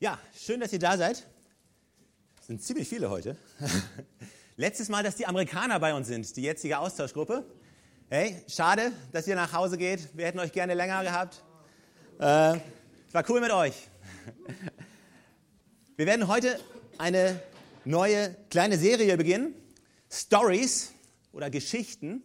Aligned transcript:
Ja, 0.00 0.16
schön, 0.32 0.60
dass 0.60 0.72
ihr 0.72 0.78
da 0.78 0.96
seid. 0.96 1.26
Es 2.40 2.46
sind 2.46 2.62
ziemlich 2.62 2.88
viele 2.88 3.10
heute. 3.10 3.36
Letztes 4.56 4.88
Mal, 4.88 5.02
dass 5.02 5.16
die 5.16 5.26
Amerikaner 5.26 5.80
bei 5.80 5.92
uns 5.92 6.06
sind, 6.06 6.36
die 6.36 6.42
jetzige 6.42 6.78
Austauschgruppe. 6.78 7.44
Hey, 8.08 8.40
schade, 8.46 8.92
dass 9.10 9.26
ihr 9.26 9.34
nach 9.34 9.52
Hause 9.52 9.76
geht. 9.76 10.16
Wir 10.16 10.26
hätten 10.26 10.38
euch 10.38 10.52
gerne 10.52 10.74
länger 10.74 11.02
gehabt. 11.02 11.42
Äh, 12.20 12.20
war 12.20 13.28
cool 13.28 13.40
mit 13.40 13.50
euch. 13.50 13.88
Wir 15.96 16.06
werden 16.06 16.28
heute 16.28 16.60
eine 16.98 17.42
neue 17.84 18.36
kleine 18.50 18.78
Serie 18.78 19.16
beginnen. 19.16 19.52
Stories 20.08 20.92
oder 21.32 21.50
Geschichten, 21.50 22.22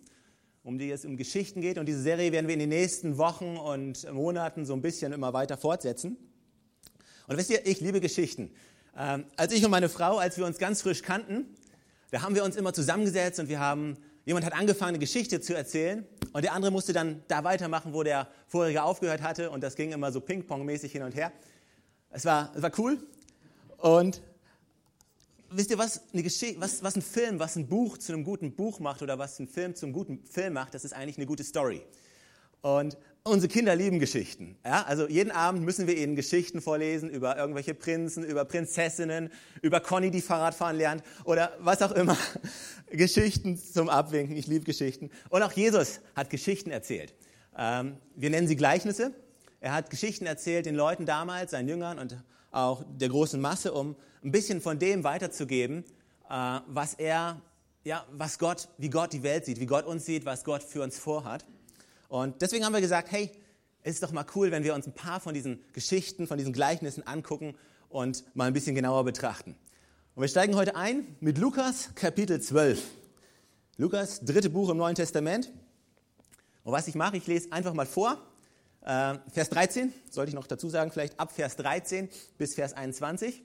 um 0.61 0.77
die 0.77 0.91
es 0.91 1.05
um 1.05 1.17
Geschichten 1.17 1.59
geht. 1.61 1.79
Und 1.79 1.87
diese 1.87 2.03
Serie 2.03 2.31
werden 2.31 2.45
wir 2.45 2.53
in 2.53 2.59
den 2.59 2.69
nächsten 2.69 3.17
Wochen 3.17 3.57
und 3.57 4.07
Monaten 4.13 4.63
so 4.63 4.73
ein 4.75 4.83
bisschen 4.83 5.11
immer 5.11 5.33
weiter 5.33 5.57
fortsetzen. 5.57 6.17
Und 7.27 7.37
wisst 7.37 7.49
ihr, 7.49 7.65
ich 7.65 7.79
liebe 7.79 8.01
Geschichten. 8.01 8.51
Ähm, 8.97 9.25
als 9.37 9.54
ich 9.54 9.64
und 9.64 9.71
meine 9.71 9.89
Frau, 9.89 10.18
als 10.18 10.37
wir 10.37 10.45
uns 10.45 10.57
ganz 10.57 10.81
frisch 10.81 11.01
kannten, 11.01 11.45
da 12.11 12.21
haben 12.21 12.36
wir 12.36 12.43
uns 12.43 12.55
immer 12.55 12.73
zusammengesetzt 12.73 13.39
und 13.39 13.50
wir 13.50 13.59
haben, 13.59 13.97
jemand 14.25 14.45
hat 14.45 14.54
angefangen, 14.54 14.89
eine 14.89 15.00
Geschichte 15.00 15.41
zu 15.41 15.55
erzählen 15.55 16.05
und 16.31 16.43
der 16.43 16.54
andere 16.54 16.71
musste 16.71 16.93
dann 16.93 17.23
da 17.28 17.43
weitermachen, 17.43 17.93
wo 17.93 18.04
der 18.04 18.28
vorherige 18.47 18.83
aufgehört 18.83 19.21
hatte 19.21 19.50
und 19.50 19.61
das 19.61 19.75
ging 19.75 19.91
immer 19.91 20.11
so 20.11 20.21
Ping-Pong-mäßig 20.21 20.91
hin 20.91 21.04
und 21.04 21.15
her. 21.15 21.31
Es 22.11 22.25
war, 22.25 22.51
es 22.55 22.61
war 22.61 22.71
cool 22.78 23.00
und 23.78 24.21
wisst 25.50 25.71
ihr, 25.71 25.78
was, 25.78 26.01
eine 26.14 26.23
was, 26.23 26.83
was 26.83 26.95
ein 26.95 27.01
Film, 27.01 27.39
was 27.39 27.55
ein 27.55 27.67
Buch 27.67 27.97
zu 27.97 28.14
einem 28.14 28.23
guten 28.23 28.53
Buch 28.53 28.79
macht 28.79 29.01
oder 29.01 29.17
was 29.17 29.39
ein 29.39 29.47
Film 29.47 29.75
zum 29.75 29.93
guten 29.93 30.23
Film 30.25 30.53
macht, 30.53 30.73
das 30.73 30.86
ist 30.86 30.93
eigentlich 30.93 31.17
eine 31.17 31.25
gute 31.25 31.43
Story. 31.43 31.81
Und 32.61 32.97
unsere 33.25 33.52
Kinder 33.52 33.75
lieben 33.75 34.00
Geschichten. 34.00 34.58
Ja? 34.66 34.83
Also 34.83 35.08
jeden 35.08 35.31
Abend 35.31 35.64
müssen 35.64 35.88
wir 35.88 35.97
ihnen 35.97 36.16
Geschichten 36.16 36.61
vorlesen 36.61 37.09
über 37.09 37.38
irgendwelche 37.38 37.73
Prinzen, 37.73 38.23
über 38.23 38.44
Prinzessinnen, 38.45 39.31
über 39.61 39.80
Conny, 39.80 40.11
die 40.11 40.22
Fahrradfahren 40.22 40.75
lernt 40.75 41.03
oder 41.23 41.53
was 41.59 41.81
auch 41.81 41.94
immer. 41.94 42.17
Geschichten 42.92 43.58
zum 43.58 43.89
Abwinken. 43.89 44.36
Ich 44.36 44.48
liebe 44.48 44.66
Geschichten. 44.66 45.09
Und 45.30 45.42
auch 45.42 45.53
Jesus 45.53 46.02
hat 46.16 46.30
Geschichten 46.30 46.70
erzählt. 46.70 47.14
Ähm, 47.58 47.98
wir 48.16 48.30
nennen 48.30 48.48
sie 48.48 48.56
Gleichnisse. 48.56 49.14
Er 49.61 49.73
hat 49.73 49.89
Geschichten 49.89 50.26
erzählt 50.26 50.66
den 50.66 50.76
Leuten 50.76 51.05
damals, 51.05 51.52
seinen 51.52 51.70
Jüngern 51.70 52.00
und 52.00 52.17
auch 52.52 52.83
der 53.00 53.08
großen 53.08 53.39
Masse, 53.39 53.72
um 53.72 53.95
ein 54.22 54.31
bisschen 54.31 54.59
von 54.59 54.78
dem 54.80 55.05
weiterzugeben, 55.05 55.86
äh, 56.30 56.59
was 56.67 56.94
er, 56.95 57.42
ja, 57.86 58.05
was 58.11 58.38
Gott, 58.38 58.67
wie 58.78 58.89
Gott 58.89 59.14
die 59.14 59.23
Welt 59.23 59.45
sieht, 59.45 59.61
wie 59.61 59.66
Gott 59.66 59.86
uns 59.86 60.05
sieht, 60.05 60.26
was 60.26 60.44
Gott 60.44 60.61
für 60.61 60.81
uns 60.81 61.00
vorhat. 61.00 61.45
Und 62.08 62.42
deswegen 62.42 62.66
haben 62.66 62.73
wir 62.73 62.82
gesagt, 62.82 63.12
hey, 63.12 63.32
es 63.82 63.96
ist 63.96 64.04
doch 64.04 64.12
mal 64.12 64.26
cool, 64.36 64.52
wenn 64.52 64.64
wir 64.64 64.73
uns 64.73 64.88
ein 64.88 64.94
paar 64.94 65.20
von 65.20 65.34
diesen 65.34 65.64
Geschichten, 65.73 66.28
von 66.28 66.38
diesen 66.38 66.54
Gleichnissen 66.54 67.06
angucken 67.06 67.56
und 67.90 68.23
mal 68.36 68.45
ein 68.45 68.54
bisschen 68.54 68.76
genauer 68.76 69.04
betrachten. 69.04 69.56
Und 70.16 70.22
wir 70.22 70.28
steigen 70.28 70.56
heute 70.56 70.76
ein 70.76 71.16
mit 71.20 71.38
Lukas 71.38 71.90
Kapitel 71.95 72.40
12. 72.40 72.82
Lukas, 73.78 74.22
dritte 74.23 74.50
Buch 74.50 74.70
im 74.70 74.78
Neuen 74.78 74.95
Testament. 74.95 75.52
Und 76.64 76.72
was 76.72 76.88
ich 76.88 76.95
mache, 76.95 77.18
ich 77.18 77.28
lese 77.28 77.52
einfach 77.52 77.73
mal 77.73 77.86
vor. 77.86 78.17
Äh, 78.82 79.16
Vers 79.32 79.50
13, 79.50 79.92
sollte 80.10 80.30
ich 80.30 80.36
noch 80.36 80.48
dazu 80.48 80.70
sagen, 80.70 80.92
vielleicht 80.92 81.20
ab 81.20 81.32
Vers 81.32 81.56
13 81.56 82.10
bis 82.38 82.54
Vers 82.54 82.73
21. 82.73 83.42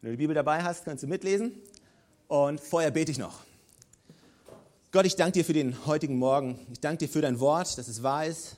Wenn 0.00 0.10
du 0.10 0.16
die 0.16 0.22
Bibel 0.22 0.34
dabei 0.34 0.62
hast, 0.62 0.84
kannst 0.84 1.02
du 1.02 1.06
mitlesen. 1.06 1.52
Und 2.28 2.60
vorher 2.60 2.90
bete 2.90 3.12
ich 3.12 3.18
noch. 3.18 3.47
Gott, 4.90 5.04
ich 5.04 5.16
danke 5.16 5.32
dir 5.32 5.44
für 5.44 5.52
den 5.52 5.84
heutigen 5.84 6.16
Morgen. 6.16 6.58
Ich 6.72 6.80
danke 6.80 7.04
dir 7.04 7.12
für 7.12 7.20
dein 7.20 7.40
Wort, 7.40 7.76
dass 7.76 7.88
es 7.88 8.02
wahr 8.02 8.24
ist. 8.24 8.56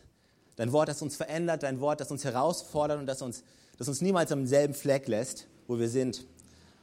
Dein 0.54 0.70
Wort, 0.70 0.88
das 0.88 1.02
uns 1.02 1.16
verändert, 1.16 1.64
dein 1.64 1.80
Wort, 1.80 1.98
das 1.98 2.12
uns 2.12 2.24
herausfordert 2.24 3.00
und 3.00 3.06
das 3.06 3.20
uns, 3.20 3.42
das 3.78 3.88
uns 3.88 4.00
niemals 4.00 4.30
am 4.30 4.46
selben 4.46 4.74
Fleck 4.74 5.08
lässt, 5.08 5.48
wo 5.66 5.80
wir 5.80 5.88
sind. 5.88 6.24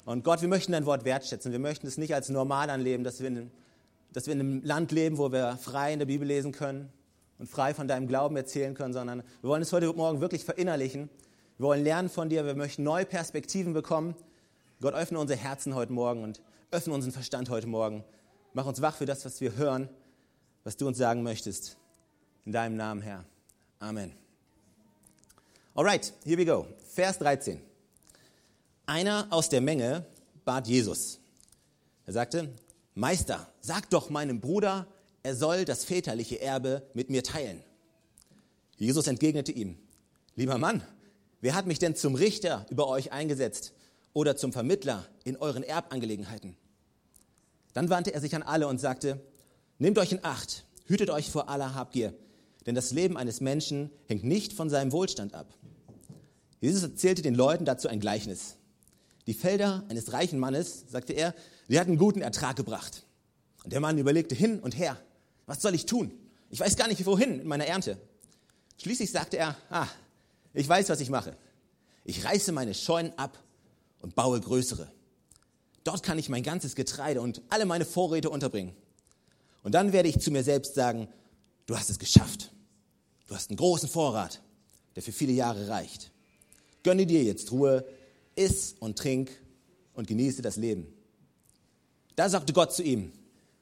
Und 0.03 0.25
Gott, 0.25 0.42
wir 0.42 0.50
möchten 0.50 0.73
dein 0.73 0.86
Wort 0.86 1.06
wertschätzen. 1.06 1.53
Wir 1.53 1.59
möchten 1.59 1.88
es 1.88 1.98
nicht 1.98 2.14
als 2.14 2.28
normal 2.28 2.70
anleben, 2.70 3.06
dass 3.06 3.22
wir, 3.22 3.30
in, 3.30 3.50
dass 4.12 4.25
wir 4.25 4.34
in 4.34 4.42
einem 4.42 4.64
Land 4.66 4.92
leben, 4.92 5.18
wo 5.18 5.31
wir 5.31 5.56
frei 5.56 5.94
in 5.94 6.00
der 6.00 6.08
Bibel 6.08 6.28
lesen 6.28 6.52
können 6.52 6.90
und 7.40 7.50
frei 7.50 7.74
von 7.74 7.88
deinem 7.88 8.09
Glauben 8.09 8.35
erzählen 8.35 8.74
können, 8.74 8.91
sondern 8.91 9.24
wir 9.40 9.50
wollen 9.50 9.62
es 9.62 9.72
heute 9.72 9.94
Morgen 9.94 10.19
wirklich 10.19 10.44
verinnerlichen. 10.44 11.09
Wir 11.58 11.68
wollen 11.68 11.85
lernen 11.85 12.09
von 12.09 12.28
dir. 12.28 12.46
Wir 12.46 12.56
möchten 12.56 12.84
neue 12.84 13.06
Perspektiven 13.06 13.72
bekommen. 13.72 14.14
Gott, 14.81 14.94
öffne 14.94 15.18
unsere 15.19 15.40
Herzen 15.40 15.74
heute 15.74 15.94
Morgen 15.94 16.25
und 16.25 16.41
öffne 16.69 16.94
unseren 16.94 17.14
Verstand 17.14 17.50
heute 17.50 17.68
Morgen 17.68 18.03
Mach 18.57 18.66
uns 18.66 18.81
wach 18.81 18.95
für 18.95 19.06
das, 19.06 19.23
was 19.23 19.40
wir 19.40 19.56
hören, 19.56 19.88
was 20.63 20.78
du 20.78 20.88
uns 20.88 20.97
sagen 20.97 21.22
möchtest. 21.22 21.78
In 22.44 22.51
deinem 22.51 22.75
Namen, 22.75 23.03
Herr. 23.03 23.23
Amen. 23.78 24.12
Alright, 25.75 26.12
here 26.23 26.40
we 26.40 26.44
go. 26.44 26.66
Vers 26.91 27.19
13. 27.19 27.62
Einer 28.88 29.28
aus 29.29 29.50
der 29.50 29.62
Menge 29.62 30.07
bat 30.44 30.67
Jesus. 30.67 31.19
Er 32.07 32.13
sagte, 32.13 32.50
Meister, 32.96 33.47
sag 33.62 33.91
doch 33.91 34.09
meinem 34.09 34.41
Bruder, 34.41 34.88
er 35.22 35.35
soll 35.35 35.63
das 35.63 35.85
väterliche 35.85 36.41
Erbe 36.41 36.81
mit 36.96 37.12
mir 37.12 37.22
teilen. 37.22 37.62
Jesus 38.78 39.06
entgegnete 39.06 39.51
ihm, 39.51 39.78
lieber 40.34 40.57
Mann, 40.57 40.81
wer 41.41 41.53
hat 41.53 41.67
mich 41.67 41.78
denn 41.78 41.96
zum 41.96 42.16
Richter 42.16 42.66
über 42.72 42.88
euch 42.88 43.12
eingesetzt 43.12 43.73
oder 44.13 44.35
zum 44.35 44.51
Vermittler 44.51 45.06
in 45.25 45.38
euren 45.38 45.62
Erbangelegenheiten? 45.62 46.57
Dann 47.78 47.92
wandte 47.92 48.12
er 48.12 48.22
sich 48.22 48.34
an 48.36 48.42
alle 48.42 48.68
und 48.68 48.80
sagte, 48.80 49.22
nehmt 49.78 50.00
euch 50.00 50.12
in 50.12 50.26
Acht, 50.26 50.66
hütet 50.88 51.12
euch 51.12 51.30
vor 51.30 51.48
aller 51.48 51.76
Habgier, 51.76 52.12
denn 52.66 52.74
das 52.74 52.90
Leben 52.90 53.18
eines 53.18 53.40
Menschen 53.40 53.92
hängt 54.08 54.24
nicht 54.24 54.52
von 54.52 54.68
seinem 54.68 54.92
Wohlstand 54.92 55.36
ab. 55.36 55.54
Jesus 56.60 56.82
erzählte 56.82 57.22
den 57.22 57.36
Leuten 57.36 57.66
dazu 57.66 57.88
ein 57.88 58.00
Gleichnis. 58.00 58.56
Die 59.28 59.36
Felder 59.36 59.84
eines 59.90 60.12
reichen 60.12 60.40
Mannes, 60.40 60.86
sagte 60.88 61.14
er, 61.14 61.36
die 61.70 61.80
hatten 61.80 62.00
guten 62.00 62.22
Ertrag 62.22 62.56
gebracht. 62.56 63.06
Und 63.64 63.72
der 63.74 63.80
Mann 63.80 64.00
überlegte 64.00 64.34
hin 64.34 64.59
und 64.59 64.76
her, 64.76 64.98
was 65.46 65.62
soll 65.62 65.76
ich 65.76 65.86
tun? 65.86 66.12
Ich 66.50 66.59
weiß 66.59 66.78
gar 66.78 66.88
nicht, 66.88 67.06
wohin 67.06 67.42
in 67.42 67.48
meiner 67.48 67.68
Ernte. 67.68 68.00
Schließlich 68.82 69.12
sagte 69.12 69.38
er, 69.38 69.56
ah, 69.70 69.88
ich 70.56 70.68
weiß, 70.68 70.90
was 70.90 71.00
ich 71.00 71.12
mache. 71.12 71.38
Ich 72.06 72.26
reiße 72.26 72.54
meine 72.54 72.74
Scheunen 72.74 73.14
ab 73.20 73.38
und 74.02 74.16
baue 74.16 74.42
größere. 74.42 74.92
Dort 75.88 76.03
kann 76.03 76.20
ich 76.20 76.28
mein 76.28 76.44
ganzes 76.44 76.75
Getreide 76.75 77.22
und 77.22 77.42
alle 77.48 77.66
meine 77.66 77.86
Vorräte 77.86 78.30
unterbringen. 78.30 78.75
Und 79.64 79.72
dann 79.72 79.94
werde 79.94 80.09
ich 80.09 80.20
zu 80.20 80.31
mir 80.31 80.44
selbst 80.44 80.75
sagen, 80.75 81.08
du 81.66 81.78
hast 81.78 81.90
es 81.90 81.98
geschafft. 81.98 82.52
Du 83.25 83.36
hast 83.36 83.50
einen 83.50 83.56
großen 83.56 83.88
Vorrat, 83.88 84.42
der 84.97 85.03
für 85.03 85.14
viele 85.14 85.31
Jahre 85.31 85.70
reicht. 85.70 86.12
Gönne 86.84 87.06
dir 87.06 87.24
jetzt 87.24 87.53
Ruhe, 87.53 87.86
iss 88.36 88.76
und 88.81 89.00
trink 89.00 89.31
und 89.94 90.09
genieße 90.09 90.42
das 90.42 90.58
Leben. 90.58 90.94
Da 92.18 92.28
sagte 92.28 92.52
Gott 92.52 92.74
zu 92.74 92.84
ihm, 92.84 93.14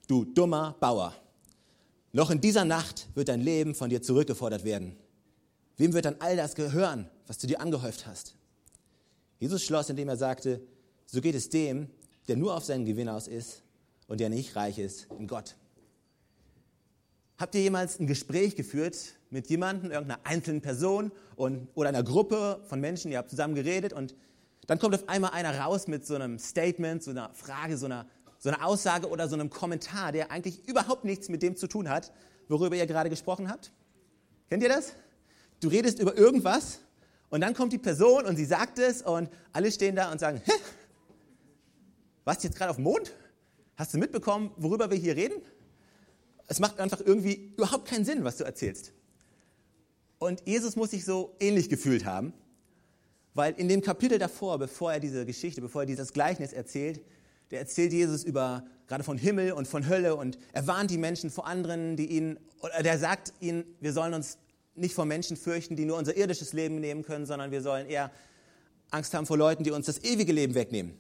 du 0.08 0.26
dummer 0.26 0.76
Bauer, 0.80 1.14
noch 2.12 2.32
in 2.32 2.42
dieser 2.42 2.66
Nacht 2.66 3.08
wird 3.14 3.28
dein 3.28 3.42
Leben 3.42 3.76
von 3.76 3.92
dir 3.92 4.02
zurückgefordert 4.02 4.64
werden. 4.64 4.96
Wem 5.78 5.94
wird 5.94 6.06
dann 6.06 6.16
all 6.18 6.36
das 6.36 6.56
gehören, 6.56 7.08
was 7.28 7.38
du 7.38 7.46
dir 7.46 7.62
angehäuft 7.62 8.08
hast? 8.08 8.34
Jesus 9.40 9.64
schloss, 9.64 9.92
indem 9.92 10.10
er 10.10 10.18
sagte, 10.18 10.60
so 11.06 11.22
geht 11.22 11.36
es 11.36 11.50
dem, 11.50 11.88
der 12.28 12.38
nur 12.38 12.56
auf 12.56 12.64
seinen 12.64 12.86
Gewinn 12.86 13.10
aus 13.10 13.28
ist 13.28 13.64
und 14.08 14.20
der 14.20 14.30
nicht 14.30 14.56
reich 14.56 14.80
ist 14.80 15.08
in 15.20 15.28
Gott. 15.28 15.56
Habt 17.38 17.54
ihr 17.56 17.62
jemals 17.62 18.00
ein 18.00 18.08
Gespräch 18.08 18.56
geführt 18.56 18.98
mit 19.30 19.48
jemandem, 19.50 19.92
irgendeiner 19.92 20.22
einzelnen 20.24 20.62
Person 20.62 21.12
und, 21.36 21.68
oder 21.76 21.90
einer 21.90 22.04
Gruppe 22.04 22.62
von 22.68 22.80
Menschen, 22.80 23.12
ihr 23.12 23.18
habt 23.18 23.30
zusammen 23.30 23.56
geredet 23.56 23.92
und 23.92 24.16
dann 24.68 24.80
kommt 24.80 24.96
auf 24.96 25.08
einmal 25.10 25.32
einer 25.32 25.60
raus 25.60 25.88
mit 25.88 26.06
so 26.06 26.16
einem 26.16 26.40
Statement, 26.40 27.04
so 27.04 27.12
einer 27.12 27.34
Frage, 27.34 27.78
so 27.78 27.86
einer, 27.86 28.08
so 28.40 28.50
einer 28.50 28.66
Aussage 28.66 29.10
oder 29.10 29.28
so 29.28 29.36
einem 29.36 29.50
Kommentar, 29.50 30.12
der 30.12 30.32
eigentlich 30.32 30.68
überhaupt 30.68 31.04
nichts 31.04 31.30
mit 31.30 31.42
dem 31.44 31.56
zu 31.58 31.68
tun 31.68 31.90
hat, 31.90 32.12
worüber 32.48 32.76
ihr 32.76 32.88
gerade 32.88 33.10
gesprochen 33.10 33.50
habt? 33.50 33.72
Kennt 34.50 34.64
ihr 34.64 34.70
das? 34.70 34.94
Du 35.60 35.68
redest 35.68 36.00
über 36.00 36.18
irgendwas 36.18 36.80
und 37.30 37.42
dann 37.42 37.54
kommt 37.54 37.74
die 37.74 37.78
Person 37.78 38.26
und 38.26 38.38
sie 38.38 38.46
sagt 38.46 38.80
es 38.80 39.02
und 39.02 39.30
alle 39.52 39.72
stehen 39.72 39.96
da 39.96 40.12
und 40.12 40.20
sagen, 40.20 40.42
Hä? 40.46 40.52
Warst 42.26 42.44
du 42.44 42.48
jetzt 42.48 42.58
gerade 42.58 42.72
auf 42.72 42.78
dem 42.78 42.84
Mond? 42.84 43.14
Hast 43.76 43.94
du 43.94 43.98
mitbekommen, 43.98 44.52
worüber 44.58 44.92
wir 44.92 44.98
hier 44.98 45.16
reden? 45.16 45.42
Es 46.48 46.60
macht 46.60 46.80
einfach 46.80 47.00
irgendwie 47.00 47.54
überhaupt 47.58 47.88
keinen 47.88 48.06
Sinn, 48.06 48.24
was 48.24 48.38
du 48.38 48.44
erzählst. 48.44 48.92
Und 50.20 50.42
Jesus 50.46 50.76
muss 50.76 50.92
sich 50.92 51.06
so 51.06 51.36
ähnlich 51.40 51.70
gefühlt 51.70 52.06
haben, 52.06 52.34
weil 53.34 53.54
in 53.56 53.68
dem 53.68 53.82
Kapitel 53.82 54.18
davor, 54.18 54.58
bevor 54.60 54.94
er 54.94 55.00
diese 55.00 55.26
Geschichte, 55.26 55.62
bevor 55.62 55.84
er 55.84 55.86
dieses 55.86 56.14
Gleichnis 56.14 56.54
erzählt, 56.54 57.02
der 57.52 57.60
erzählt 57.60 57.94
Jesus 57.94 58.24
über 58.24 58.66
gerade 58.88 59.04
von 59.04 59.18
Himmel 59.18 59.52
und 59.52 59.68
von 59.68 59.88
Hölle 59.88 60.16
und 60.16 60.38
er 60.54 60.68
warnt 60.68 60.92
die 60.92 60.98
Menschen 60.98 61.30
vor 61.30 61.48
anderen, 61.48 61.98
die 61.98 62.08
ihn, 62.08 62.40
oder 62.62 62.84
der 62.84 62.98
sagt 62.98 63.34
ihnen, 63.40 63.66
wir 63.82 63.94
sollen 63.94 64.14
uns 64.14 64.38
nicht 64.76 64.94
vor 64.94 65.06
Menschen 65.06 65.38
fürchten, 65.38 65.76
die 65.76 65.86
nur 65.86 65.98
unser 65.98 66.16
irdisches 66.16 66.54
Leben 66.54 66.80
nehmen 66.80 67.04
können, 67.04 67.26
sondern 67.26 67.52
wir 67.52 67.62
sollen 67.62 67.88
eher 67.88 68.12
Angst 68.92 69.14
haben 69.14 69.26
vor 69.26 69.38
Leuten, 69.38 69.64
die 69.64 69.72
uns 69.72 69.88
das 69.88 70.04
ewige 70.04 70.32
Leben 70.32 70.54
wegnehmen. 70.56 70.94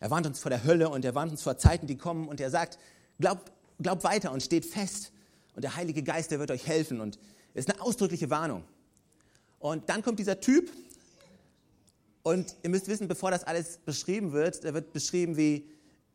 Er 0.00 0.10
warnt 0.10 0.26
uns 0.26 0.38
vor 0.38 0.50
der 0.50 0.64
Hölle 0.64 0.88
und 0.88 1.04
er 1.04 1.14
warnt 1.14 1.32
uns 1.32 1.42
vor 1.42 1.58
Zeiten, 1.58 1.86
die 1.86 1.96
kommen 1.96 2.28
und 2.28 2.40
er 2.40 2.50
sagt, 2.50 2.78
glaubt 3.18 3.52
glaub 3.80 4.02
weiter 4.04 4.32
und 4.32 4.42
steht 4.42 4.66
fest 4.66 5.12
und 5.54 5.62
der 5.62 5.76
Heilige 5.76 6.02
Geist, 6.02 6.30
der 6.30 6.40
wird 6.40 6.50
euch 6.50 6.66
helfen 6.66 7.00
und 7.00 7.18
es 7.54 7.64
ist 7.66 7.70
eine 7.70 7.80
ausdrückliche 7.80 8.28
Warnung. 8.30 8.64
Und 9.60 9.88
dann 9.88 10.02
kommt 10.02 10.18
dieser 10.18 10.40
Typ 10.40 10.70
Und 12.28 12.56
ihr 12.62 12.68
müsst 12.68 12.88
wissen, 12.88 13.08
bevor 13.08 13.30
das 13.30 13.44
alles 13.44 13.78
beschrieben 13.78 14.32
wird, 14.32 14.62
da 14.62 14.74
wird 14.74 14.92
beschrieben, 14.92 15.38
wie, 15.38 15.66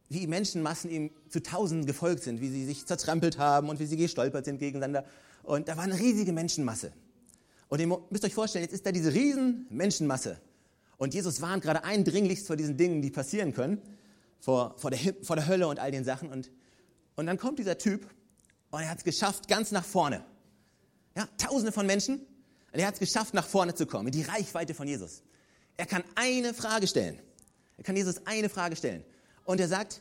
wie 0.10 0.28
Menschenmassen 0.28 0.92
ihm 0.92 1.10
zu 1.30 1.42
Tausenden 1.42 1.88
gefolgt 1.88 2.22
sind, 2.22 2.40
wie 2.40 2.50
sie 2.50 2.66
sich 2.66 2.86
zertrampelt 2.86 3.40
haben 3.40 3.68
und 3.70 3.80
wie 3.80 3.88
sie 3.88 3.98
gestolpert 3.98 4.46
sind 4.46 4.60
gegeneinander. 4.60 5.06
Und 5.42 5.70
da 5.70 5.76
war 5.76 5.86
eine 5.86 5.98
riesige 5.98 6.32
Menschenmasse. 6.32 6.94
Und 7.68 7.80
ihr 7.80 7.88
müsst 8.12 8.24
euch 8.24 8.34
vorstellen, 8.36 8.64
jetzt 8.64 8.74
ist 8.74 8.86
da 8.86 8.92
diese 8.92 9.12
riesen 9.12 9.66
Menschenmasse. 9.72 10.40
Und 11.04 11.14
Jesus 11.14 11.42
warnt 11.42 11.62
gerade 11.64 11.84
eindringlichst 11.84 12.48
vor 12.48 12.56
diesen 12.56 12.78
Dingen, 12.78 13.02
die 13.02 13.12
passieren 13.12 13.54
können, 13.54 13.82
vor, 14.40 14.74
vor, 14.78 14.90
der, 14.90 15.14
vor 15.22 15.36
der 15.36 15.48
Hölle 15.48 15.68
und 15.68 15.78
all 15.78 15.92
den 15.92 16.06
Sachen. 16.06 16.30
Und, 16.30 16.50
und 17.18 17.26
dann 17.26 17.38
kommt 17.38 17.60
dieser 17.60 17.78
Typ 17.78 18.10
und 18.72 18.80
er 18.80 18.90
hat 18.90 19.00
es 19.00 19.04
geschafft, 19.04 19.50
ganz 19.50 19.72
nach 19.72 19.84
vorne. 19.84 20.24
Ja, 21.18 21.28
tausende 21.38 21.74
von 21.74 21.86
Menschen. 21.86 22.20
Und 22.72 22.80
er 22.80 22.88
hat 22.88 22.94
es 22.94 23.02
geschafft, 23.02 23.34
nach 23.34 23.46
vorne 23.46 23.76
zu 23.76 23.86
kommen, 23.86 24.08
in 24.08 24.14
die 24.14 24.22
Reichweite 24.22 24.74
von 24.74 24.88
Jesus. 24.88 25.24
Er 25.76 25.88
kann 25.88 26.06
eine 26.16 26.54
Frage 26.54 26.88
stellen. 26.88 27.20
Er 27.78 27.84
kann 27.84 27.98
Jesus 27.98 28.26
eine 28.26 28.48
Frage 28.48 28.78
stellen. 28.78 29.04
Und 29.44 29.60
er 29.60 29.68
sagt, 29.68 30.00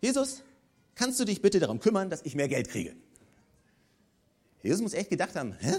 Jesus, 0.00 0.44
kannst 0.94 1.20
du 1.20 1.26
dich 1.26 1.42
bitte 1.42 1.60
darum 1.60 1.78
kümmern, 1.78 2.08
dass 2.08 2.22
ich 2.22 2.34
mehr 2.34 2.48
Geld 2.48 2.70
kriege? 2.70 2.96
Jesus 4.62 4.80
muss 4.80 4.94
echt 4.94 5.10
gedacht 5.10 5.36
haben, 5.36 5.52
hä? 5.60 5.74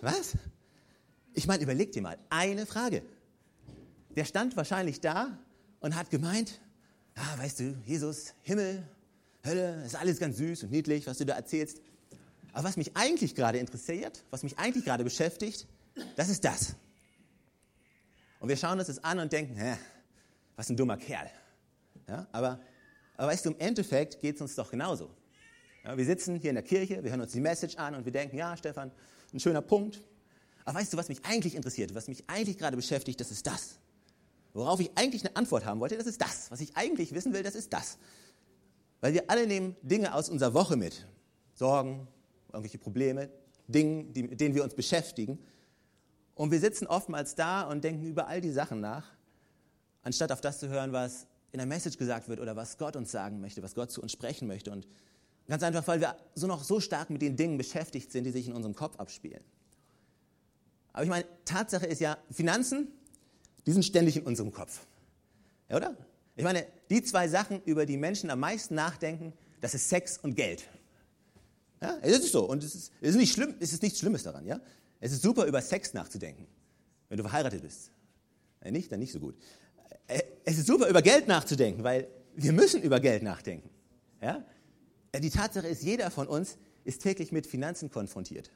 Was? 0.00 0.32
Ich 1.36 1.46
meine, 1.46 1.62
überleg 1.62 1.92
dir 1.92 2.00
mal, 2.00 2.16
eine 2.30 2.64
Frage. 2.64 3.02
Der 4.16 4.24
stand 4.24 4.56
wahrscheinlich 4.56 5.02
da 5.02 5.38
und 5.80 5.94
hat 5.94 6.08
gemeint, 6.08 6.62
ah, 7.14 7.38
weißt 7.38 7.60
du, 7.60 7.76
Jesus, 7.84 8.32
Himmel, 8.42 8.82
Hölle, 9.44 9.84
ist 9.84 9.96
alles 9.96 10.18
ganz 10.18 10.38
süß 10.38 10.62
und 10.64 10.70
niedlich, 10.70 11.06
was 11.06 11.18
du 11.18 11.26
da 11.26 11.34
erzählst. 11.34 11.82
Aber 12.54 12.64
was 12.64 12.78
mich 12.78 12.96
eigentlich 12.96 13.34
gerade 13.34 13.58
interessiert, 13.58 14.24
was 14.30 14.44
mich 14.44 14.58
eigentlich 14.58 14.86
gerade 14.86 15.04
beschäftigt, 15.04 15.66
das 16.16 16.30
ist 16.30 16.42
das. 16.42 16.74
Und 18.40 18.48
wir 18.48 18.56
schauen 18.56 18.78
uns 18.78 18.88
das 18.88 19.04
an 19.04 19.18
und 19.18 19.30
denken, 19.30 19.56
hä, 19.56 19.76
was 20.56 20.70
ein 20.70 20.76
dummer 20.76 20.96
Kerl. 20.96 21.30
Ja, 22.08 22.26
aber, 22.32 22.60
aber 23.18 23.28
weißt 23.28 23.44
du, 23.44 23.50
im 23.50 23.58
Endeffekt 23.58 24.20
geht 24.20 24.36
es 24.36 24.40
uns 24.40 24.54
doch 24.54 24.70
genauso. 24.70 25.10
Ja, 25.84 25.98
wir 25.98 26.04
sitzen 26.06 26.36
hier 26.36 26.48
in 26.48 26.56
der 26.56 26.64
Kirche, 26.64 27.04
wir 27.04 27.10
hören 27.10 27.20
uns 27.20 27.32
die 27.32 27.40
Message 27.40 27.76
an 27.76 27.94
und 27.94 28.06
wir 28.06 28.12
denken, 28.12 28.38
ja, 28.38 28.56
Stefan, 28.56 28.90
ein 29.34 29.38
schöner 29.38 29.60
Punkt. 29.60 30.00
Aber 30.66 30.80
weißt 30.80 30.92
du, 30.92 30.96
was 30.96 31.08
mich 31.08 31.24
eigentlich 31.24 31.54
interessiert, 31.54 31.94
was 31.94 32.08
mich 32.08 32.24
eigentlich 32.26 32.58
gerade 32.58 32.76
beschäftigt, 32.76 33.20
das 33.20 33.30
ist 33.30 33.46
das. 33.46 33.78
Worauf 34.52 34.80
ich 34.80 34.90
eigentlich 34.96 35.24
eine 35.24 35.36
Antwort 35.36 35.64
haben 35.64 35.80
wollte, 35.80 35.96
das 35.96 36.06
ist 36.06 36.20
das. 36.20 36.50
Was 36.50 36.60
ich 36.60 36.76
eigentlich 36.76 37.14
wissen 37.14 37.32
will, 37.32 37.44
das 37.44 37.54
ist 37.54 37.72
das. 37.72 37.98
Weil 39.00 39.14
wir 39.14 39.30
alle 39.30 39.46
nehmen 39.46 39.76
Dinge 39.82 40.12
aus 40.12 40.28
unserer 40.28 40.54
Woche 40.54 40.76
mit. 40.76 41.06
Sorgen, 41.54 42.08
irgendwelche 42.52 42.78
Probleme, 42.78 43.30
Dinge, 43.68 44.04
die, 44.06 44.24
mit 44.24 44.40
denen 44.40 44.54
wir 44.56 44.64
uns 44.64 44.74
beschäftigen. 44.74 45.38
Und 46.34 46.50
wir 46.50 46.58
sitzen 46.58 46.86
oftmals 46.88 47.36
da 47.36 47.62
und 47.62 47.84
denken 47.84 48.04
über 48.04 48.26
all 48.26 48.40
die 48.40 48.50
Sachen 48.50 48.80
nach, 48.80 49.06
anstatt 50.02 50.32
auf 50.32 50.40
das 50.40 50.58
zu 50.58 50.68
hören, 50.68 50.92
was 50.92 51.28
in 51.52 51.58
der 51.58 51.66
Message 51.66 51.96
gesagt 51.96 52.28
wird 52.28 52.40
oder 52.40 52.56
was 52.56 52.76
Gott 52.76 52.96
uns 52.96 53.12
sagen 53.12 53.40
möchte, 53.40 53.62
was 53.62 53.74
Gott 53.76 53.92
zu 53.92 54.02
uns 54.02 54.10
sprechen 54.10 54.48
möchte. 54.48 54.72
Und 54.72 54.88
ganz 55.46 55.62
einfach, 55.62 55.86
weil 55.86 56.00
wir 56.00 56.16
so 56.34 56.48
noch 56.48 56.64
so 56.64 56.80
stark 56.80 57.08
mit 57.08 57.22
den 57.22 57.36
Dingen 57.36 57.56
beschäftigt 57.56 58.10
sind, 58.10 58.24
die 58.24 58.32
sich 58.32 58.48
in 58.48 58.52
unserem 58.52 58.74
Kopf 58.74 58.96
abspielen. 58.98 59.44
Aber 60.96 61.04
ich 61.04 61.10
meine, 61.10 61.26
Tatsache 61.44 61.84
ist 61.84 62.00
ja, 62.00 62.16
Finanzen, 62.30 62.88
die 63.66 63.72
sind 63.72 63.84
ständig 63.84 64.16
in 64.16 64.22
unserem 64.22 64.50
Kopf. 64.50 64.86
Ja, 65.68 65.76
oder? 65.76 65.94
Ich 66.36 66.42
meine, 66.42 66.66
die 66.88 67.02
zwei 67.02 67.28
Sachen, 67.28 67.60
über 67.64 67.84
die 67.84 67.98
Menschen 67.98 68.30
am 68.30 68.40
meisten 68.40 68.74
nachdenken, 68.74 69.34
das 69.60 69.74
ist 69.74 69.90
Sex 69.90 70.16
und 70.16 70.36
Geld. 70.36 70.66
Ja, 71.82 71.98
es 72.00 72.20
ist 72.20 72.32
so. 72.32 72.48
Und 72.48 72.64
es 72.64 72.74
ist, 72.74 72.92
es 73.02 73.10
ist 73.10 73.16
nicht 73.16 73.34
schlimm, 73.34 73.56
es 73.60 73.74
ist 73.74 73.82
nichts 73.82 73.98
Schlimmes 73.98 74.22
daran. 74.22 74.46
Ja? 74.46 74.58
Es 74.98 75.12
ist 75.12 75.20
super, 75.20 75.44
über 75.44 75.60
Sex 75.60 75.92
nachzudenken, 75.92 76.46
wenn 77.10 77.18
du 77.18 77.24
verheiratet 77.24 77.60
bist. 77.60 77.90
Wenn 78.60 78.72
nicht, 78.72 78.90
dann 78.90 79.00
nicht 79.00 79.12
so 79.12 79.20
gut. 79.20 79.36
Äh, 80.06 80.22
es 80.46 80.56
ist 80.56 80.66
super, 80.66 80.88
über 80.88 81.02
Geld 81.02 81.28
nachzudenken, 81.28 81.84
weil 81.84 82.08
wir 82.36 82.54
müssen 82.54 82.80
über 82.80 83.00
Geld 83.00 83.22
nachdenken. 83.22 83.68
Ja? 84.22 84.42
Äh, 85.12 85.20
die 85.20 85.28
Tatsache 85.28 85.68
ist, 85.68 85.82
jeder 85.82 86.10
von 86.10 86.26
uns 86.26 86.56
ist 86.84 87.02
täglich 87.02 87.32
mit 87.32 87.46
Finanzen 87.46 87.90
konfrontiert. 87.90 88.50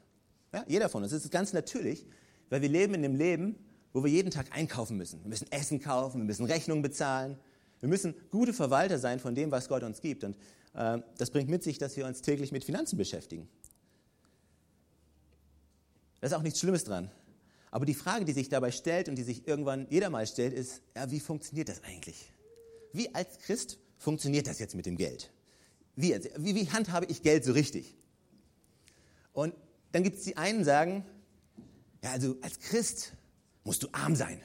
Ja? 0.51 0.65
Jeder 0.67 0.89
von 0.89 1.03
uns. 1.03 1.11
Das 1.11 1.23
ist 1.23 1.31
ganz 1.31 1.53
natürlich, 1.53 2.07
weil 2.51 2.61
wir 2.61 2.69
leben 2.69 2.93
in 2.93 3.03
einem 3.03 3.15
Leben, 3.15 3.55
wo 3.93 4.03
wir 4.03 4.11
jeden 4.11 4.29
Tag 4.29 4.55
einkaufen 4.55 4.97
müssen. 4.97 5.23
Wir 5.23 5.29
müssen 5.29 5.51
Essen 5.51 5.79
kaufen, 5.79 6.19
wir 6.19 6.25
müssen 6.25 6.45
Rechnungen 6.45 6.83
bezahlen. 6.83 7.39
Wir 7.79 7.89
müssen 7.89 8.13
gute 8.29 8.53
Verwalter 8.53 8.99
sein 8.99 9.19
von 9.19 9.33
dem, 9.33 9.49
was 9.49 9.67
Gott 9.67 9.81
uns 9.83 10.01
gibt. 10.01 10.23
Und 10.23 10.35
äh, 10.75 10.99
das 11.17 11.31
bringt 11.31 11.49
mit 11.49 11.63
sich, 11.63 11.79
dass 11.79 11.97
wir 11.97 12.05
uns 12.05 12.21
täglich 12.21 12.51
mit 12.51 12.63
Finanzen 12.63 12.97
beschäftigen. 12.97 13.47
Da 16.19 16.27
ist 16.27 16.33
auch 16.33 16.43
nichts 16.43 16.59
Schlimmes 16.59 16.83
dran. 16.83 17.09
Aber 17.71 17.85
die 17.85 17.93
Frage, 17.93 18.25
die 18.25 18.33
sich 18.33 18.49
dabei 18.49 18.71
stellt 18.71 19.07
und 19.07 19.15
die 19.15 19.23
sich 19.23 19.47
irgendwann 19.47 19.87
jeder 19.89 20.09
mal 20.09 20.27
stellt, 20.27 20.53
ist, 20.53 20.81
ja, 20.93 21.09
wie 21.09 21.21
funktioniert 21.21 21.69
das 21.69 21.83
eigentlich? 21.85 22.31
Wie 22.91 23.15
als 23.15 23.39
Christ 23.39 23.79
funktioniert 23.97 24.45
das 24.45 24.59
jetzt 24.59 24.75
mit 24.75 24.85
dem 24.85 24.97
Geld? 24.97 25.31
Wie, 25.95 26.13
wie, 26.35 26.55
wie 26.55 26.69
handhabe 26.69 27.05
ich 27.09 27.23
Geld 27.23 27.45
so 27.45 27.53
richtig? 27.53 27.95
Und 29.31 29.53
dann 29.93 30.03
gibt 30.03 30.17
es 30.17 30.25
die 30.25 30.35
einen, 30.35 30.65
sagen, 30.65 31.05
ja, 32.03 32.11
also 32.11 32.37
als 32.41 32.59
Christ 32.59 33.13
musst 33.63 33.83
du 33.83 33.87
arm 33.91 34.15
sein. 34.15 34.41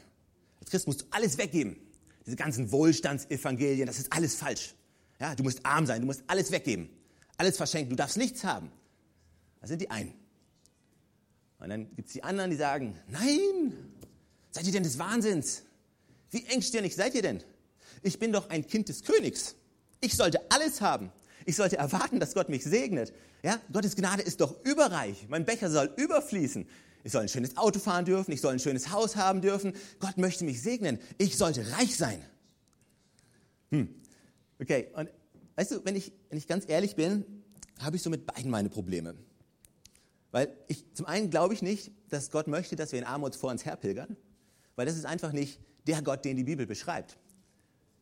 Als 0.61 0.71
Christ 0.71 0.87
musst 0.87 1.03
du 1.03 1.07
alles 1.11 1.39
weggeben. 1.39 1.77
Diese 2.25 2.37
ganzen 2.37 2.73
Wohlstandsevangelien, 2.73 3.87
das 3.87 3.99
ist 3.99 4.13
alles 4.13 4.35
falsch. 4.35 4.75
Ja, 5.21 5.35
du 5.35 5.43
musst 5.43 5.65
arm 5.65 5.87
sein, 5.87 6.01
du 6.01 6.07
musst 6.07 6.25
alles 6.27 6.51
weggeben, 6.51 6.91
alles 7.39 7.57
verschenken, 7.57 7.91
du 7.91 7.97
darfst 7.97 8.17
nichts 8.17 8.45
haben. 8.45 8.71
Das 9.61 9.71
sind 9.71 9.81
die 9.81 9.91
einen. 9.91 10.13
Und 11.59 11.71
dann 11.71 11.95
gibt 11.97 12.09
es 12.09 12.13
die 12.13 12.23
anderen, 12.23 12.51
die 12.51 12.57
sagen, 12.57 12.99
nein, 13.09 13.73
seid 14.51 14.67
ihr 14.67 14.73
denn 14.73 14.83
des 14.83 14.99
Wahnsinns? 14.99 15.63
Wie 16.31 16.45
engstirnig 16.47 16.95
seid 16.95 17.15
ihr 17.15 17.23
denn? 17.23 17.43
Ich 18.03 18.19
bin 18.19 18.33
doch 18.33 18.51
ein 18.51 18.67
Kind 18.67 18.89
des 18.89 19.03
Königs. 19.03 19.57
Ich 20.01 20.15
sollte 20.17 20.41
alles 20.51 20.81
haben. 20.81 21.11
Ich 21.47 21.57
sollte 21.57 21.77
erwarten, 21.79 22.21
dass 22.21 22.35
Gott 22.35 22.49
mich 22.49 22.65
segnet. 22.65 23.15
Ja, 23.43 23.61
Gottes 23.73 23.97
Gnade 23.97 24.23
ist 24.23 24.41
doch 24.41 24.63
überreich. 24.65 25.27
Mein 25.29 25.45
Becher 25.45 25.71
soll 25.71 25.93
überfließen. 25.97 26.69
Ich 27.07 27.13
soll 27.13 27.23
ein 27.23 27.29
schönes 27.29 27.57
Auto 27.57 27.79
fahren 27.79 28.05
dürfen. 28.05 28.33
Ich 28.33 28.41
soll 28.41 28.53
ein 28.53 28.59
schönes 28.59 28.91
Haus 28.91 29.15
haben 29.15 29.41
dürfen. 29.41 29.75
Gott 30.01 30.19
möchte 30.19 30.45
mich 30.45 30.61
segnen. 30.61 30.99
Ich 31.19 31.39
sollte 31.39 31.65
reich 31.71 31.97
sein. 31.97 32.21
Hm. 33.71 33.95
Okay, 34.61 34.89
und 34.93 35.09
weißt 35.55 35.71
du, 35.71 35.85
wenn 35.85 35.95
ich, 35.95 36.13
wenn 36.31 36.37
ich 36.37 36.49
ganz 36.49 36.69
ehrlich 36.69 36.97
bin, 36.97 37.25
habe 37.79 37.95
ich 37.95 38.03
so 38.03 38.11
mit 38.11 38.27
beiden 38.27 38.51
meine 38.51 38.71
Probleme. 38.71 39.15
Weil 40.33 40.53
ich, 40.67 40.85
zum 40.95 41.07
einen 41.07 41.31
glaube 41.31 41.55
ich 41.55 41.63
nicht, 41.63 41.93
dass 42.09 42.33
Gott 42.33 42.49
möchte, 42.49 42.75
dass 42.75 42.91
wir 42.91 42.99
in 42.99 43.05
Armut 43.05 43.37
vor 43.37 43.53
uns 43.53 43.65
herpilgern, 43.65 44.17
weil 44.75 44.87
das 44.87 44.97
ist 44.97 45.07
einfach 45.07 45.31
nicht 45.31 45.61
der 45.87 46.03
Gott, 46.03 46.25
den 46.25 46.37
die 46.37 46.43
Bibel 46.43 46.67
beschreibt. 46.67 47.19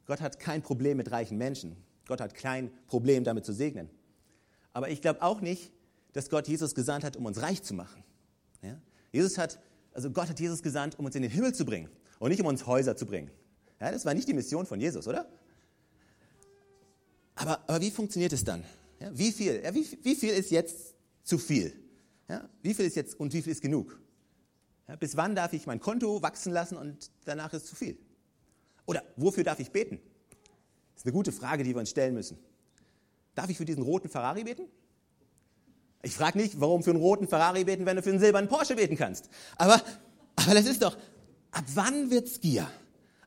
Gott 0.07 0.23
hat 0.23 0.41
kein 0.41 0.63
Problem 0.63 0.97
mit 0.97 1.11
reichen 1.11 1.37
Menschen. 1.37 1.77
Gott 2.07 2.23
hat 2.23 2.35
kein 2.35 2.71
Problem 2.87 3.23
damit 3.23 3.45
zu 3.45 3.53
segnen. 3.53 3.91
Aber 4.73 4.89
ich 4.89 5.03
glaube 5.03 5.21
auch 5.21 5.43
nicht, 5.43 5.73
dass 6.15 6.31
Gott 6.31 6.49
Jesus 6.49 6.75
gesandt 6.75 7.05
hat, 7.05 7.19
um 7.19 7.27
uns 7.27 7.43
reich 7.43 7.63
zu 7.63 7.75
machen. 7.75 8.03
Jesus 9.15 9.39
hat, 9.39 9.61
also 9.93 10.11
Gott 10.11 10.29
hat 10.29 10.41
Jesus 10.41 10.61
gesandt, 10.61 10.99
um 10.99 11.05
uns 11.05 11.15
in 11.15 11.23
den 11.23 11.31
Himmel 11.31 11.55
zu 11.55 11.65
bringen 11.65 11.89
und 12.19 12.31
nicht 12.31 12.41
um 12.41 12.47
uns 12.47 12.67
Häuser 12.67 12.97
zu 12.97 13.07
bringen. 13.07 13.31
Ja, 13.81 13.93
das 13.93 14.05
war 14.05 14.13
nicht 14.13 14.27
die 14.27 14.35
Mission 14.35 14.67
von 14.67 14.81
Jesus, 14.81 15.07
oder? 15.07 15.29
Aber, 17.37 17.61
aber 17.69 17.81
wie 17.81 17.93
funktioniert 17.93 18.33
es 18.33 18.43
dann? 18.43 18.65
Ja, 18.99 19.17
wie, 19.17 19.31
viel, 19.31 19.63
ja, 19.63 19.73
wie, 19.73 19.87
wie 20.03 20.17
viel 20.17 20.31
ist 20.31 20.51
jetzt 20.51 20.95
zu 21.23 21.39
viel? 21.39 21.73
Ja, 22.29 22.49
wie 22.63 22.75
viel 22.75 22.87
ist 22.87 22.97
jetzt 22.97 23.19
und 23.21 23.33
wie 23.33 23.43
viel 23.43 23.53
ist 23.53 23.63
genug? 23.63 24.01
Ja, 24.89 24.97
bis 24.97 25.17
wann 25.17 25.37
darf 25.37 25.53
ich 25.53 25.67
mein 25.67 25.79
Konto 25.79 26.21
wachsen 26.21 26.53
lassen 26.53 26.77
und 26.77 27.11
danach 27.25 27.53
ist 27.53 27.69
zu 27.69 27.77
viel? 27.77 27.97
Oder 28.87 29.05
wofür 29.17 29.45
darf 29.45 29.61
ich 29.61 29.71
beten? 29.71 30.01
Das 30.93 31.03
ist 31.03 31.07
eine 31.07 31.13
gute 31.13 31.31
Frage, 31.31 31.63
die 31.63 31.71
wir 31.71 31.79
uns 31.79 31.91
stellen 31.91 32.15
müssen. 32.15 32.37
Darf 33.37 33.49
ich 33.49 33.57
für 33.57 33.65
diesen 33.65 33.83
roten 33.83 34.09
Ferrari 34.09 34.43
beten? 34.43 34.69
Ich 36.05 36.15
frage 36.15 36.39
nicht, 36.39 36.61
warum 36.61 36.83
für 36.83 36.91
einen 36.91 37.01
roten 37.01 37.27
Ferrari 37.27 37.65
beten, 37.65 37.87
wenn 37.87 37.97
du 37.97 38.03
für 38.03 38.11
einen 38.11 38.21
silbernen 38.21 38.49
Porsche 38.49 38.77
beten 38.77 38.97
kannst. 38.97 39.31
Aber, 39.57 39.83
aber 40.37 40.55
das 40.55 40.67
ist 40.67 40.83
doch, 40.83 40.97
ab 41.51 41.65
wann 41.75 42.11
wird's 42.11 42.41
Gier? 42.41 42.71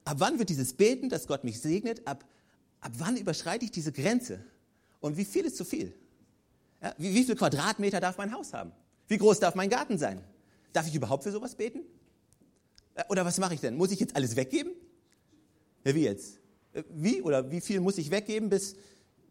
Ab 0.06 0.18
wann 0.20 0.38
wird 0.38 0.50
dieses 0.50 0.74
Beten, 0.74 1.10
dass 1.10 1.28
Gott 1.28 1.44
mich 1.44 1.60
segnet, 1.60 2.08
ab, 2.08 2.24
ab 2.80 2.92
wann 2.98 3.18
überschreite 3.18 3.66
ich 3.66 3.72
diese 3.72 3.92
Grenze? 3.92 4.40
Und 5.00 5.18
wie 5.18 5.26
viel 5.26 5.46
ist 5.46 5.58
zu 5.58 5.66
viel? 5.66 5.94
Ja, 6.82 6.94
wie, 7.00 7.14
wie 7.16 7.24
viel 7.24 7.36
Quadratmeter 7.36 8.00
darf 8.00 8.18
mein 8.18 8.32
Haus 8.32 8.54
haben? 8.54 8.72
Wie 9.08 9.18
groß 9.18 9.40
darf 9.40 9.56
mein 9.56 9.70
Garten 9.70 9.98
sein? 9.98 10.24
Darf 10.72 10.88
ich 10.88 10.94
überhaupt 10.94 11.24
für 11.24 11.32
sowas 11.32 11.56
beten? 11.56 11.80
Äh, 12.94 13.04
oder 13.10 13.26
was 13.26 13.40
mache 13.40 13.56
ich 13.56 13.60
denn? 13.60 13.76
Muss 13.76 13.92
ich 13.92 14.00
jetzt 14.00 14.16
alles 14.16 14.36
weggeben? 14.36 14.72
Ja, 15.84 15.96
wie 15.96 16.04
jetzt? 16.04 16.40
Äh, 16.74 16.84
wie 16.90 17.24
oder 17.24 17.50
wie 17.50 17.62
viel 17.62 17.80
muss 17.80 17.98
ich 17.98 18.12
weggeben, 18.12 18.50
bis, 18.50 18.76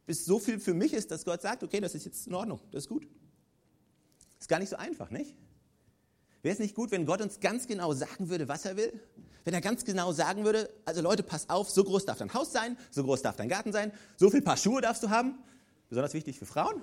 bis 0.05 0.25
so 0.25 0.41
viel 0.41 0.59
für 0.59 0.75
mich 0.75 0.93
ist, 0.93 1.13
dass 1.13 1.25
Gott 1.25 1.43
sagt, 1.43 1.63
okay, 1.63 1.81
das 1.81 1.95
ist 1.95 2.07
jetzt 2.07 2.27
in 2.27 2.35
Ordnung, 2.35 2.59
das 2.73 2.85
ist 2.85 2.89
gut. 2.89 3.07
Ist 4.47 4.51
gar 4.51 4.61
nicht 4.61 4.69
so 4.69 4.77
einfach, 4.77 5.11
nicht? 5.11 5.35
Wäre 6.43 6.53
es 6.53 6.61
nicht 6.61 6.77
gut, 6.77 6.93
wenn 6.93 7.05
Gott 7.05 7.21
uns 7.21 7.41
ganz 7.41 7.67
genau 7.67 7.93
sagen 7.95 8.29
würde, 8.29 8.47
was 8.47 8.65
er 8.65 8.77
will? 8.77 8.93
Wenn 9.43 9.53
er 9.53 9.61
ganz 9.61 9.85
genau 9.85 10.13
sagen 10.13 10.45
würde, 10.45 10.71
also 10.85 11.03
Leute, 11.03 11.25
pass 11.25 11.51
auf, 11.51 11.69
so 11.69 11.83
groß 11.83 12.05
darf 12.05 12.19
dein 12.19 12.33
Haus 12.33 12.53
sein, 12.53 12.79
so 12.93 13.03
groß 13.03 13.23
darf 13.23 13.35
dein 13.35 13.49
Garten 13.49 13.73
sein, 13.73 13.91
so 14.17 14.31
viel 14.31 14.43
Paar 14.43 14.57
Schuhe 14.57 14.81
darfst 14.81 15.03
du 15.03 15.11
haben, 15.11 15.37
besonders 15.89 16.15
wichtig 16.15 16.39
für 16.39 16.47
Frauen, 16.47 16.81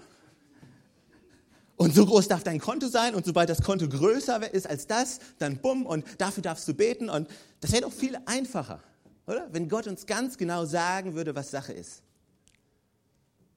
Und 1.78 1.96
so 1.96 2.06
groß 2.06 2.28
darf 2.28 2.44
dein 2.44 2.60
Konto 2.60 2.90
sein 2.90 3.16
und 3.16 3.26
sobald 3.26 3.50
das 3.50 3.62
Konto 3.62 3.88
größer 3.88 4.54
ist 4.54 4.68
als 4.68 4.86
das, 4.86 5.22
dann 5.40 5.62
bumm 5.62 5.86
und 5.86 6.06
dafür 6.18 6.44
darfst 6.44 6.68
du 6.68 6.74
beten 6.74 7.10
und 7.10 7.30
das 7.62 7.72
wäre 7.72 7.84
doch 7.84 7.94
viel 7.94 8.18
einfacher, 8.26 8.84
oder? 9.26 9.48
Wenn 9.54 9.70
Gott 9.70 9.88
uns 9.88 10.06
ganz 10.06 10.38
genau 10.38 10.66
sagen 10.66 11.14
würde, 11.14 11.34
was 11.34 11.50
Sache 11.50 11.72
ist. 11.72 12.04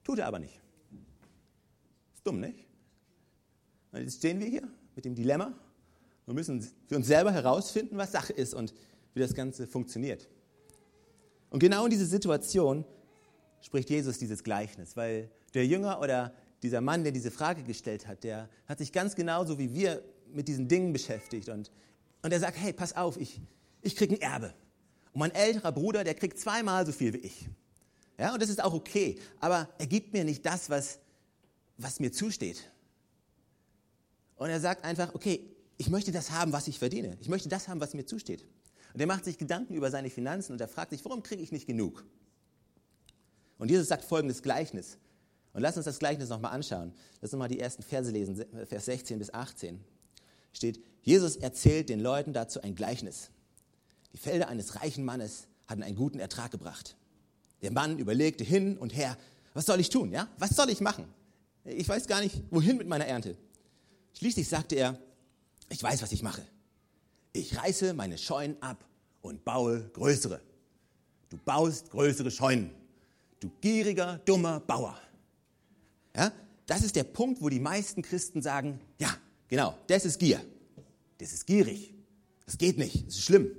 Tut 0.05 0.19
er 0.19 0.27
aber 0.27 0.39
nicht. 0.39 0.61
Ist 2.15 2.25
dumm, 2.25 2.39
nicht? 2.39 2.66
Und 3.91 4.01
jetzt 4.01 4.17
stehen 4.17 4.39
wir 4.39 4.47
hier 4.47 4.67
mit 4.95 5.05
dem 5.05 5.15
Dilemma 5.15 5.53
und 6.25 6.35
müssen 6.35 6.65
für 6.87 6.95
uns 6.95 7.07
selber 7.07 7.31
herausfinden, 7.31 7.97
was 7.97 8.11
Sache 8.11 8.33
ist 8.33 8.53
und 8.53 8.73
wie 9.13 9.19
das 9.19 9.33
Ganze 9.33 9.67
funktioniert. 9.67 10.27
Und 11.49 11.59
genau 11.59 11.85
in 11.85 11.91
diese 11.91 12.05
Situation 12.05 12.85
spricht 13.61 13.89
Jesus 13.89 14.17
dieses 14.17 14.43
Gleichnis, 14.43 14.95
weil 14.95 15.29
der 15.53 15.65
Jünger 15.65 16.01
oder 16.01 16.33
dieser 16.63 16.81
Mann, 16.81 17.03
der 17.03 17.11
diese 17.11 17.31
Frage 17.31 17.63
gestellt 17.63 18.07
hat, 18.07 18.23
der 18.23 18.49
hat 18.67 18.79
sich 18.79 18.91
ganz 18.91 19.15
genauso 19.15 19.57
wie 19.57 19.73
wir 19.73 20.03
mit 20.33 20.47
diesen 20.47 20.67
Dingen 20.67 20.91
beschäftigt 20.93 21.49
und, 21.49 21.71
und 22.21 22.33
er 22.33 22.39
sagt, 22.39 22.57
hey, 22.57 22.73
pass 22.73 22.95
auf, 22.95 23.17
ich, 23.17 23.41
ich 23.81 23.95
kriege 23.95 24.15
ein 24.15 24.21
Erbe. 24.21 24.53
Und 25.13 25.19
mein 25.19 25.31
älterer 25.31 25.71
Bruder, 25.71 26.03
der 26.03 26.15
kriegt 26.15 26.37
zweimal 26.37 26.85
so 26.85 26.91
viel 26.91 27.13
wie 27.13 27.19
ich. 27.19 27.47
Ja, 28.17 28.33
und 28.33 28.41
das 28.41 28.49
ist 28.49 28.63
auch 28.63 28.73
okay, 28.73 29.17
aber 29.39 29.69
er 29.77 29.87
gibt 29.87 30.13
mir 30.13 30.23
nicht 30.23 30.45
das, 30.45 30.69
was, 30.69 30.99
was 31.77 31.99
mir 31.99 32.11
zusteht. 32.11 32.69
Und 34.37 34.49
er 34.49 34.59
sagt 34.59 34.83
einfach, 34.85 35.13
okay, 35.13 35.49
ich 35.77 35.89
möchte 35.89 36.11
das 36.11 36.31
haben, 36.31 36.53
was 36.53 36.67
ich 36.67 36.79
verdiene. 36.79 37.17
Ich 37.19 37.29
möchte 37.29 37.49
das 37.49 37.67
haben, 37.67 37.79
was 37.79 37.93
mir 37.93 38.05
zusteht. 38.05 38.45
Und 38.93 39.01
er 39.01 39.07
macht 39.07 39.25
sich 39.25 39.37
Gedanken 39.37 39.73
über 39.75 39.91
seine 39.91 40.09
Finanzen 40.09 40.53
und 40.53 40.61
er 40.61 40.67
fragt 40.67 40.91
sich, 40.91 41.03
warum 41.05 41.21
kriege 41.21 41.41
ich 41.41 41.51
nicht 41.51 41.67
genug? 41.67 42.05
Und 43.57 43.69
Jesus 43.69 43.87
sagt 43.87 44.03
folgendes 44.03 44.41
Gleichnis. 44.41 44.97
Und 45.53 45.61
lass 45.61 45.75
uns 45.75 45.85
das 45.85 45.99
Gleichnis 45.99 46.29
nochmal 46.29 46.53
anschauen. 46.53 46.93
Lass 47.21 47.33
uns 47.33 47.39
mal 47.39 47.47
die 47.47 47.59
ersten 47.59 47.83
Verse 47.83 48.11
lesen, 48.11 48.43
Vers 48.65 48.85
16 48.85 49.19
bis 49.19 49.33
18. 49.33 49.79
Steht, 50.53 50.83
Jesus 51.01 51.35
erzählt 51.35 51.89
den 51.89 51.99
Leuten 51.99 52.33
dazu 52.33 52.61
ein 52.61 52.75
Gleichnis. 52.75 53.29
Die 54.13 54.17
Felder 54.17 54.49
eines 54.49 54.75
reichen 54.75 55.03
Mannes 55.03 55.47
hatten 55.67 55.83
einen 55.83 55.95
guten 55.95 56.19
Ertrag 56.19 56.51
gebracht. 56.51 56.95
Der 57.61 57.71
Mann 57.71 57.97
überlegte 57.97 58.43
hin 58.43 58.77
und 58.77 58.95
her, 58.95 59.17
was 59.53 59.65
soll 59.65 59.79
ich 59.79 59.89
tun? 59.89 60.11
Ja? 60.11 60.27
Was 60.37 60.51
soll 60.51 60.69
ich 60.69 60.81
machen? 60.81 61.05
Ich 61.63 61.89
weiß 61.89 62.07
gar 62.07 62.21
nicht, 62.21 62.43
wohin 62.51 62.77
mit 62.77 62.87
meiner 62.87 63.05
Ernte. 63.05 63.35
Schließlich 64.17 64.49
sagte 64.49 64.75
er, 64.75 64.99
ich 65.69 65.83
weiß, 65.83 66.01
was 66.01 66.11
ich 66.11 66.23
mache. 66.23 66.43
Ich 67.33 67.55
reiße 67.55 67.93
meine 67.93 68.17
Scheunen 68.17 68.59
ab 68.63 68.83
und 69.21 69.45
baue 69.45 69.89
größere. 69.93 70.41
Du 71.29 71.37
baust 71.37 71.91
größere 71.91 72.31
Scheunen. 72.31 72.71
Du 73.39 73.51
gieriger, 73.61 74.17
dummer 74.25 74.59
Bauer. 74.59 74.99
Ja, 76.15 76.31
das 76.65 76.81
ist 76.83 76.95
der 76.95 77.03
Punkt, 77.03 77.41
wo 77.43 77.49
die 77.49 77.59
meisten 77.59 78.01
Christen 78.01 78.41
sagen, 78.41 78.79
ja, 78.97 79.15
genau, 79.49 79.77
das 79.85 80.05
ist 80.05 80.17
Gier. 80.17 80.43
Das 81.19 81.31
ist 81.31 81.45
gierig. 81.45 81.93
Das 82.45 82.57
geht 82.57 82.79
nicht. 82.79 83.05
Das 83.07 83.15
ist 83.15 83.23
schlimm. 83.23 83.51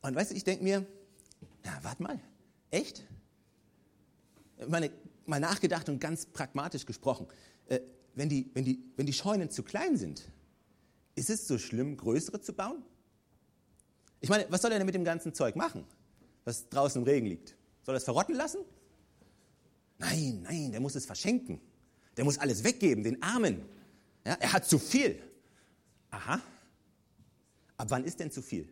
Und 0.00 0.14
weißt 0.14 0.30
du, 0.30 0.34
ich 0.34 0.44
denke 0.44 0.64
mir, 0.64 0.86
ja, 1.64 1.78
warte 1.82 2.02
mal, 2.02 2.18
echt? 2.70 3.04
Meine, 4.66 4.90
mal 5.26 5.40
nachgedacht 5.40 5.88
und 5.90 5.98
ganz 5.98 6.24
pragmatisch 6.24 6.86
gesprochen. 6.86 7.26
Äh, 7.68 7.80
wenn, 8.14 8.28
die, 8.28 8.50
wenn, 8.54 8.64
die, 8.64 8.82
wenn 8.96 9.06
die 9.06 9.12
Scheunen 9.12 9.50
zu 9.50 9.62
klein 9.62 9.96
sind, 9.96 10.30
ist 11.14 11.30
es 11.30 11.46
so 11.46 11.58
schlimm, 11.58 11.96
größere 11.96 12.40
zu 12.40 12.52
bauen? 12.52 12.82
Ich 14.20 14.28
meine, 14.28 14.46
was 14.48 14.62
soll 14.62 14.72
er 14.72 14.78
denn 14.78 14.86
mit 14.86 14.94
dem 14.94 15.04
ganzen 15.04 15.34
Zeug 15.34 15.56
machen, 15.56 15.84
was 16.44 16.68
draußen 16.68 17.00
im 17.02 17.06
Regen 17.06 17.26
liegt? 17.26 17.56
Soll 17.82 17.94
er 17.94 17.98
es 17.98 18.04
verrotten 18.04 18.34
lassen? 18.34 18.60
Nein, 19.98 20.42
nein, 20.42 20.72
der 20.72 20.80
muss 20.80 20.94
es 20.94 21.06
verschenken. 21.06 21.60
Der 22.16 22.24
muss 22.24 22.38
alles 22.38 22.64
weggeben, 22.64 23.04
den 23.04 23.22
Armen. 23.22 23.62
Ja, 24.24 24.34
er 24.40 24.52
hat 24.52 24.66
zu 24.66 24.78
viel. 24.78 25.20
Aha. 26.10 26.40
Ab 27.76 27.90
wann 27.90 28.04
ist 28.04 28.20
denn 28.20 28.30
zu 28.30 28.40
viel? 28.40 28.68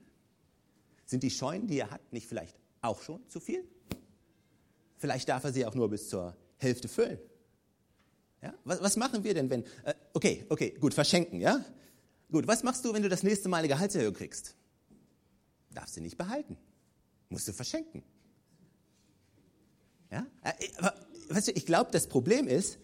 Sind 1.05 1.23
die 1.23 1.31
Scheunen, 1.31 1.67
die 1.67 1.79
er 1.79 1.91
hat, 1.91 2.13
nicht 2.13 2.27
vielleicht 2.27 2.57
auch 2.81 3.03
schon 3.03 3.29
zu 3.29 3.41
viel? 3.41 3.65
Vielleicht 4.97 5.29
darf 5.29 5.45
er 5.45 5.53
sie 5.53 5.67
auch 5.67 5.75
nur 5.75 5.91
bis 5.91 6.09
zur 6.09 6.37
Hälfte 6.57 6.89
füllen. 6.89 7.19
Ja? 8.43 8.53
Was, 8.65 8.83
was, 8.83 8.97
machen 8.97 9.25
wir 9.25 9.35
denn, 9.35 9.49
wenn. 9.51 9.63
Äh, 9.85 9.95
okay, 10.13 10.45
okay, 10.49 10.71
gut, 10.79 10.95
verschenken, 10.95 11.41
ja? 11.41 11.65
Gut, 12.31 12.47
was 12.47 12.63
machst 12.63 12.85
du, 12.85 12.93
wenn 12.93 13.03
du 13.03 13.09
das 13.09 13.23
nächste 13.23 13.49
Mal 13.49 13.59
eine 13.59 13.69
Gehaltserhöhung 13.69 14.15
kriegst? 14.15 14.57
Darfst 15.71 15.97
du 15.97 16.01
nicht 16.01 16.19
behalten. 16.19 16.57
Musst 17.29 17.49
du 17.49 17.53
verschenken. 17.53 18.03
Ja? 20.11 20.27
Äh, 20.43 20.53
aber, 20.79 20.95
weißt 21.29 21.49
du, 21.49 21.53
ich 21.53 21.67
glaube, 21.67 21.91
das 21.93 22.07
Problem 22.09 22.47
ist, 22.47 22.79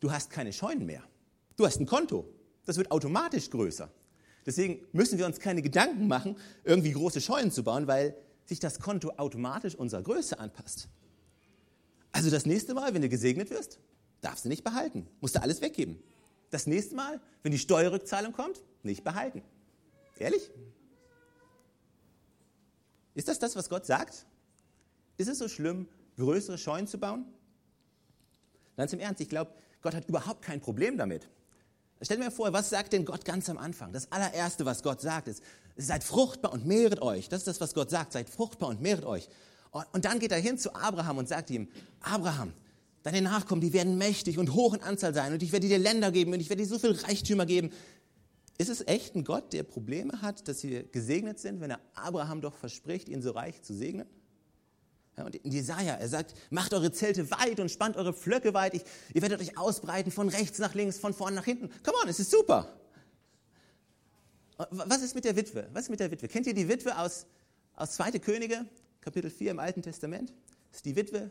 du 0.00 0.12
hast 0.12 0.30
keine 0.30 0.52
Scheunen 0.52 0.86
mehr. 0.86 1.02
Du 1.56 1.66
hast 1.66 1.80
ein 1.80 1.86
Konto. 1.86 2.28
Das 2.64 2.76
wird 2.76 2.90
automatisch 2.90 3.50
größer. 3.50 3.90
Deswegen 4.46 4.80
müssen 4.92 5.18
wir 5.18 5.26
uns 5.26 5.38
keine 5.40 5.60
Gedanken 5.60 6.08
machen, 6.08 6.36
irgendwie 6.64 6.92
große 6.92 7.20
Scheunen 7.20 7.50
zu 7.50 7.62
bauen, 7.62 7.86
weil 7.86 8.16
sich 8.46 8.58
das 8.58 8.78
Konto 8.78 9.12
automatisch 9.16 9.74
unserer 9.74 10.02
Größe 10.02 10.38
anpasst. 10.38 10.88
Also 12.12 12.30
das 12.30 12.46
nächste 12.46 12.74
Mal, 12.74 12.94
wenn 12.94 13.02
du 13.02 13.08
gesegnet 13.08 13.50
wirst, 13.50 13.78
darfst 14.20 14.44
du 14.44 14.48
nicht 14.48 14.64
behalten. 14.64 15.06
Musst 15.20 15.36
du 15.36 15.42
alles 15.42 15.60
weggeben. 15.60 16.02
Das 16.50 16.66
nächste 16.66 16.94
Mal, 16.94 17.20
wenn 17.42 17.52
die 17.52 17.58
Steuerrückzahlung 17.58 18.32
kommt, 18.32 18.62
nicht 18.82 19.04
behalten. 19.04 19.42
Ehrlich? 20.18 20.50
Ist 23.14 23.28
das 23.28 23.38
das, 23.38 23.56
was 23.56 23.68
Gott 23.68 23.86
sagt? 23.86 24.26
Ist 25.16 25.28
es 25.28 25.38
so 25.38 25.48
schlimm, 25.48 25.88
größere 26.16 26.58
Scheunen 26.58 26.86
zu 26.86 26.98
bauen? 26.98 27.26
Ganz 28.76 28.92
im 28.92 29.00
Ernst, 29.00 29.20
ich 29.20 29.28
glaube, 29.28 29.52
Gott 29.82 29.94
hat 29.94 30.08
überhaupt 30.08 30.42
kein 30.42 30.60
Problem 30.60 30.96
damit. 30.96 31.28
Stell 32.02 32.18
mal 32.18 32.30
vor, 32.30 32.52
was 32.52 32.70
sagt 32.70 32.94
denn 32.94 33.04
Gott 33.04 33.24
ganz 33.24 33.48
am 33.50 33.58
Anfang? 33.58 33.92
Das 33.92 34.10
allererste, 34.10 34.64
was 34.64 34.82
Gott 34.82 35.00
sagt, 35.00 35.28
ist, 35.28 35.42
seid 35.76 36.02
fruchtbar 36.02 36.52
und 36.52 36.66
mehret 36.66 37.02
euch. 37.02 37.28
Das 37.28 37.40
ist 37.40 37.46
das, 37.46 37.60
was 37.60 37.74
Gott 37.74 37.90
sagt, 37.90 38.12
seid 38.12 38.30
fruchtbar 38.30 38.70
und 38.70 38.80
mehret 38.80 39.04
euch. 39.04 39.28
Und 39.92 40.04
dann 40.04 40.18
geht 40.18 40.32
er 40.32 40.38
hin 40.38 40.58
zu 40.58 40.74
Abraham 40.74 41.18
und 41.18 41.28
sagt 41.28 41.50
ihm, 41.50 41.68
Abraham, 42.00 42.54
deine 43.02 43.22
Nachkommen, 43.22 43.60
die 43.60 43.72
werden 43.72 43.98
mächtig 43.98 44.38
und 44.38 44.54
hoch 44.54 44.74
in 44.74 44.82
Anzahl 44.82 45.14
sein 45.14 45.32
und 45.32 45.42
ich 45.42 45.52
werde 45.52 45.68
dir 45.68 45.78
Länder 45.78 46.12
geben 46.12 46.32
und 46.32 46.40
ich 46.40 46.50
werde 46.50 46.62
dir 46.62 46.68
so 46.68 46.78
viel 46.78 46.92
Reichtümer 46.92 47.46
geben. 47.46 47.70
Ist 48.58 48.68
es 48.68 48.86
echt 48.86 49.14
ein 49.14 49.24
Gott, 49.24 49.54
der 49.54 49.62
Probleme 49.62 50.20
hat, 50.20 50.46
dass 50.46 50.62
wir 50.62 50.82
gesegnet 50.82 51.38
sind, 51.38 51.60
wenn 51.60 51.70
er 51.70 51.80
Abraham 51.94 52.42
doch 52.42 52.54
verspricht, 52.54 53.08
ihn 53.08 53.22
so 53.22 53.30
reich 53.30 53.62
zu 53.62 53.74
segnen? 53.74 54.06
Ja, 55.16 55.24
und 55.24 55.34
in 55.34 55.50
Jesaja, 55.50 55.94
er 55.94 56.08
sagt, 56.08 56.34
macht 56.50 56.74
eure 56.74 56.92
Zelte 56.92 57.30
weit 57.30 57.58
und 57.58 57.70
spannt 57.70 57.96
eure 57.96 58.12
Flöcke 58.12 58.54
weit. 58.54 58.74
Ich, 58.74 58.82
ihr 59.14 59.22
werdet 59.22 59.40
euch 59.40 59.56
ausbreiten 59.58 60.10
von 60.10 60.28
rechts 60.28 60.58
nach 60.58 60.74
links, 60.74 60.98
von 60.98 61.14
vorn 61.14 61.34
nach 61.34 61.44
hinten. 61.44 61.70
Come 61.82 61.96
on, 62.02 62.08
es 62.08 62.20
ist 62.20 62.30
super. 62.30 62.78
Was 64.56 65.00
ist 65.00 65.14
mit 65.14 65.24
der 65.24 65.36
Witwe? 65.36 65.68
Was 65.72 65.84
ist 65.84 65.90
mit 65.90 66.00
der 66.00 66.10
Witwe? 66.10 66.28
Kennt 66.28 66.46
ihr 66.46 66.54
die 66.54 66.68
Witwe 66.68 66.98
aus, 66.98 67.26
aus 67.76 67.92
2. 67.92 68.12
Könige, 68.18 68.66
Kapitel 69.00 69.30
4 69.30 69.52
im 69.52 69.58
Alten 69.58 69.80
Testament? 69.80 70.34
Das 70.70 70.80
ist 70.80 70.84
die 70.84 70.96
Witwe, 70.96 71.30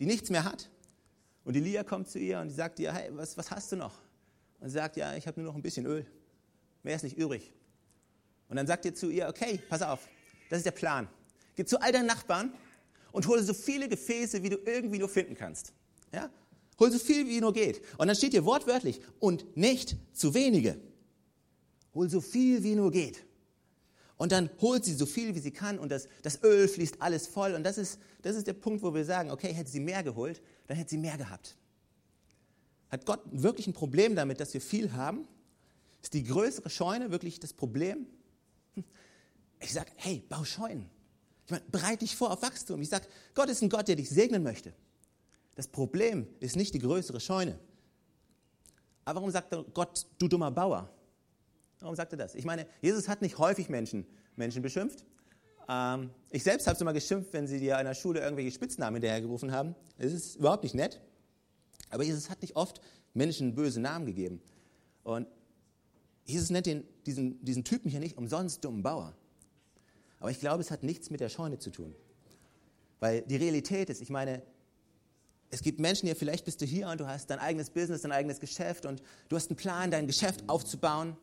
die 0.00 0.06
nichts 0.06 0.28
mehr 0.28 0.44
hat. 0.44 0.70
Und 1.44 1.56
Elia 1.56 1.84
kommt 1.84 2.08
zu 2.08 2.18
ihr 2.18 2.40
und 2.40 2.50
sagt 2.50 2.78
ihr, 2.80 2.92
hey, 2.92 3.10
was, 3.12 3.36
was 3.36 3.50
hast 3.50 3.70
du 3.72 3.76
noch? 3.76 3.94
Und 4.60 4.68
sie 4.68 4.74
sagt, 4.74 4.96
ja, 4.96 5.14
ich 5.14 5.26
habe 5.26 5.40
nur 5.40 5.50
noch 5.50 5.56
ein 5.56 5.62
bisschen 5.62 5.84
Öl. 5.86 6.06
Mehr 6.82 6.96
ist 6.96 7.02
nicht 7.02 7.18
übrig. 7.18 7.52
Und 8.48 8.56
dann 8.56 8.66
sagt 8.66 8.84
ihr 8.84 8.94
zu 8.94 9.10
ihr, 9.10 9.28
okay, 9.28 9.60
pass 9.68 9.82
auf, 9.82 10.08
das 10.48 10.58
ist 10.58 10.66
der 10.66 10.72
Plan. 10.72 11.08
Geh 11.54 11.64
zu 11.64 11.80
all 11.80 11.92
deinen 11.92 12.06
Nachbarn 12.06 12.52
und 13.12 13.26
hole 13.26 13.42
so 13.42 13.54
viele 13.54 13.88
Gefäße, 13.88 14.42
wie 14.42 14.48
du 14.48 14.56
irgendwie 14.64 14.98
nur 14.98 15.08
finden 15.08 15.34
kannst. 15.34 15.72
Ja? 16.12 16.30
Hol 16.78 16.90
so 16.90 16.98
viel, 16.98 17.28
wie 17.28 17.40
nur 17.40 17.52
geht. 17.52 17.82
Und 17.98 18.08
dann 18.08 18.16
steht 18.16 18.32
hier 18.32 18.44
wortwörtlich, 18.44 19.00
und 19.20 19.56
nicht 19.56 19.96
zu 20.12 20.34
wenige. 20.34 20.80
Hol 21.94 22.08
so 22.10 22.20
viel, 22.20 22.62
wie 22.64 22.74
nur 22.74 22.90
geht. 22.90 23.24
Und 24.16 24.32
dann 24.32 24.48
holt 24.60 24.84
sie 24.84 24.94
so 24.94 25.06
viel, 25.06 25.34
wie 25.34 25.40
sie 25.40 25.50
kann 25.50 25.78
und 25.78 25.90
das, 25.90 26.08
das 26.22 26.42
Öl 26.42 26.68
fließt 26.68 27.02
alles 27.02 27.26
voll. 27.26 27.54
Und 27.54 27.64
das 27.64 27.78
ist, 27.78 27.98
das 28.22 28.36
ist 28.36 28.46
der 28.46 28.52
Punkt, 28.52 28.82
wo 28.82 28.94
wir 28.94 29.04
sagen, 29.04 29.30
okay, 29.30 29.52
hätte 29.52 29.70
sie 29.70 29.80
mehr 29.80 30.02
geholt, 30.02 30.40
dann 30.66 30.76
hätte 30.76 30.90
sie 30.90 30.98
mehr 30.98 31.16
gehabt. 31.18 31.56
Hat 32.90 33.06
Gott 33.06 33.20
wirklich 33.32 33.66
ein 33.66 33.72
Problem 33.72 34.14
damit, 34.14 34.38
dass 34.38 34.54
wir 34.54 34.60
viel 34.60 34.92
haben? 34.92 35.26
Ist 36.00 36.14
die 36.14 36.22
größere 36.22 36.70
Scheune 36.70 37.10
wirklich 37.10 37.40
das 37.40 37.52
Problem? 37.52 38.06
Ich 39.58 39.72
sage, 39.72 39.90
hey, 39.96 40.22
bau 40.28 40.44
Scheunen. 40.44 40.88
Ich 41.46 41.50
meine, 41.50 41.64
bereite 41.70 41.98
dich 41.98 42.14
vor 42.14 42.30
auf 42.30 42.42
Wachstum. 42.42 42.80
Ich 42.82 42.88
sage, 42.88 43.06
Gott 43.34 43.48
ist 43.48 43.62
ein 43.62 43.68
Gott, 43.68 43.88
der 43.88 43.96
dich 43.96 44.10
segnen 44.10 44.42
möchte. 44.42 44.72
Das 45.56 45.66
Problem 45.66 46.26
ist 46.40 46.56
nicht 46.56 46.74
die 46.74 46.78
größere 46.78 47.20
Scheune. 47.20 47.58
Aber 49.04 49.16
warum 49.16 49.30
sagt 49.30 49.54
Gott, 49.74 50.06
du 50.18 50.28
dummer 50.28 50.50
Bauer? 50.50 50.90
Warum 51.84 51.96
sagt 51.96 52.14
er 52.14 52.16
das? 52.16 52.34
Ich 52.34 52.46
meine, 52.46 52.66
Jesus 52.80 53.08
hat 53.08 53.20
nicht 53.20 53.36
häufig 53.36 53.68
Menschen, 53.68 54.06
Menschen 54.36 54.62
beschimpft. 54.62 55.04
Ähm, 55.68 56.08
ich 56.30 56.42
selbst 56.42 56.66
habe 56.66 56.76
es 56.76 56.80
immer 56.80 56.94
geschimpft, 56.94 57.34
wenn 57.34 57.46
sie 57.46 57.58
dir 57.58 57.78
in 57.78 57.84
der 57.84 57.92
Schule 57.92 58.20
irgendwelche 58.20 58.52
Spitznamen 58.52 58.94
hinterhergerufen 58.94 59.52
haben. 59.52 59.74
Das 59.98 60.10
ist 60.10 60.36
überhaupt 60.36 60.62
nicht 60.62 60.74
nett. 60.74 61.02
Aber 61.90 62.02
Jesus 62.02 62.30
hat 62.30 62.40
nicht 62.40 62.56
oft 62.56 62.80
Menschen 63.12 63.54
böse 63.54 63.82
Namen 63.82 64.06
gegeben. 64.06 64.40
Und 65.02 65.26
Jesus 66.24 66.48
nennt 66.48 66.64
den, 66.64 66.84
diesen, 67.04 67.44
diesen 67.44 67.64
Typen 67.64 67.90
hier 67.90 68.00
nicht 68.00 68.16
umsonst 68.16 68.64
dummen 68.64 68.82
Bauer. 68.82 69.14
Aber 70.20 70.30
ich 70.30 70.40
glaube, 70.40 70.62
es 70.62 70.70
hat 70.70 70.84
nichts 70.84 71.10
mit 71.10 71.20
der 71.20 71.28
Scheune 71.28 71.58
zu 71.58 71.68
tun. 71.68 71.94
Weil 73.00 73.20
die 73.20 73.36
Realität 73.36 73.90
ist, 73.90 74.00
ich 74.00 74.08
meine, 74.08 74.40
es 75.50 75.60
gibt 75.60 75.80
Menschen 75.80 76.06
hier, 76.06 76.16
vielleicht 76.16 76.46
bist 76.46 76.62
du 76.62 76.64
hier 76.64 76.88
und 76.88 76.98
du 76.98 77.06
hast 77.06 77.28
dein 77.28 77.40
eigenes 77.40 77.68
Business, 77.68 78.00
dein 78.00 78.12
eigenes 78.12 78.40
Geschäft 78.40 78.86
und 78.86 79.02
du 79.28 79.36
hast 79.36 79.50
einen 79.50 79.56
Plan, 79.56 79.90
dein 79.90 80.06
Geschäft 80.06 80.48
aufzubauen. 80.48 81.18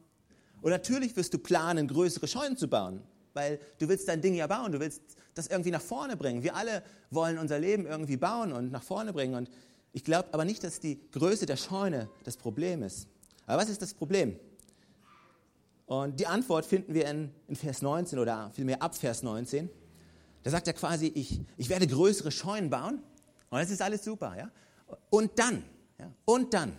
Und 0.62 0.72
natürlich 0.72 1.16
wirst 1.16 1.34
du 1.34 1.40
planen, 1.40 1.88
größere 1.88 2.28
Scheunen 2.28 2.56
zu 2.56 2.68
bauen, 2.68 3.02
weil 3.34 3.60
du 3.80 3.90
willst 3.90 4.08
dein 4.08 4.22
Ding 4.22 4.36
ja 4.36 4.48
bauen, 4.48 4.72
du 4.72 4.80
willst 4.80 5.02
das 5.34 5.48
irgendwie 5.48 5.72
nach 5.72 5.82
vorne 5.82 6.18
bringen. 6.18 6.44
Wir 6.44 6.56
alle 6.56 6.84
wollen 7.10 7.38
unser 7.38 7.60
Leben 7.60 7.86
irgendwie 7.86 8.18
bauen 8.18 8.52
und 8.52 8.72
nach 8.72 8.84
vorne 8.84 9.14
bringen. 9.14 9.36
Und 9.36 9.50
ich 9.94 10.04
glaube 10.04 10.30
aber 10.34 10.46
nicht, 10.46 10.64
dass 10.64 10.80
die 10.80 11.00
Größe 11.12 11.46
der 11.46 11.58
Scheune 11.58 12.10
das 12.24 12.38
Problem 12.38 12.84
ist. 12.84 13.08
Aber 13.48 13.62
was 13.62 13.70
ist 13.70 13.82
das 13.82 13.94
Problem? 13.94 14.40
Und 15.86 16.20
die 16.20 16.28
Antwort 16.28 16.66
finden 16.66 16.94
wir 16.94 17.08
in, 17.10 17.32
in 17.48 17.56
Vers 17.56 17.82
19 17.82 18.20
oder 18.20 18.52
vielmehr 18.54 18.82
ab 18.82 18.96
Vers 18.96 19.24
19. 19.24 19.70
Da 20.44 20.50
sagt 20.50 20.68
er 20.68 20.74
quasi, 20.74 21.08
ich, 21.08 21.42
ich 21.58 21.70
werde 21.70 21.88
größere 21.88 22.32
Scheunen 22.32 22.70
bauen 22.70 23.02
und 23.50 23.60
das 23.60 23.70
ist 23.70 23.82
alles 23.82 24.04
super. 24.04 24.38
Ja? 24.38 24.52
Und 25.10 25.38
dann, 25.38 25.64
ja, 26.00 26.12
und 26.26 26.54
dann, 26.54 26.78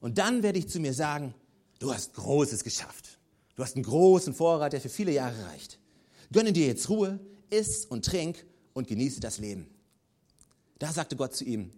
und 0.00 0.18
dann 0.18 0.42
werde 0.42 0.58
ich 0.58 0.68
zu 0.68 0.78
mir 0.80 0.94
sagen, 0.94 1.34
du 1.78 1.92
hast 1.92 2.14
Großes 2.14 2.64
geschafft. 2.64 3.18
Du 3.54 3.62
hast 3.62 3.74
einen 3.74 3.84
großen 3.84 4.34
Vorrat, 4.34 4.72
der 4.72 4.80
für 4.80 4.88
viele 4.88 5.12
Jahre 5.12 5.46
reicht. 5.46 5.78
Gönne 6.32 6.52
dir 6.52 6.66
jetzt 6.66 6.88
Ruhe, 6.88 7.18
iss 7.50 7.86
und 7.86 8.04
trink 8.04 8.44
und 8.74 8.86
genieße 8.88 9.20
das 9.20 9.38
Leben. 9.38 9.68
Da 10.78 10.92
sagte 10.92 11.16
Gott 11.16 11.34
zu 11.34 11.44
ihm, 11.44 11.72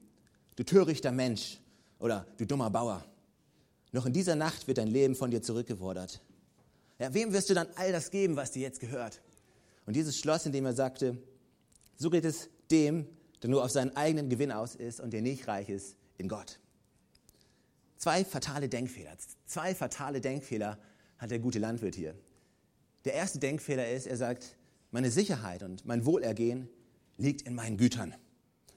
du 0.57 0.64
törichter 0.64 1.12
Mensch 1.12 1.59
oder 1.99 2.26
du 2.37 2.47
dummer 2.47 2.71
Bauer, 2.71 3.05
noch 3.93 4.07
in 4.07 4.12
dieser 4.12 4.35
Nacht 4.35 4.67
wird 4.67 4.78
dein 4.78 4.88
Leben 4.88 5.14
von 5.14 5.31
dir 5.31 5.40
zurückgefordert. 5.40 6.21
Ja, 6.99 7.14
wem 7.14 7.33
wirst 7.33 7.49
du 7.49 7.55
dann 7.55 7.69
all 7.76 7.93
das 7.93 8.11
geben, 8.11 8.37
was 8.37 8.50
dir 8.50 8.62
jetzt 8.62 8.81
gehört? 8.81 9.23
Und 9.87 9.95
Jesus 9.95 10.19
schloss, 10.19 10.45
indem 10.47 10.67
er 10.67 10.75
sagte, 10.75 11.17
so 11.97 12.11
geht 12.11 12.25
es 12.25 12.50
dem, 12.71 13.07
der 13.43 13.50
nur 13.50 13.64
auf 13.64 13.71
seinen 13.71 13.97
eigenen 13.97 14.28
Gewinn 14.28 14.52
aus 14.52 14.75
ist 14.75 15.00
und 15.00 15.12
der 15.12 15.23
nicht 15.23 15.47
reich 15.49 15.69
ist 15.69 15.97
in 16.19 16.28
Gott. 16.28 16.59
Zwei 17.99 18.25
fatale 18.25 18.69
Denkfehler. 18.69 19.17
Zwei 19.45 19.75
fatale 19.75 20.21
Denkfehler 20.21 20.78
hat 21.19 21.33
der 21.33 21.40
gute 21.40 21.59
Landwirt 21.59 21.97
hier. 21.97 22.14
Der 23.05 23.14
erste 23.14 23.40
Denkfehler 23.40 23.90
ist, 23.90 24.07
er 24.07 24.17
sagt, 24.17 24.57
meine 24.93 25.11
Sicherheit 25.11 25.64
und 25.64 25.85
mein 25.85 26.07
Wohlergehen 26.07 26.69
liegt 27.17 27.43
in 27.43 27.57
meinen 27.57 27.76
Gütern. 27.76 28.14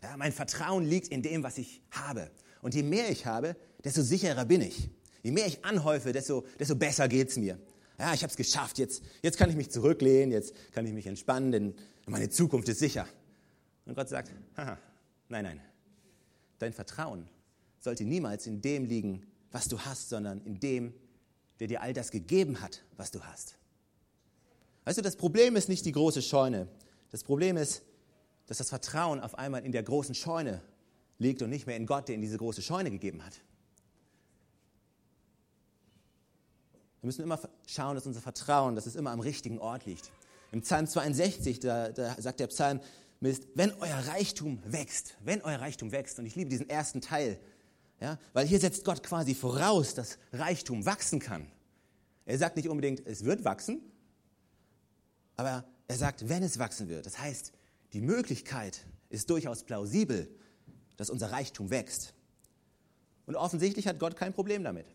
Ja, 0.01 0.17
mein 0.17 0.31
Vertrauen 0.31 0.83
liegt 0.83 1.09
in 1.09 1.21
dem, 1.21 1.43
was 1.43 1.59
ich 1.59 1.83
habe. 1.91 2.31
Und 2.63 2.73
je 2.73 2.81
mehr 2.81 3.11
ich 3.11 3.27
habe, 3.27 3.55
desto 3.83 4.01
sicherer 4.01 4.45
bin 4.45 4.61
ich. 4.61 4.89
Je 5.21 5.31
mehr 5.31 5.45
ich 5.45 5.63
anhäufe, 5.63 6.11
desto, 6.11 6.43
desto 6.59 6.75
besser 6.75 7.07
geht 7.07 7.29
es 7.29 7.37
mir. 7.37 7.59
Ja, 7.99 8.15
ich 8.15 8.23
habe 8.23 8.31
es 8.31 8.37
geschafft, 8.37 8.79
jetzt, 8.79 9.03
jetzt 9.21 9.37
kann 9.37 9.51
ich 9.51 9.55
mich 9.55 9.69
zurücklehnen, 9.69 10.31
jetzt 10.31 10.55
kann 10.71 10.87
ich 10.87 10.93
mich 10.93 11.05
entspannen, 11.05 11.51
denn 11.51 11.75
meine 12.07 12.29
Zukunft 12.29 12.67
ist 12.69 12.79
sicher. 12.79 13.07
Und 13.85 13.93
Gott 13.93 14.09
sagt, 14.09 14.31
haha, 14.57 14.79
nein, 15.29 15.43
nein, 15.43 15.61
dein 16.57 16.73
Vertrauen 16.73 17.29
sollte 17.81 18.05
niemals 18.05 18.47
in 18.47 18.61
dem 18.61 18.85
liegen, 18.85 19.25
was 19.51 19.67
du 19.67 19.79
hast, 19.79 20.09
sondern 20.09 20.39
in 20.45 20.59
dem, 20.59 20.93
der 21.59 21.67
dir 21.67 21.81
all 21.81 21.93
das 21.93 22.11
gegeben 22.11 22.61
hat, 22.61 22.83
was 22.95 23.11
du 23.11 23.21
hast. 23.21 23.57
Weißt 24.85 24.97
du, 24.97 25.01
das 25.01 25.15
Problem 25.15 25.55
ist 25.55 25.67
nicht 25.67 25.85
die 25.85 25.91
große 25.91 26.21
Scheune. 26.21 26.67
Das 27.09 27.23
Problem 27.23 27.57
ist, 27.57 27.83
dass 28.47 28.57
das 28.57 28.69
Vertrauen 28.69 29.19
auf 29.19 29.37
einmal 29.37 29.65
in 29.65 29.71
der 29.71 29.83
großen 29.83 30.15
Scheune 30.15 30.61
liegt 31.19 31.41
und 31.41 31.49
nicht 31.49 31.67
mehr 31.67 31.75
in 31.75 31.85
Gott, 31.85 32.07
der 32.07 32.15
in 32.15 32.21
diese 32.21 32.37
große 32.37 32.61
Scheune 32.61 32.89
gegeben 32.89 33.23
hat. 33.23 33.33
Wir 37.01 37.07
müssen 37.07 37.23
immer 37.23 37.39
schauen, 37.65 37.95
dass 37.95 38.05
unser 38.05 38.21
Vertrauen, 38.21 38.75
dass 38.75 38.85
es 38.85 38.95
immer 38.95 39.11
am 39.11 39.19
richtigen 39.19 39.59
Ort 39.59 39.85
liegt. 39.85 40.11
Im 40.51 40.61
Psalm 40.61 40.87
62, 40.87 41.59
da, 41.59 41.89
da 41.89 42.15
sagt 42.19 42.39
der 42.39 42.47
Psalm, 42.47 42.79
wenn 43.19 43.71
euer 43.79 43.97
Reichtum 44.07 44.59
wächst, 44.65 45.15
wenn 45.23 45.41
euer 45.41 45.59
Reichtum 45.59 45.91
wächst, 45.91 46.19
und 46.19 46.25
ich 46.25 46.35
liebe 46.35 46.49
diesen 46.49 46.69
ersten 46.69 47.01
Teil, 47.01 47.39
ja, 48.01 48.17
weil 48.33 48.47
hier 48.47 48.59
setzt 48.59 48.83
Gott 48.83 49.03
quasi 49.03 49.35
voraus, 49.35 49.93
dass 49.93 50.17
Reichtum 50.33 50.85
wachsen 50.85 51.19
kann. 51.19 51.49
Er 52.25 52.37
sagt 52.37 52.55
nicht 52.55 52.67
unbedingt, 52.67 53.05
es 53.05 53.23
wird 53.23 53.45
wachsen, 53.45 53.79
aber 55.37 55.63
er 55.87 55.97
sagt, 55.97 56.27
wenn 56.27 56.43
es 56.43 56.57
wachsen 56.57 56.89
wird. 56.89 57.05
Das 57.05 57.19
heißt, 57.19 57.53
die 57.93 58.01
Möglichkeit 58.01 58.85
ist 59.09 59.29
durchaus 59.29 59.63
plausibel, 59.63 60.27
dass 60.97 61.09
unser 61.09 61.31
Reichtum 61.31 61.69
wächst. 61.69 62.13
Und 63.27 63.35
offensichtlich 63.35 63.87
hat 63.87 63.99
Gott 63.99 64.15
kein 64.15 64.33
Problem 64.33 64.63
damit. 64.63 64.87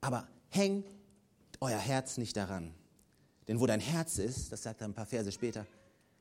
Aber 0.00 0.28
hängt 0.50 0.86
euer 1.60 1.78
Herz 1.78 2.18
nicht 2.18 2.36
daran. 2.36 2.72
Denn 3.48 3.58
wo 3.58 3.66
dein 3.66 3.80
Herz 3.80 4.18
ist, 4.18 4.52
das 4.52 4.62
sagt 4.62 4.80
er 4.80 4.88
ein 4.88 4.94
paar 4.94 5.06
Verse 5.06 5.32
später, 5.32 5.66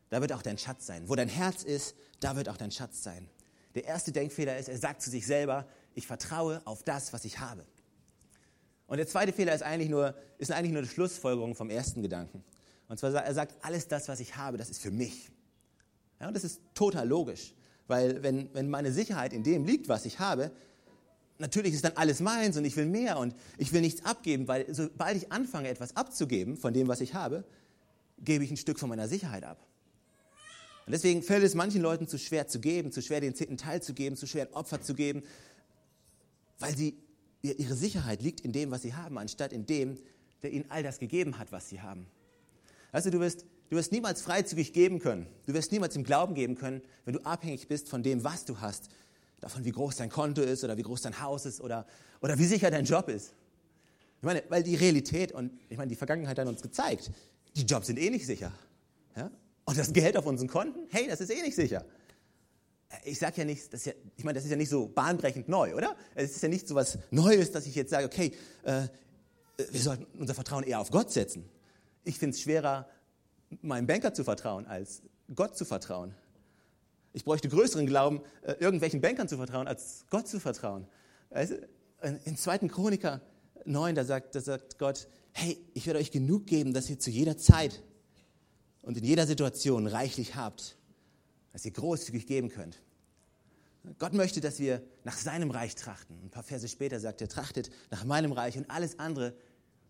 da 0.10 0.22
wird 0.22 0.34
auch 0.34 0.42
dein 0.42 0.58
Schatz 0.58 0.86
sein. 0.86 1.08
Wo 1.10 1.16
dein 1.16 1.30
Herz 1.30 1.63
ist, 1.63 1.96
da 2.20 2.36
wird 2.36 2.50
auch 2.50 2.58
dein 2.58 2.72
Schatz 2.72 3.04
sein. 3.04 3.30
Der 3.76 3.86
erste 3.86 4.12
Denkfehler 4.12 4.58
ist, 4.58 4.70
er 4.70 4.78
sagt 4.78 5.02
zu 5.02 5.10
sich 5.10 5.26
selber, 5.26 5.68
ich 5.96 6.08
vertraue 6.08 6.62
auf 6.66 6.84
das, 6.84 7.14
was 7.14 7.26
ich 7.26 7.40
habe. 7.40 7.66
Und 8.88 8.98
der 8.98 9.08
zweite 9.08 9.34
Fehler 9.34 9.56
ist 9.56 9.64
eigentlich 9.64 9.90
nur, 9.90 10.14
ist 10.38 10.52
eigentlich 10.52 10.74
nur 10.74 10.82
die 10.84 10.88
Schlussfolgerung 10.88 11.56
vom 11.56 11.70
ersten 11.70 12.02
Gedanken. 12.02 12.44
Und 12.88 13.00
zwar, 13.00 13.14
er 13.14 13.34
sagt, 13.34 13.56
alles 13.64 13.88
das, 13.88 14.08
was 14.08 14.20
ich 14.20 14.36
habe, 14.36 14.58
das 14.58 14.70
ist 14.70 14.82
für 14.82 14.92
mich. 14.92 15.32
Ja, 16.20 16.28
und 16.28 16.36
das 16.36 16.44
ist 16.44 16.62
total 16.76 17.08
logisch. 17.08 17.54
Weil 17.88 18.22
wenn, 18.24 18.54
wenn 18.54 18.70
meine 18.70 18.92
Sicherheit 18.92 19.34
in 19.34 19.44
dem 19.44 19.66
liegt, 19.66 19.90
was 19.90 20.06
ich 20.06 20.20
habe, 20.20 20.52
natürlich 21.38 21.74
ist 21.74 21.84
dann 21.84 21.94
alles 21.96 22.20
meins 22.20 22.58
und 22.58 22.66
ich 22.66 22.76
will 22.78 22.86
mehr 22.86 23.18
und 23.18 23.36
ich 23.58 23.74
will 23.74 23.82
nichts 23.82 24.06
abgeben, 24.06 24.48
weil 24.48 24.72
sobald 24.74 25.18
ich 25.18 25.32
anfange, 25.32 25.70
etwas 25.70 25.96
abzugeben 25.96 26.58
von 26.58 26.74
dem, 26.74 26.88
was 26.88 27.02
ich 27.02 27.14
habe, 27.14 27.44
gebe 28.20 28.44
ich 28.44 28.52
ein 28.52 28.58
Stück 28.58 28.80
von 28.80 28.90
meiner 28.90 29.08
Sicherheit 29.08 29.44
ab. 29.44 29.66
Und 30.86 30.91
deswegen 30.91 31.24
fällt 31.24 31.43
es 31.43 31.56
manchen 31.56 31.82
Leuten 31.82 32.08
zu 32.08 32.17
schwer 32.17 32.48
zu 32.48 32.60
geben, 32.60 32.91
zu 32.91 33.02
schwer 33.02 33.22
den 33.22 33.36
zehnten 33.36 33.58
Teil 33.58 33.82
zu 33.82 33.93
geben, 33.93 34.17
zu 34.17 34.28
schwer 34.28 34.48
ein 34.48 34.54
Opfer 34.54 34.82
zu 34.82 34.93
geben, 34.93 35.24
weil 36.60 36.76
sie, 36.76 36.98
ihre 37.41 37.76
Sicherheit 37.76 38.22
liegt 38.22 38.41
in 38.41 38.52
dem, 38.52 38.72
was 38.72 38.82
sie 38.82 38.93
haben, 38.93 39.17
anstatt 39.17 39.54
in 39.54 39.65
dem, 39.65 39.98
der 40.41 40.52
ihnen 40.52 40.65
all 40.69 40.84
das 40.84 41.00
gegeben 41.00 41.39
hat, 41.39 41.52
was 41.52 41.69
sie 41.69 41.82
haben. 41.82 42.08
Also 42.91 43.10
du 43.10 43.19
wirst, 43.19 43.46
du 43.69 43.78
wirst 43.78 43.91
niemals 43.91 44.22
freizügig 44.22 44.74
geben 44.74 45.00
können. 45.00 45.28
Du 45.46 45.54
wirst 45.54 45.72
niemals 45.72 45.96
im 45.96 46.04
Glauben 46.04 46.36
geben 46.36 46.56
können, 46.56 46.82
wenn 47.06 47.13
du 47.13 47.22
abhängig 47.22 47.67
bist 47.67 47.89
von 47.89 48.04
dem, 48.04 48.24
was 48.24 48.46
du 48.46 48.60
hast. 48.60 48.89
Davon, 49.39 49.65
wie 49.65 49.72
groß 49.72 49.98
dein 49.98 50.10
Konto 50.10 50.41
ist 50.41 50.63
oder 50.63 50.78
wie 50.78 50.84
groß 50.84 51.02
dein 51.02 51.22
Haus 51.22 51.46
ist 51.46 51.60
oder, 51.60 51.86
oder 52.22 52.38
wie 52.38 52.46
sicher 52.46 52.72
dein 52.72 52.86
Job 52.86 53.10
ist. 53.10 53.34
Ich 54.19 54.26
meine, 54.26 54.43
weil 54.48 54.63
die 54.63 54.76
Realität 54.76 55.32
und 55.34 55.52
ich 55.69 55.78
meine, 55.78 55.89
die 55.89 55.96
Vergangenheit 55.96 56.39
hat 56.39 56.48
uns 56.48 56.62
gezeigt, 56.62 57.12
die 57.56 57.63
Jobs 57.63 57.88
sind 57.88 58.00
eh 58.00 58.10
nicht 58.10 58.26
sicher. 58.26 58.54
Ja? 59.17 59.30
Und 59.65 59.78
das 59.78 59.93
Geld 59.93 60.17
auf 60.17 60.26
unseren 60.26 60.47
Konten, 60.47 60.88
hey, 60.89 61.08
das 61.08 61.21
ist 61.21 61.30
eh 61.30 61.41
nicht 61.41 61.56
sicher. 61.56 61.86
Ich 63.06 63.17
sage 63.17 63.38
ja 63.38 63.45
nicht, 63.45 63.73
ja, 63.86 63.93
ich 64.15 64.23
meine, 64.23 64.36
das 64.36 64.43
ist 64.43 64.52
ja 64.52 64.58
nicht 64.58 64.69
so 64.69 64.88
bahnbrechend 64.88 65.49
neu, 65.49 65.76
oder? 65.76 65.95
Es 66.15 66.36
ist 66.36 66.43
ja 66.43 66.49
nicht 66.49 66.67
so 66.67 66.76
was 66.76 66.99
Neues, 67.12 67.52
dass 67.52 67.65
ich 67.65 67.76
jetzt 67.76 67.89
sage, 67.89 68.06
okay, 68.06 68.34
äh, 68.63 68.88
wir 69.71 69.82
sollten 69.82 70.06
unser 70.19 70.34
Vertrauen 70.34 70.63
eher 70.63 70.80
auf 70.80 70.91
Gott 70.91 71.12
setzen. 71.12 71.49
Ich 72.04 72.19
finde 72.19 72.36
es 72.36 72.41
schwerer, 72.41 72.88
meinem 73.62 73.88
Banker 73.88 74.13
zu 74.13 74.23
vertrauen, 74.23 74.65
als 74.67 75.02
Gott 75.34 75.58
zu 75.58 75.65
vertrauen. 75.65 76.13
Ich 77.13 77.23
bräuchte 77.23 77.47
größeren 77.49 77.86
Glauben, 77.86 78.21
äh, 78.41 78.54
irgendwelchen 78.60 79.02
Bankern 79.02 79.28
zu 79.28 79.38
vertrauen, 79.38 79.67
als 79.67 80.06
Gott 80.10 80.28
zu 80.28 80.39
vertrauen. 80.39 80.88
Also, 81.30 81.56
in 82.26 82.36
2. 82.36 82.67
Chroniker 82.67 83.21
9, 83.65 83.95
da 83.95 84.04
sagt, 84.04 84.36
da 84.36 84.41
sagt 84.41 84.78
Gott, 84.78 85.08
hey, 85.32 85.58
ich 85.73 85.88
werde 85.88 85.99
euch 85.99 86.12
genug 86.12 86.47
geben, 86.47 86.73
dass 86.73 86.89
ihr 86.89 86.99
zu 86.99 87.10
jeder 87.10 87.38
Zeit 87.38 87.82
und 88.84 88.98
in 88.98 89.04
jeder 89.04 89.26
Situation 89.26 89.88
reichlich 89.88 90.36
habt, 90.36 90.78
dass 91.52 91.65
ihr 91.65 91.72
großzügig 91.72 92.28
geben 92.28 92.50
könnt. 92.50 92.80
Gott 93.98 94.13
möchte, 94.13 94.39
dass 94.39 94.60
wir 94.60 94.82
nach 95.04 95.17
seinem 95.17 95.52
Reich 95.52 95.76
trachten. 95.76 96.17
Ein 96.24 96.30
paar 96.30 96.43
Verse 96.43 96.67
später 96.67 97.00
sagt 97.00 97.22
er, 97.22 97.28
trachtet 97.28 97.69
nach 97.91 98.06
meinem 98.06 98.32
Reich 98.32 98.58
und 98.58 98.69
alles 98.69 99.00
andere, 99.00 99.34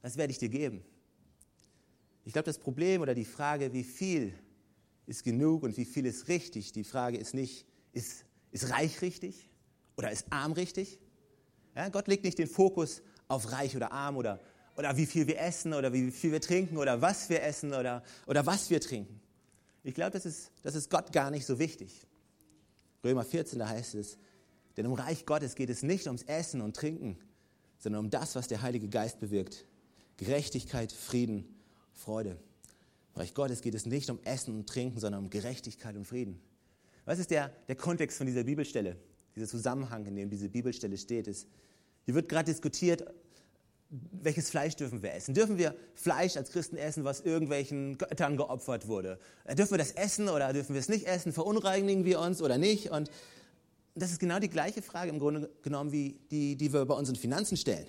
das 0.02 0.18
werde 0.18 0.32
ich 0.32 0.40
dir 0.40 0.50
geben. 0.50 0.84
Ich 2.26 2.34
glaube, 2.34 2.46
das 2.46 2.58
Problem 2.58 3.02
oder 3.02 3.14
die 3.14 3.26
Frage, 3.26 3.74
wie 3.74 3.84
viel 3.84 4.34
ist 5.06 5.24
genug 5.24 5.64
und 5.64 5.76
wie 5.78 5.86
viel 5.86 6.06
ist 6.06 6.28
richtig, 6.28 6.72
die 6.72 6.84
Frage 6.84 7.18
ist 7.18 7.34
nicht, 7.34 7.68
ist, 7.92 8.26
ist 8.52 8.70
reich 8.70 9.02
richtig 9.02 9.50
oder 9.98 10.12
ist 10.12 10.28
arm 10.32 10.54
richtig? 10.54 11.00
Ja, 11.76 11.90
Gott 11.90 12.08
legt 12.08 12.24
nicht 12.24 12.38
den 12.38 12.48
Fokus 12.48 13.02
auf 13.28 13.52
reich 13.52 13.76
oder 13.76 13.92
arm 13.92 14.18
oder 14.18 14.40
oder 14.76 14.96
wie 14.98 15.06
viel 15.06 15.28
wir 15.28 15.40
essen 15.40 15.74
oder 15.74 15.94
wie 15.94 16.12
viel 16.12 16.32
wir 16.32 16.42
trinken 16.42 16.78
oder 16.78 17.02
was 17.02 17.30
wir 17.30 17.44
essen 17.44 17.74
oder, 17.74 18.04
oder 18.26 18.46
was 18.46 18.70
wir 18.70 18.82
trinken. 18.82 19.20
Ich 19.84 19.94
glaube, 19.94 20.12
das 20.12 20.26
ist, 20.26 20.52
das 20.64 20.76
ist 20.76 20.90
Gott 20.90 21.12
gar 21.12 21.30
nicht 21.30 21.46
so 21.46 21.60
wichtig. 21.60 22.08
Römer 23.04 23.24
14, 23.24 23.60
da 23.60 23.68
heißt 23.68 23.96
es, 23.96 24.18
denn 24.78 24.86
im 24.86 24.94
Reich 24.94 25.26
Gottes 25.26 25.56
geht 25.56 25.70
es 25.70 25.84
nicht 25.84 26.08
ums 26.08 26.24
Essen 26.24 26.62
und 26.62 26.76
Trinken, 26.76 27.18
sondern 27.78 28.06
um 28.06 28.10
das, 28.10 28.36
was 28.36 28.48
der 28.48 28.62
Heilige 28.62 28.88
Geist 28.88 29.20
bewirkt. 29.20 29.66
Gerechtigkeit, 30.18 30.92
Frieden, 30.92 31.46
Freude. 31.92 32.38
Im 33.14 33.22
Reich 33.22 33.34
Gottes 33.34 33.62
geht 33.62 33.76
es 33.76 33.86
nicht 33.86 34.10
um 34.10 34.20
Essen 34.24 34.56
und 34.56 34.68
Trinken, 34.68 35.00
sondern 35.00 35.26
um 35.26 35.30
Gerechtigkeit 35.30 35.96
und 35.96 36.06
Frieden. 36.06 36.40
Was 37.06 37.20
ist 37.20 37.30
der, 37.30 37.50
der 37.68 37.76
Kontext 37.76 38.18
von 38.18 38.26
dieser 38.26 38.46
Bibelstelle? 38.46 38.96
Dieser 39.36 39.48
Zusammenhang, 39.48 40.06
in 40.06 40.16
dem 40.16 40.30
diese 40.30 40.50
Bibelstelle 40.50 40.98
steht, 40.98 41.28
ist, 41.28 41.48
hier 42.06 42.16
wird 42.16 42.30
gerade 42.30 42.46
diskutiert, 42.46 43.04
welches 44.12 44.50
Fleisch 44.50 44.76
dürfen 44.76 45.04
wir 45.04 45.14
essen? 45.14 45.36
Dürfen 45.36 45.58
wir 45.58 45.76
Fleisch 45.94 46.36
als 46.36 46.52
Christen 46.52 46.78
essen, 46.78 47.04
was 47.04 47.22
irgendwelchen 47.22 47.98
Göttern 47.98 48.38
geopfert 48.38 48.88
wurde? 48.88 49.20
Äh, 49.44 49.56
dürfen 49.56 49.72
wir 49.72 49.78
das 49.78 49.92
essen 49.92 50.30
oder 50.30 50.52
dürfen 50.52 50.74
wir 50.74 50.80
es 50.80 50.90
nicht 50.90 51.06
essen? 51.06 51.32
Verunreinigen 51.32 52.04
wir 52.04 52.20
uns 52.20 52.42
oder 52.42 52.58
nicht? 52.58 52.90
Und 52.90 53.12
das 53.94 54.12
ist 54.12 54.20
genau 54.20 54.40
die 54.40 54.50
gleiche 54.50 54.82
Frage 54.82 55.12
im 55.12 55.20
Grunde 55.20 55.50
genommen, 55.62 55.92
wie 55.92 56.20
die, 56.32 56.56
die 56.56 56.74
wir 56.74 56.86
bei 56.86 56.96
unseren 56.96 57.16
Finanzen 57.16 57.56
stellen. 57.56 57.88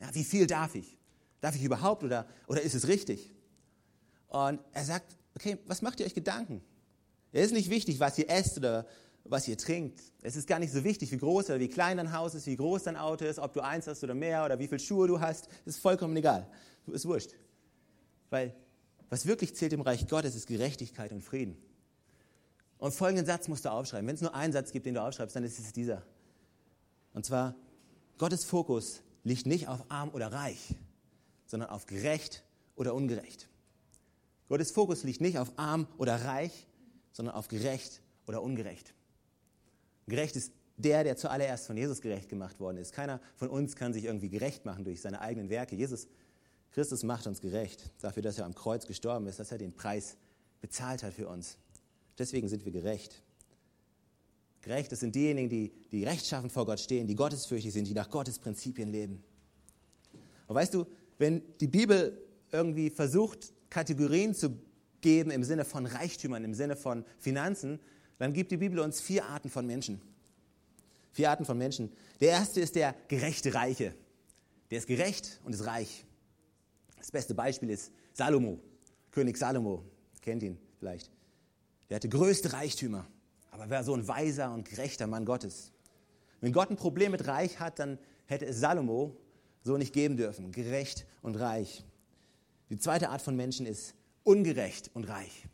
Ja, 0.00 0.08
wie 0.14 0.24
viel 0.24 0.46
darf 0.46 0.74
ich? 0.74 0.96
Darf 1.42 1.54
ich 1.54 1.62
überhaupt 1.62 2.02
oder, 2.02 2.26
oder 2.46 2.62
ist 2.62 2.74
es 2.74 2.88
richtig? 2.88 3.34
Und 4.28 4.60
er 4.72 4.84
sagt, 4.84 5.16
okay, 5.34 5.58
was 5.66 5.82
macht 5.82 6.00
ihr 6.00 6.06
euch 6.06 6.14
Gedanken? 6.14 6.62
Es 7.32 7.46
ist 7.46 7.52
nicht 7.52 7.68
wichtig, 7.68 8.00
was 8.00 8.16
ihr 8.16 8.30
esst 8.30 8.56
oder 8.56 8.86
was 9.28 9.48
ihr 9.48 9.58
trinkt. 9.58 10.00
Es 10.22 10.36
ist 10.36 10.48
gar 10.48 10.58
nicht 10.58 10.72
so 10.72 10.84
wichtig, 10.84 11.12
wie 11.12 11.18
groß 11.18 11.46
oder 11.50 11.60
wie 11.60 11.68
klein 11.68 11.96
dein 11.96 12.12
Haus 12.12 12.34
ist, 12.34 12.46
wie 12.46 12.56
groß 12.56 12.84
dein 12.84 12.96
Auto 12.96 13.24
ist, 13.24 13.38
ob 13.38 13.52
du 13.52 13.60
eins 13.60 13.86
hast 13.86 14.02
oder 14.04 14.14
mehr 14.14 14.44
oder 14.44 14.58
wie 14.58 14.66
viele 14.66 14.80
Schuhe 14.80 15.08
du 15.08 15.20
hast. 15.20 15.48
Das 15.64 15.76
ist 15.76 15.78
vollkommen 15.78 16.16
egal. 16.16 16.48
Ist 16.86 17.06
wurscht. 17.06 17.32
Weil 18.30 18.54
was 19.08 19.26
wirklich 19.26 19.54
zählt 19.54 19.72
im 19.72 19.80
Reich 19.80 20.06
Gottes 20.08 20.34
ist 20.34 20.46
Gerechtigkeit 20.46 21.12
und 21.12 21.22
Frieden. 21.22 21.56
Und 22.78 22.92
folgenden 22.92 23.26
Satz 23.26 23.48
musst 23.48 23.64
du 23.64 23.70
aufschreiben. 23.70 24.06
Wenn 24.06 24.16
es 24.16 24.20
nur 24.20 24.34
einen 24.34 24.52
Satz 24.52 24.72
gibt, 24.72 24.86
den 24.86 24.94
du 24.94 25.02
aufschreibst, 25.02 25.34
dann 25.34 25.44
ist 25.44 25.58
es 25.58 25.72
dieser. 25.72 26.02
Und 27.14 27.24
zwar, 27.24 27.54
Gottes 28.18 28.44
Fokus 28.44 29.02
liegt 29.24 29.46
nicht 29.46 29.68
auf 29.68 29.84
arm 29.88 30.10
oder 30.10 30.32
reich, 30.32 30.74
sondern 31.46 31.70
auf 31.70 31.86
gerecht 31.86 32.44
oder 32.74 32.94
ungerecht. 32.94 33.48
Gottes 34.48 34.70
Fokus 34.70 35.02
liegt 35.02 35.20
nicht 35.20 35.38
auf 35.38 35.52
arm 35.56 35.88
oder 35.98 36.24
reich, 36.24 36.66
sondern 37.12 37.34
auf 37.34 37.48
gerecht 37.48 38.02
oder 38.26 38.42
ungerecht. 38.42 38.94
Gerecht 40.06 40.36
ist 40.36 40.52
der, 40.76 41.04
der 41.04 41.16
zuallererst 41.16 41.66
von 41.66 41.76
Jesus 41.76 42.00
gerecht 42.00 42.28
gemacht 42.28 42.60
worden 42.60 42.76
ist. 42.76 42.92
Keiner 42.92 43.20
von 43.34 43.48
uns 43.48 43.76
kann 43.76 43.92
sich 43.92 44.04
irgendwie 44.04 44.28
gerecht 44.28 44.64
machen 44.64 44.84
durch 44.84 45.00
seine 45.00 45.20
eigenen 45.20 45.48
Werke. 45.48 45.74
Jesus 45.74 46.06
Christus 46.72 47.02
macht 47.02 47.26
uns 47.26 47.40
gerecht 47.40 47.90
dafür, 48.00 48.22
dass 48.22 48.38
er 48.38 48.44
am 48.44 48.54
Kreuz 48.54 48.86
gestorben 48.86 49.26
ist, 49.26 49.38
dass 49.40 49.50
er 49.50 49.58
den 49.58 49.72
Preis 49.72 50.16
bezahlt 50.60 51.02
hat 51.02 51.14
für 51.14 51.28
uns. 51.28 51.56
Deswegen 52.18 52.48
sind 52.48 52.64
wir 52.64 52.72
gerecht. 52.72 53.22
Gerecht, 54.60 54.92
das 54.92 55.00
sind 55.00 55.14
diejenigen, 55.14 55.48
die, 55.48 55.72
die 55.90 56.04
rechtschaffen 56.04 56.50
vor 56.50 56.66
Gott 56.66 56.80
stehen, 56.80 57.06
die 57.06 57.14
gottesfürchtig 57.14 57.72
sind, 57.72 57.86
die 57.86 57.94
nach 57.94 58.10
Gottes 58.10 58.38
Prinzipien 58.38 58.90
leben. 58.90 59.22
Und 60.48 60.54
weißt 60.54 60.74
du, 60.74 60.86
wenn 61.18 61.42
die 61.60 61.68
Bibel 61.68 62.20
irgendwie 62.52 62.90
versucht, 62.90 63.52
Kategorien 63.70 64.34
zu 64.34 64.58
geben 65.00 65.30
im 65.30 65.44
Sinne 65.44 65.64
von 65.64 65.86
Reichtümern, 65.86 66.44
im 66.44 66.54
Sinne 66.54 66.76
von 66.76 67.04
Finanzen, 67.18 67.80
dann 68.18 68.32
gibt 68.32 68.50
die 68.50 68.56
Bibel 68.56 68.78
uns 68.78 69.00
vier 69.00 69.26
Arten 69.26 69.50
von 69.50 69.66
Menschen. 69.66 70.00
Vier 71.12 71.30
Arten 71.30 71.44
von 71.44 71.56
Menschen. 71.56 71.92
Der 72.20 72.30
erste 72.30 72.60
ist 72.60 72.74
der 72.74 72.94
gerechte 73.08 73.54
Reiche. 73.54 73.94
Der 74.70 74.78
ist 74.78 74.86
gerecht 74.86 75.40
und 75.44 75.54
ist 75.54 75.66
reich. 75.66 76.04
Das 76.98 77.10
beste 77.10 77.34
Beispiel 77.34 77.70
ist 77.70 77.92
Salomo, 78.12 78.58
König 79.12 79.36
Salomo. 79.36 79.84
Kennt 80.22 80.42
ihn 80.42 80.58
vielleicht. 80.78 81.10
Der 81.88 81.96
hatte 81.96 82.08
größte 82.08 82.52
Reichtümer, 82.52 83.06
aber 83.50 83.70
war 83.70 83.84
so 83.84 83.94
ein 83.94 84.08
weiser 84.08 84.52
und 84.52 84.68
gerechter 84.68 85.06
Mann 85.06 85.24
Gottes. 85.24 85.72
Wenn 86.40 86.52
Gott 86.52 86.70
ein 86.70 86.76
Problem 86.76 87.12
mit 87.12 87.26
Reich 87.26 87.60
hat, 87.60 87.78
dann 87.78 87.98
hätte 88.26 88.46
es 88.46 88.58
Salomo 88.58 89.16
so 89.62 89.76
nicht 89.76 89.92
geben 89.92 90.16
dürfen. 90.16 90.52
Gerecht 90.52 91.06
und 91.22 91.36
reich. 91.36 91.84
Die 92.70 92.78
zweite 92.78 93.10
Art 93.10 93.22
von 93.22 93.36
Menschen 93.36 93.66
ist 93.66 93.94
ungerecht 94.24 94.90
und 94.94 95.04
reich. 95.04 95.46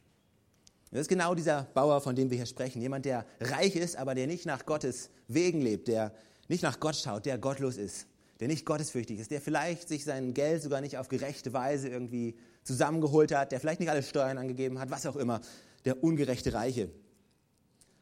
Das 0.93 1.01
ist 1.01 1.09
genau 1.09 1.35
dieser 1.35 1.65
Bauer, 1.73 2.03
von 2.03 2.15
dem 2.15 2.29
wir 2.31 2.37
hier 2.37 2.47
sprechen. 2.47 2.83
Jemand, 2.83 3.07
der 3.07 3.25
reich 3.41 3.77
ist, 3.77 3.97
aber 3.97 4.15
der 4.15 4.27
nicht 4.27 4.45
nach 4.45 4.67
Gottes 4.67 5.09
Wegen 5.27 5.63
lebt, 5.63 5.89
der 5.89 6.15
nicht 6.49 6.63
nach 6.63 6.81
Gott 6.81 6.97
schaut, 6.97 7.25
der 7.25 7.39
gottlos 7.39 7.79
ist, 7.79 8.07
der 8.41 8.49
nicht 8.49 8.67
gottesfürchtig 8.67 9.19
ist, 9.19 9.31
der 9.31 9.41
vielleicht 9.41 9.89
sich 9.89 10.05
sein 10.05 10.35
Geld 10.35 10.63
sogar 10.63 10.83
nicht 10.83 10.99
auf 10.99 11.09
gerechte 11.09 11.55
Weise 11.55 11.89
irgendwie 11.89 12.37
zusammengeholt 12.63 13.33
hat, 13.33 13.53
der 13.53 13.61
vielleicht 13.61 13.81
nicht 13.81 13.89
alle 13.89 14.03
Steuern 14.03 14.37
angegeben 14.37 14.79
hat, 14.79 14.91
was 14.91 15.07
auch 15.07 15.17
immer, 15.17 15.41
der 15.87 16.05
ungerechte 16.05 16.53
Reiche. 16.53 16.91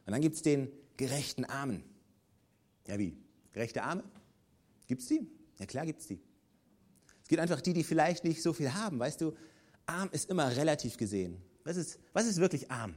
Und 0.07 0.13
dann 0.13 0.21
gibt 0.21 0.35
es 0.35 0.43
den 0.43 0.69
gerechten 0.97 1.45
Armen. 1.45 1.85
Ja, 2.89 2.99
wie? 2.99 3.17
Gerechte 3.53 3.85
Arme? 3.85 4.03
Gibt 4.89 5.03
es 5.03 5.07
die? 5.07 5.31
Ja, 5.61 5.67
klar 5.67 5.87
gibt 5.87 6.01
es 6.01 6.09
die. 6.09 6.21
Es 7.23 7.29
gibt 7.29 7.41
einfach 7.41 7.61
die, 7.61 7.73
die 7.73 7.85
vielleicht 7.85 8.25
nicht 8.25 8.43
so 8.43 8.53
viel 8.53 8.75
haben. 8.75 8.99
Weißt 8.99 9.21
du, 9.21 9.33
arm 9.87 10.09
ist 10.11 10.29
immer 10.29 10.57
relativ 10.57 10.97
gesehen. 10.97 11.41
Was 11.65 11.77
ist, 11.77 11.99
was 12.13 12.27
ist 12.27 12.39
wirklich 12.39 12.71
arm? 12.71 12.95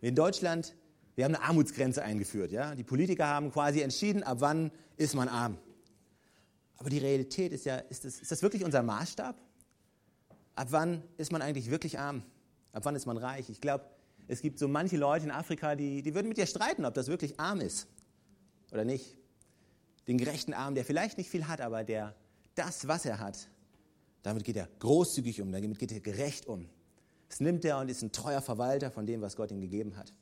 In 0.00 0.14
Deutschland, 0.14 0.74
wir 1.14 1.24
haben 1.24 1.34
eine 1.34 1.44
Armutsgrenze 1.44 2.02
eingeführt. 2.02 2.52
Ja? 2.52 2.74
Die 2.74 2.84
Politiker 2.84 3.26
haben 3.26 3.50
quasi 3.50 3.80
entschieden, 3.80 4.22
ab 4.22 4.38
wann 4.40 4.70
ist 4.96 5.14
man 5.14 5.28
arm. 5.28 5.58
Aber 6.76 6.90
die 6.90 6.98
Realität 6.98 7.52
ist 7.52 7.64
ja, 7.64 7.76
ist 7.76 8.04
das, 8.04 8.20
ist 8.20 8.30
das 8.30 8.42
wirklich 8.42 8.64
unser 8.64 8.82
Maßstab? 8.82 9.36
Ab 10.54 10.68
wann 10.70 11.02
ist 11.16 11.32
man 11.32 11.42
eigentlich 11.42 11.70
wirklich 11.70 11.98
arm? 11.98 12.22
Ab 12.72 12.84
wann 12.84 12.94
ist 12.94 13.06
man 13.06 13.16
reich? 13.16 13.48
Ich 13.48 13.60
glaube, 13.60 13.84
es 14.28 14.42
gibt 14.42 14.58
so 14.58 14.68
manche 14.68 14.96
Leute 14.96 15.24
in 15.24 15.30
Afrika, 15.30 15.74
die, 15.74 16.02
die 16.02 16.14
würden 16.14 16.28
mit 16.28 16.36
dir 16.36 16.46
streiten, 16.46 16.84
ob 16.84 16.94
das 16.94 17.08
wirklich 17.08 17.38
arm 17.40 17.60
ist 17.60 17.86
oder 18.72 18.84
nicht. 18.84 19.16
Den 20.08 20.18
gerechten 20.18 20.52
Arm, 20.52 20.74
der 20.74 20.84
vielleicht 20.84 21.18
nicht 21.18 21.30
viel 21.30 21.48
hat, 21.48 21.60
aber 21.60 21.84
der 21.84 22.14
das, 22.54 22.86
was 22.88 23.04
er 23.04 23.18
hat, 23.18 23.48
damit 24.22 24.44
geht 24.44 24.56
er 24.56 24.68
großzügig 24.78 25.40
um, 25.40 25.52
damit 25.52 25.78
geht 25.78 25.92
er 25.92 26.00
gerecht 26.00 26.46
um. 26.46 26.68
Das 27.28 27.40
nimmt 27.40 27.64
er 27.64 27.78
und 27.78 27.90
ist 27.90 28.02
ein 28.02 28.12
treuer 28.12 28.40
Verwalter 28.40 28.90
von 28.90 29.06
dem, 29.06 29.20
was 29.20 29.36
Gott 29.36 29.50
ihm 29.50 29.60
gegeben 29.60 29.96
hat. 29.96 30.12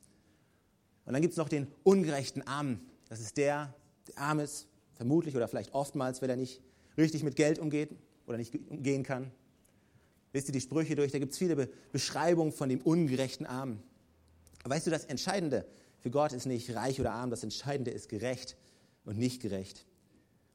Und 1.05 1.12
dann 1.12 1.23
gibt 1.23 1.33
es 1.33 1.38
noch 1.38 1.49
den 1.49 1.67
ungerechten 1.83 2.47
Armen. 2.47 2.81
Das 3.09 3.21
ist 3.21 3.37
der, 3.37 3.75
der 4.09 4.19
arm 4.19 4.40
ist, 4.40 4.67
vermutlich 4.95 5.37
oder 5.37 5.49
vielleicht 5.49 5.75
oftmals, 5.75 6.23
weil 6.23 6.31
er 6.31 6.37
nicht 6.37 6.62
richtig 6.97 7.23
mit 7.23 7.37
Geld 7.37 7.59
umgeht 7.59 7.90
oder 8.27 8.38
nicht 8.38 8.55
umgehen 8.71 9.03
kann. 9.03 9.31
Wisst 10.33 10.49
ihr 10.49 10.53
die 10.53 10.61
Sprüche 10.61 10.97
durch? 10.97 11.12
Da 11.12 11.19
gibt 11.19 11.33
es 11.33 11.38
viele 11.38 11.57
Be 11.57 11.69
Beschreibungen 11.93 12.53
von 12.53 12.69
dem 12.69 12.81
ungerechten 12.81 13.47
Armen. 13.47 13.83
Weißt 14.64 14.87
du, 14.87 14.90
das 14.90 15.05
Entscheidende 15.05 15.67
für 16.01 16.11
Gott 16.11 16.33
ist 16.33 16.47
nicht 16.47 16.75
reich 16.75 17.01
oder 17.01 17.12
arm, 17.12 17.31
das 17.31 17.43
Entscheidende 17.43 17.90
ist 17.90 18.09
gerecht 18.09 18.57
und 19.05 19.19
nicht 19.19 19.43
gerecht. 19.43 19.87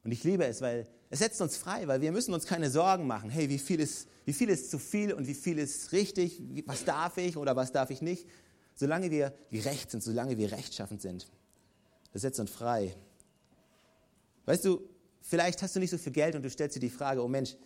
Und 0.04 0.12
ich 0.12 0.24
liebe 0.24 0.44
es, 0.44 0.60
weil 0.60 0.86
es 1.12 1.18
setzt 1.18 1.40
uns 1.40 1.56
frei, 1.56 1.88
weil 1.88 2.00
wir 2.00 2.12
müssen 2.12 2.32
uns 2.32 2.46
keine 2.46 2.70
Sorgen 2.70 3.08
machen. 3.08 3.30
Hey, 3.30 3.48
wie 3.48 3.58
viel 3.58 3.80
ist, 3.80 4.08
wie 4.24 4.32
viel 4.32 4.48
ist 4.48 4.70
zu 4.70 4.78
viel 4.78 5.12
und 5.12 5.26
wie 5.26 5.34
viel 5.34 5.58
ist 5.58 5.90
richtig? 5.90 6.40
Was 6.66 6.84
darf 6.84 7.18
ich 7.18 7.36
oder 7.36 7.56
was 7.56 7.72
darf 7.72 7.90
ich 7.90 8.00
nicht? 8.00 8.28
Solange 8.76 9.10
wir 9.10 9.34
gerecht 9.50 9.90
sind, 9.90 10.04
solange 10.04 10.38
wir 10.38 10.52
rechtschaffend 10.52 11.02
sind. 11.02 11.26
Das 12.12 12.22
setzt 12.22 12.38
uns 12.38 12.50
frei. 12.50 12.94
Weißt 14.46 14.64
du, 14.64 14.88
vielleicht 15.20 15.60
hast 15.62 15.74
du 15.74 15.80
nicht 15.80 15.90
so 15.90 15.98
viel 15.98 16.12
Geld 16.12 16.36
und 16.36 16.42
du 16.42 16.50
stellst 16.50 16.76
dir 16.76 16.80
die 16.80 16.90
Frage, 16.90 17.24
oh 17.24 17.28
Mensch, 17.28 17.56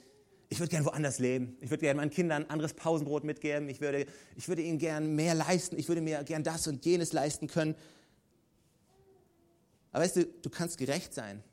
ich 0.48 0.58
würde 0.58 0.70
gerne 0.70 0.86
woanders 0.86 1.18
leben. 1.18 1.58
Ich 1.60 1.68
würde 1.68 1.82
gerne 1.82 1.98
meinen 1.98 2.10
Kindern 2.10 2.44
ein 2.44 2.50
anderes 2.50 2.72
Pausenbrot 2.72 3.24
mitgeben. 3.24 3.68
Ich 3.68 3.82
würde, 3.82 4.06
ich 4.36 4.48
würde 4.48 4.62
ihnen 4.62 4.78
gern 4.78 5.14
mehr 5.14 5.34
leisten. 5.34 5.78
Ich 5.78 5.88
würde 5.88 6.00
mir 6.00 6.24
gern 6.24 6.44
das 6.44 6.66
und 6.66 6.84
jenes 6.86 7.12
leisten 7.12 7.46
können. 7.46 7.74
Aber 9.92 10.02
weißt 10.02 10.16
du, 10.16 10.24
du 10.24 10.48
kannst 10.48 10.78
gerecht 10.78 11.12
sein 11.12 11.44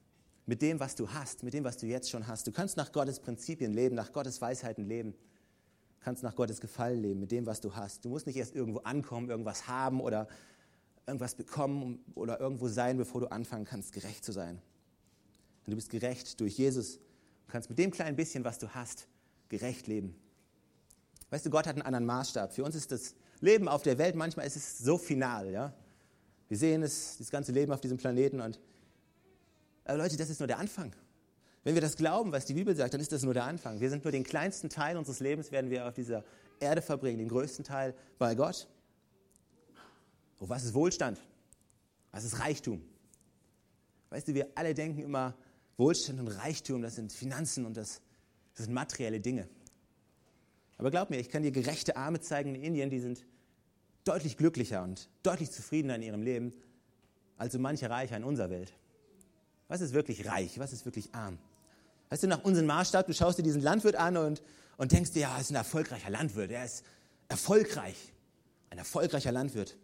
mit 0.51 0.61
dem, 0.61 0.81
was 0.81 0.95
du 0.95 1.07
hast, 1.07 1.43
mit 1.43 1.53
dem, 1.53 1.63
was 1.63 1.77
du 1.77 1.85
jetzt 1.85 2.09
schon 2.09 2.27
hast. 2.27 2.45
Du 2.45 2.51
kannst 2.51 2.75
nach 2.75 2.91
Gottes 2.91 3.21
Prinzipien 3.21 3.71
leben, 3.71 3.95
nach 3.95 4.11
Gottes 4.11 4.41
Weisheiten 4.41 4.85
leben. 4.85 5.13
Du 5.13 6.03
kannst 6.03 6.23
nach 6.23 6.35
Gottes 6.35 6.59
Gefallen 6.59 7.01
leben, 7.01 7.21
mit 7.21 7.31
dem, 7.31 7.45
was 7.45 7.61
du 7.61 7.73
hast. 7.73 8.03
Du 8.03 8.09
musst 8.09 8.27
nicht 8.27 8.35
erst 8.35 8.53
irgendwo 8.53 8.79
ankommen, 8.79 9.29
irgendwas 9.29 9.69
haben 9.69 10.01
oder 10.01 10.27
irgendwas 11.07 11.35
bekommen 11.35 12.03
oder 12.15 12.41
irgendwo 12.41 12.67
sein, 12.67 12.97
bevor 12.97 13.21
du 13.21 13.31
anfangen 13.31 13.63
kannst, 13.63 13.93
gerecht 13.93 14.25
zu 14.25 14.33
sein. 14.33 14.61
Du 15.67 15.75
bist 15.77 15.89
gerecht 15.89 16.37
durch 16.41 16.57
Jesus 16.57 16.97
und 16.97 17.47
kannst 17.47 17.69
mit 17.69 17.79
dem 17.79 17.91
kleinen 17.91 18.17
bisschen, 18.17 18.43
was 18.43 18.59
du 18.59 18.67
hast, 18.67 19.07
gerecht 19.47 19.87
leben. 19.87 20.17
Weißt 21.29 21.45
du, 21.45 21.49
Gott 21.49 21.65
hat 21.65 21.75
einen 21.75 21.83
anderen 21.83 22.05
Maßstab. 22.05 22.51
Für 22.51 22.65
uns 22.65 22.75
ist 22.75 22.91
das 22.91 23.15
Leben 23.39 23.69
auf 23.69 23.83
der 23.83 23.97
Welt 23.97 24.15
manchmal 24.15 24.47
ist 24.47 24.57
es 24.57 24.79
so 24.79 24.97
final. 24.97 25.49
Ja? 25.49 25.73
Wir 26.49 26.57
sehen 26.57 26.83
es, 26.83 27.19
das 27.19 27.31
ganze 27.31 27.53
Leben 27.53 27.71
auf 27.71 27.79
diesem 27.79 27.95
Planeten 27.95 28.41
und 28.41 28.59
aber 29.85 29.97
Leute, 29.97 30.17
das 30.17 30.29
ist 30.29 30.39
nur 30.39 30.47
der 30.47 30.59
Anfang. 30.59 30.93
Wenn 31.63 31.75
wir 31.75 31.81
das 31.81 31.95
glauben, 31.95 32.31
was 32.31 32.45
die 32.45 32.53
Bibel 32.53 32.75
sagt, 32.75 32.93
dann 32.93 33.01
ist 33.01 33.11
das 33.11 33.23
nur 33.23 33.33
der 33.33 33.45
Anfang. 33.45 33.79
Wir 33.79 33.89
sind 33.89 34.03
nur 34.03 34.11
den 34.11 34.23
kleinsten 34.23 34.69
Teil 34.69 34.97
unseres 34.97 35.19
Lebens, 35.19 35.51
werden 35.51 35.69
wir 35.69 35.87
auf 35.87 35.93
dieser 35.93 36.23
Erde 36.59 36.81
verbringen, 36.81 37.19
den 37.19 37.29
größten 37.29 37.63
Teil 37.63 37.93
bei 38.17 38.33
Gott. 38.35 38.67
Oh, 40.39 40.49
was 40.49 40.63
ist 40.63 40.73
Wohlstand? 40.73 41.21
Was 42.11 42.23
ist 42.23 42.39
Reichtum? 42.39 42.81
Weißt 44.09 44.27
du, 44.27 44.33
wir 44.33 44.49
alle 44.55 44.73
denken 44.73 45.01
immer, 45.01 45.35
Wohlstand 45.77 46.19
und 46.19 46.27
Reichtum, 46.27 46.81
das 46.81 46.95
sind 46.95 47.13
Finanzen 47.13 47.65
und 47.65 47.77
das, 47.77 48.01
das 48.55 48.65
sind 48.65 48.73
materielle 48.73 49.19
Dinge. 49.19 49.47
Aber 50.77 50.89
glaub 50.89 51.11
mir, 51.11 51.17
ich 51.19 51.29
kann 51.29 51.43
dir 51.43 51.51
gerechte 51.51 51.95
Arme 51.95 52.19
zeigen 52.21 52.55
in 52.55 52.63
Indien, 52.63 52.89
die 52.89 52.99
sind 52.99 53.23
deutlich 54.03 54.35
glücklicher 54.35 54.83
und 54.83 55.09
deutlich 55.21 55.51
zufriedener 55.51 55.95
in 55.95 56.01
ihrem 56.01 56.23
Leben 56.23 56.53
als 57.37 57.53
so 57.53 57.59
manche 57.59 57.89
Reicher 57.89 58.17
in 58.17 58.23
unserer 58.23 58.49
Welt. 58.49 58.73
Was 59.71 59.79
ist 59.79 59.93
wirklich 59.93 60.27
reich? 60.27 60.59
Was 60.59 60.73
ist 60.73 60.83
wirklich 60.83 61.15
arm? 61.15 61.37
Weißt 62.09 62.23
du, 62.23 62.27
nach 62.27 62.43
unserem 62.43 62.67
Maßstab, 62.67 63.07
du 63.07 63.13
schaust 63.13 63.37
dir 63.37 63.43
diesen 63.43 63.61
Landwirt 63.61 63.95
an 63.95 64.17
und, 64.17 64.43
und 64.75 64.91
denkst 64.91 65.11
dir, 65.11 65.21
ja, 65.21 65.33
er 65.33 65.39
ist 65.39 65.49
ein 65.49 65.55
erfolgreicher 65.55 66.09
Landwirt. 66.09 66.51
Er 66.51 66.65
ist 66.65 66.83
erfolgreich. 67.29 67.95
Ein 68.69 68.79
erfolgreicher 68.79 69.31
Landwirt. 69.31 69.77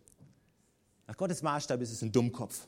Nach 1.07 1.15
Gottes 1.15 1.41
Maßstab 1.41 1.79
ist 1.79 1.93
es 1.93 2.01
ein 2.01 2.11
Dummkopf. 2.11 2.67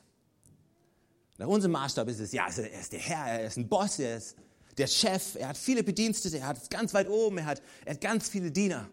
Nach 1.38 1.48
unserem 1.48 1.74
Maßstab 1.74 2.08
ist 2.08 2.22
es, 2.22 2.32
ja, 2.32 2.48
er 2.48 2.80
ist 2.80 2.94
der 2.94 3.00
Herr, 3.02 3.26
er 3.26 3.48
ist 3.48 3.58
ein 3.58 3.68
Boss, 3.68 4.00
er 4.00 4.16
ist 4.16 4.38
der 4.78 4.88
Chef, 4.88 5.36
er 5.36 5.50
hat 5.50 5.58
viele 5.58 5.84
Bedienstete, 5.84 6.38
er 6.38 6.48
hat 6.48 6.58
es 6.58 6.70
ganz 6.70 6.94
weit 6.94 7.10
oben, 7.10 7.40
er 7.40 7.48
hat, 7.48 7.62
er 7.84 7.96
hat 7.96 8.02
ganz 8.02 8.30
viele 8.30 8.50
Diener. 8.50 8.90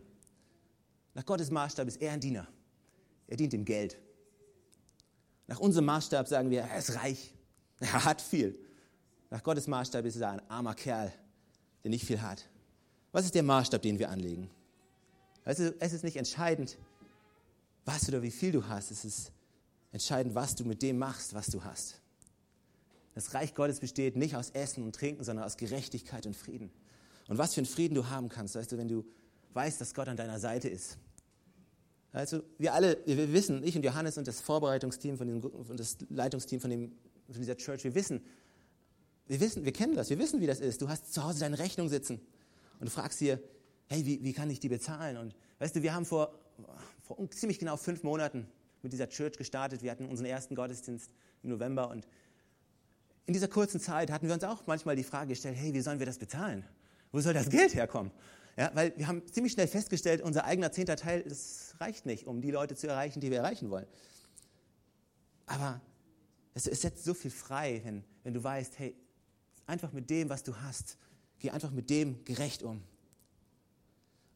Nach 1.14 1.24
Gottes 1.24 1.52
Maßstab 1.52 1.86
ist 1.86 2.02
er 2.02 2.10
ein 2.10 2.20
Diener. 2.20 2.48
Er 3.28 3.36
dient 3.36 3.52
dem 3.52 3.64
Geld. 3.64 3.96
Nach 5.46 5.60
unserem 5.60 5.84
Maßstab 5.84 6.26
sagen 6.26 6.50
wir, 6.50 6.62
er 6.62 6.78
ist 6.78 6.92
reich, 6.96 7.36
er 7.80 8.04
hat 8.04 8.20
viel. 8.20 8.58
Nach 9.30 9.42
Gottes 9.42 9.66
Maßstab 9.66 10.04
ist 10.04 10.16
er 10.16 10.30
ein 10.30 10.50
armer 10.50 10.74
Kerl, 10.74 11.12
der 11.82 11.90
nicht 11.90 12.04
viel 12.04 12.20
hat. 12.20 12.48
Was 13.12 13.24
ist 13.24 13.34
der 13.34 13.42
Maßstab, 13.42 13.82
den 13.82 13.98
wir 13.98 14.10
anlegen? 14.10 14.50
Also, 15.44 15.72
es 15.78 15.92
ist 15.92 16.04
nicht 16.04 16.16
entscheidend, 16.16 16.76
was 17.84 18.08
oder 18.08 18.22
wie 18.22 18.30
viel 18.30 18.52
du 18.52 18.66
hast. 18.66 18.90
Es 18.90 19.04
ist 19.04 19.32
entscheidend, 19.92 20.34
was 20.34 20.54
du 20.54 20.64
mit 20.64 20.82
dem 20.82 20.98
machst, 20.98 21.34
was 21.34 21.46
du 21.46 21.62
hast. 21.62 22.00
Das 23.14 23.32
Reich 23.32 23.54
Gottes 23.54 23.80
besteht 23.80 24.16
nicht 24.16 24.36
aus 24.36 24.50
Essen 24.50 24.82
und 24.82 24.94
Trinken, 24.94 25.24
sondern 25.24 25.44
aus 25.44 25.56
Gerechtigkeit 25.56 26.26
und 26.26 26.36
Frieden. 26.36 26.70
Und 27.28 27.38
was 27.38 27.54
für 27.54 27.60
einen 27.60 27.66
Frieden 27.66 27.94
du 27.94 28.08
haben 28.08 28.28
kannst, 28.28 28.54
weißt 28.54 28.72
du, 28.72 28.78
wenn 28.78 28.88
du 28.88 29.04
weißt, 29.54 29.80
dass 29.80 29.94
Gott 29.94 30.08
an 30.08 30.16
deiner 30.16 30.38
Seite 30.38 30.68
ist. 30.68 30.98
Also 32.12 32.42
wir 32.58 32.72
alle, 32.72 32.98
wir 33.04 33.32
wissen, 33.32 33.62
ich 33.62 33.76
und 33.76 33.84
Johannes 33.84 34.16
und 34.18 34.26
das 34.26 34.40
Vorbereitungsteam 34.40 35.16
von 35.16 35.26
dem, 35.26 35.40
und 35.40 35.80
das 35.80 35.96
Leitungsteam 36.08 36.60
von, 36.60 36.70
dem, 36.70 36.92
von 37.34 37.42
dieser 37.42 37.56
Church, 37.56 37.84
wir 37.84 37.94
wissen, 37.94 38.24
wir 39.26 39.40
wissen, 39.40 39.64
wir 39.64 39.72
kennen 39.72 39.94
das, 39.94 40.10
wir 40.10 40.18
wissen, 40.18 40.40
wie 40.40 40.46
das 40.46 40.60
ist. 40.60 40.80
Du 40.80 40.88
hast 40.88 41.12
zu 41.12 41.24
Hause 41.24 41.40
deine 41.40 41.58
Rechnung 41.58 41.88
sitzen 41.88 42.20
und 42.78 42.86
du 42.86 42.90
fragst 42.90 43.20
dir, 43.20 43.42
hey, 43.88 44.04
wie, 44.06 44.22
wie 44.22 44.32
kann 44.32 44.50
ich 44.50 44.60
die 44.60 44.68
bezahlen? 44.68 45.16
Und 45.16 45.34
weißt 45.58 45.76
du, 45.76 45.82
wir 45.82 45.94
haben 45.94 46.04
vor, 46.04 46.38
vor 47.02 47.30
ziemlich 47.30 47.58
genau 47.58 47.76
fünf 47.76 48.02
Monaten 48.02 48.46
mit 48.82 48.92
dieser 48.92 49.08
Church 49.08 49.36
gestartet. 49.36 49.82
Wir 49.82 49.90
hatten 49.90 50.06
unseren 50.06 50.26
ersten 50.26 50.54
Gottesdienst 50.54 51.10
im 51.42 51.50
November 51.50 51.90
und 51.90 52.06
in 53.26 53.32
dieser 53.32 53.48
kurzen 53.48 53.80
Zeit 53.80 54.12
hatten 54.12 54.28
wir 54.28 54.34
uns 54.34 54.44
auch 54.44 54.66
manchmal 54.66 54.94
die 54.94 55.02
Frage 55.02 55.30
gestellt, 55.30 55.56
hey, 55.58 55.74
wie 55.74 55.80
sollen 55.80 55.98
wir 55.98 56.06
das 56.06 56.18
bezahlen? 56.18 56.64
Wo 57.10 57.20
soll 57.20 57.34
das 57.34 57.50
Geld 57.50 57.74
herkommen? 57.74 58.12
Ja, 58.56 58.70
weil 58.74 58.96
wir 58.96 59.08
haben 59.08 59.26
ziemlich 59.26 59.52
schnell 59.52 59.66
festgestellt, 59.66 60.22
unser 60.22 60.44
eigener 60.44 60.72
zehnter 60.72 60.96
Teil, 60.96 61.22
das 61.22 61.74
reicht 61.80 62.06
nicht, 62.06 62.26
um 62.26 62.40
die 62.40 62.50
Leute 62.50 62.76
zu 62.76 62.86
erreichen, 62.86 63.20
die 63.20 63.30
wir 63.30 63.38
erreichen 63.38 63.70
wollen. 63.70 63.86
Aber 65.46 65.80
es, 66.56 66.64
setzt 66.64 67.04
so 67.04 67.12
viel 67.12 67.30
frei, 67.30 67.82
wenn, 67.84 68.02
wenn 68.22 68.32
du 68.32 68.42
weißt, 68.42 68.78
hey, 68.78 68.96
einfach 69.66 69.92
mit 69.92 70.08
dem, 70.08 70.30
was 70.30 70.42
du 70.42 70.56
hast, 70.56 70.96
geh 71.38 71.50
einfach 71.50 71.70
mit 71.70 71.90
dem 71.90 72.24
gerecht 72.24 72.62
um. 72.62 72.82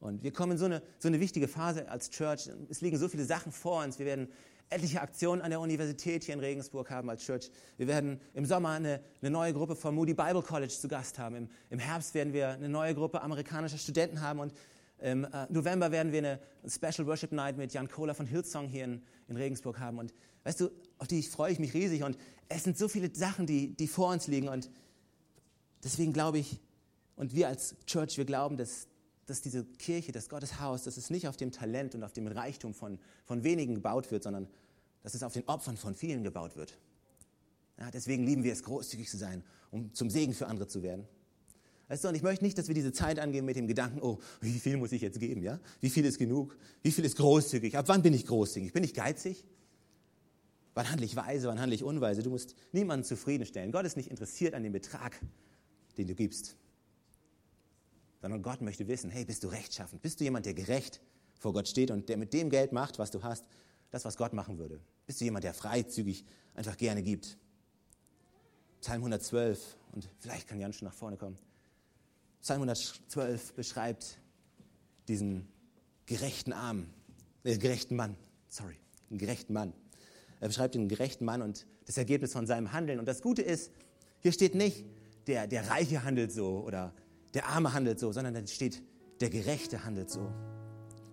Und 0.00 0.22
wir 0.22 0.32
kommen 0.32 0.52
in 0.52 0.58
so 0.58 0.66
eine, 0.66 0.82
so 0.98 1.08
eine 1.08 1.20
wichtige 1.20 1.48
Phase 1.48 1.88
als 1.88 2.10
Church. 2.10 2.50
Es 2.68 2.80
liegen 2.80 2.98
so 2.98 3.08
viele 3.08 3.24
Sachen 3.24 3.52
vor 3.52 3.84
uns. 3.84 3.98
Wir 3.98 4.06
werden 4.06 4.28
etliche 4.70 5.00
Aktionen 5.00 5.42
an 5.42 5.50
der 5.50 5.60
Universität 5.60 6.24
hier 6.24 6.34
in 6.34 6.40
Regensburg 6.40 6.90
haben 6.90 7.10
als 7.10 7.24
Church. 7.24 7.50
Wir 7.76 7.86
werden 7.86 8.20
im 8.34 8.44
Sommer 8.44 8.70
eine, 8.70 9.00
eine 9.20 9.30
neue 9.30 9.52
Gruppe 9.52 9.74
vom 9.74 9.94
Moody 9.94 10.14
Bible 10.14 10.42
College 10.42 10.72
zu 10.72 10.88
Gast 10.88 11.18
haben. 11.18 11.36
Im, 11.36 11.48
Im, 11.70 11.78
Herbst 11.78 12.14
werden 12.14 12.32
wir 12.32 12.50
eine 12.50 12.68
neue 12.68 12.94
Gruppe 12.94 13.20
amerikanischer 13.20 13.78
Studenten 13.78 14.20
haben 14.20 14.40
und 14.40 14.54
im 14.98 15.24
äh, 15.24 15.46
November 15.48 15.90
werden 15.90 16.12
wir 16.12 16.18
eine 16.18 16.40
Special 16.66 17.06
Worship 17.06 17.32
Night 17.32 17.56
mit 17.56 17.72
Jan 17.72 17.88
Kohler 17.88 18.14
von 18.14 18.26
Hillsong 18.26 18.68
hier 18.68 18.84
in, 18.84 19.02
in 19.28 19.36
Regensburg 19.36 19.78
haben. 19.78 19.98
Und 19.98 20.14
weißt 20.44 20.60
du, 20.60 20.70
auf 20.98 21.06
die 21.06 21.22
freue 21.22 21.52
ich 21.52 21.58
mich 21.58 21.74
riesig. 21.74 22.02
Und 22.02 22.16
es 22.48 22.64
sind 22.64 22.76
so 22.76 22.88
viele 22.88 23.14
Sachen, 23.14 23.46
die, 23.46 23.74
die 23.74 23.88
vor 23.88 24.12
uns 24.12 24.26
liegen. 24.26 24.48
Und 24.48 24.70
deswegen 25.84 26.12
glaube 26.12 26.38
ich, 26.38 26.60
und 27.16 27.34
wir 27.34 27.48
als 27.48 27.74
Church, 27.86 28.16
wir 28.18 28.24
glauben, 28.24 28.56
dass, 28.56 28.86
dass 29.26 29.42
diese 29.42 29.64
Kirche, 29.64 30.12
das 30.12 30.28
Gotteshaus, 30.28 30.84
dass 30.84 30.96
es 30.96 31.10
nicht 31.10 31.28
auf 31.28 31.36
dem 31.36 31.52
Talent 31.52 31.94
und 31.94 32.02
auf 32.02 32.12
dem 32.12 32.26
Reichtum 32.26 32.74
von, 32.74 32.98
von 33.24 33.44
wenigen 33.44 33.74
gebaut 33.74 34.10
wird, 34.10 34.22
sondern 34.22 34.48
dass 35.02 35.14
es 35.14 35.22
auf 35.22 35.32
den 35.32 35.46
Opfern 35.46 35.76
von 35.76 35.94
vielen 35.94 36.24
gebaut 36.24 36.56
wird. 36.56 36.78
Ja, 37.78 37.90
deswegen 37.90 38.24
lieben 38.24 38.44
wir 38.44 38.52
es, 38.52 38.62
großzügig 38.62 39.08
zu 39.08 39.16
sein, 39.16 39.42
um 39.70 39.92
zum 39.94 40.10
Segen 40.10 40.34
für 40.34 40.46
andere 40.46 40.68
zu 40.68 40.82
werden. 40.82 41.06
Weißt 41.88 42.04
du, 42.04 42.08
und 42.08 42.14
ich 42.14 42.22
möchte 42.22 42.44
nicht, 42.44 42.56
dass 42.56 42.68
wir 42.68 42.74
diese 42.74 42.92
Zeit 42.92 43.18
angehen 43.18 43.44
mit 43.44 43.56
dem 43.56 43.66
Gedanken, 43.66 44.00
oh, 44.00 44.18
wie 44.40 44.58
viel 44.58 44.76
muss 44.76 44.92
ich 44.92 45.02
jetzt 45.02 45.18
geben, 45.18 45.42
ja? 45.42 45.58
Wie 45.80 45.90
viel 45.90 46.04
ist 46.04 46.18
genug? 46.18 46.56
Wie 46.82 46.92
viel 46.92 47.04
ist 47.04 47.16
großzügig? 47.16 47.76
Ab 47.76 47.88
wann 47.88 48.02
bin 48.02 48.14
ich 48.14 48.26
großzügig? 48.26 48.72
Bin 48.72 48.84
ich 48.84 48.94
geizig? 48.94 49.44
Wann 50.74 50.90
handle 50.90 51.04
ich 51.04 51.16
weise, 51.16 51.48
wann 51.48 51.60
handle 51.60 51.74
ich 51.74 51.82
unweise? 51.82 52.22
Du 52.22 52.30
musst 52.30 52.54
niemanden 52.72 53.04
zufriedenstellen. 53.04 53.72
Gott 53.72 53.84
ist 53.84 53.96
nicht 53.96 54.10
interessiert 54.10 54.54
an 54.54 54.62
dem 54.62 54.72
Betrag, 54.72 55.20
den 55.96 56.06
du 56.06 56.14
gibst 56.14 56.56
sondern 58.20 58.42
Gott 58.42 58.60
möchte 58.60 58.86
wissen, 58.86 59.10
hey, 59.10 59.24
bist 59.24 59.42
du 59.44 59.48
rechtschaffend? 59.48 60.02
Bist 60.02 60.20
du 60.20 60.24
jemand, 60.24 60.46
der 60.46 60.54
gerecht 60.54 61.00
vor 61.38 61.52
Gott 61.52 61.68
steht 61.68 61.90
und 61.90 62.08
der 62.08 62.16
mit 62.16 62.32
dem 62.32 62.50
Geld 62.50 62.72
macht, 62.72 62.98
was 62.98 63.10
du 63.10 63.22
hast, 63.22 63.44
das, 63.90 64.04
was 64.04 64.16
Gott 64.16 64.32
machen 64.32 64.58
würde? 64.58 64.80
Bist 65.06 65.20
du 65.20 65.24
jemand, 65.24 65.44
der 65.44 65.54
freizügig 65.54 66.24
einfach 66.54 66.76
gerne 66.76 67.02
gibt? 67.02 67.38
Psalm 68.80 69.00
112, 69.00 69.76
und 69.92 70.08
vielleicht 70.18 70.48
kann 70.48 70.60
Jan 70.60 70.72
schon 70.72 70.86
nach 70.86 70.94
vorne 70.94 71.16
kommen. 71.16 71.36
Psalm 72.42 72.58
112 72.58 73.54
beschreibt 73.54 74.18
diesen 75.08 75.48
gerechten 76.06 76.52
Arm, 76.52 76.86
äh, 77.44 77.56
gerechten 77.58 77.96
Mann, 77.96 78.16
sorry, 78.48 78.76
einen 79.08 79.18
gerechten 79.18 79.52
Mann. 79.52 79.72
Er 80.40 80.48
beschreibt 80.48 80.74
den 80.74 80.88
gerechten 80.88 81.24
Mann 81.24 81.42
und 81.42 81.66
das 81.86 81.98
Ergebnis 81.98 82.32
von 82.32 82.46
seinem 82.46 82.72
Handeln. 82.72 82.98
Und 82.98 83.06
das 83.06 83.22
Gute 83.22 83.42
ist, 83.42 83.70
hier 84.20 84.32
steht 84.32 84.54
nicht, 84.54 84.86
der, 85.26 85.46
der 85.46 85.68
Reiche 85.70 86.02
handelt 86.02 86.32
so 86.32 86.62
oder 86.66 86.94
der 87.34 87.46
Arme 87.46 87.72
handelt 87.72 88.00
so, 88.00 88.12
sondern 88.12 88.34
da 88.34 88.46
steht, 88.46 88.82
der 89.20 89.30
Gerechte 89.30 89.84
handelt 89.84 90.10
so. 90.10 90.32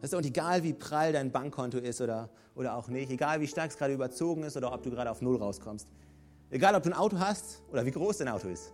Das 0.01 0.11
ist 0.11 0.17
und 0.17 0.25
egal 0.25 0.63
wie 0.63 0.73
prall 0.73 1.11
dein 1.11 1.31
Bankkonto 1.31 1.77
ist 1.77 2.01
oder, 2.01 2.29
oder 2.55 2.75
auch 2.75 2.87
nicht, 2.87 3.11
egal 3.11 3.41
wie 3.41 3.47
stark 3.47 3.71
es 3.71 3.77
gerade 3.77 3.93
überzogen 3.93 4.43
ist 4.43 4.55
oder 4.55 4.71
ob 4.73 4.83
du 4.83 4.91
gerade 4.91 5.11
auf 5.11 5.21
Null 5.21 5.37
rauskommst, 5.37 5.87
egal 6.49 6.75
ob 6.75 6.83
du 6.83 6.89
ein 6.89 6.93
Auto 6.93 7.19
hast 7.19 7.63
oder 7.71 7.85
wie 7.85 7.91
groß 7.91 8.17
dein 8.17 8.29
Auto 8.29 8.47
ist 8.47 8.73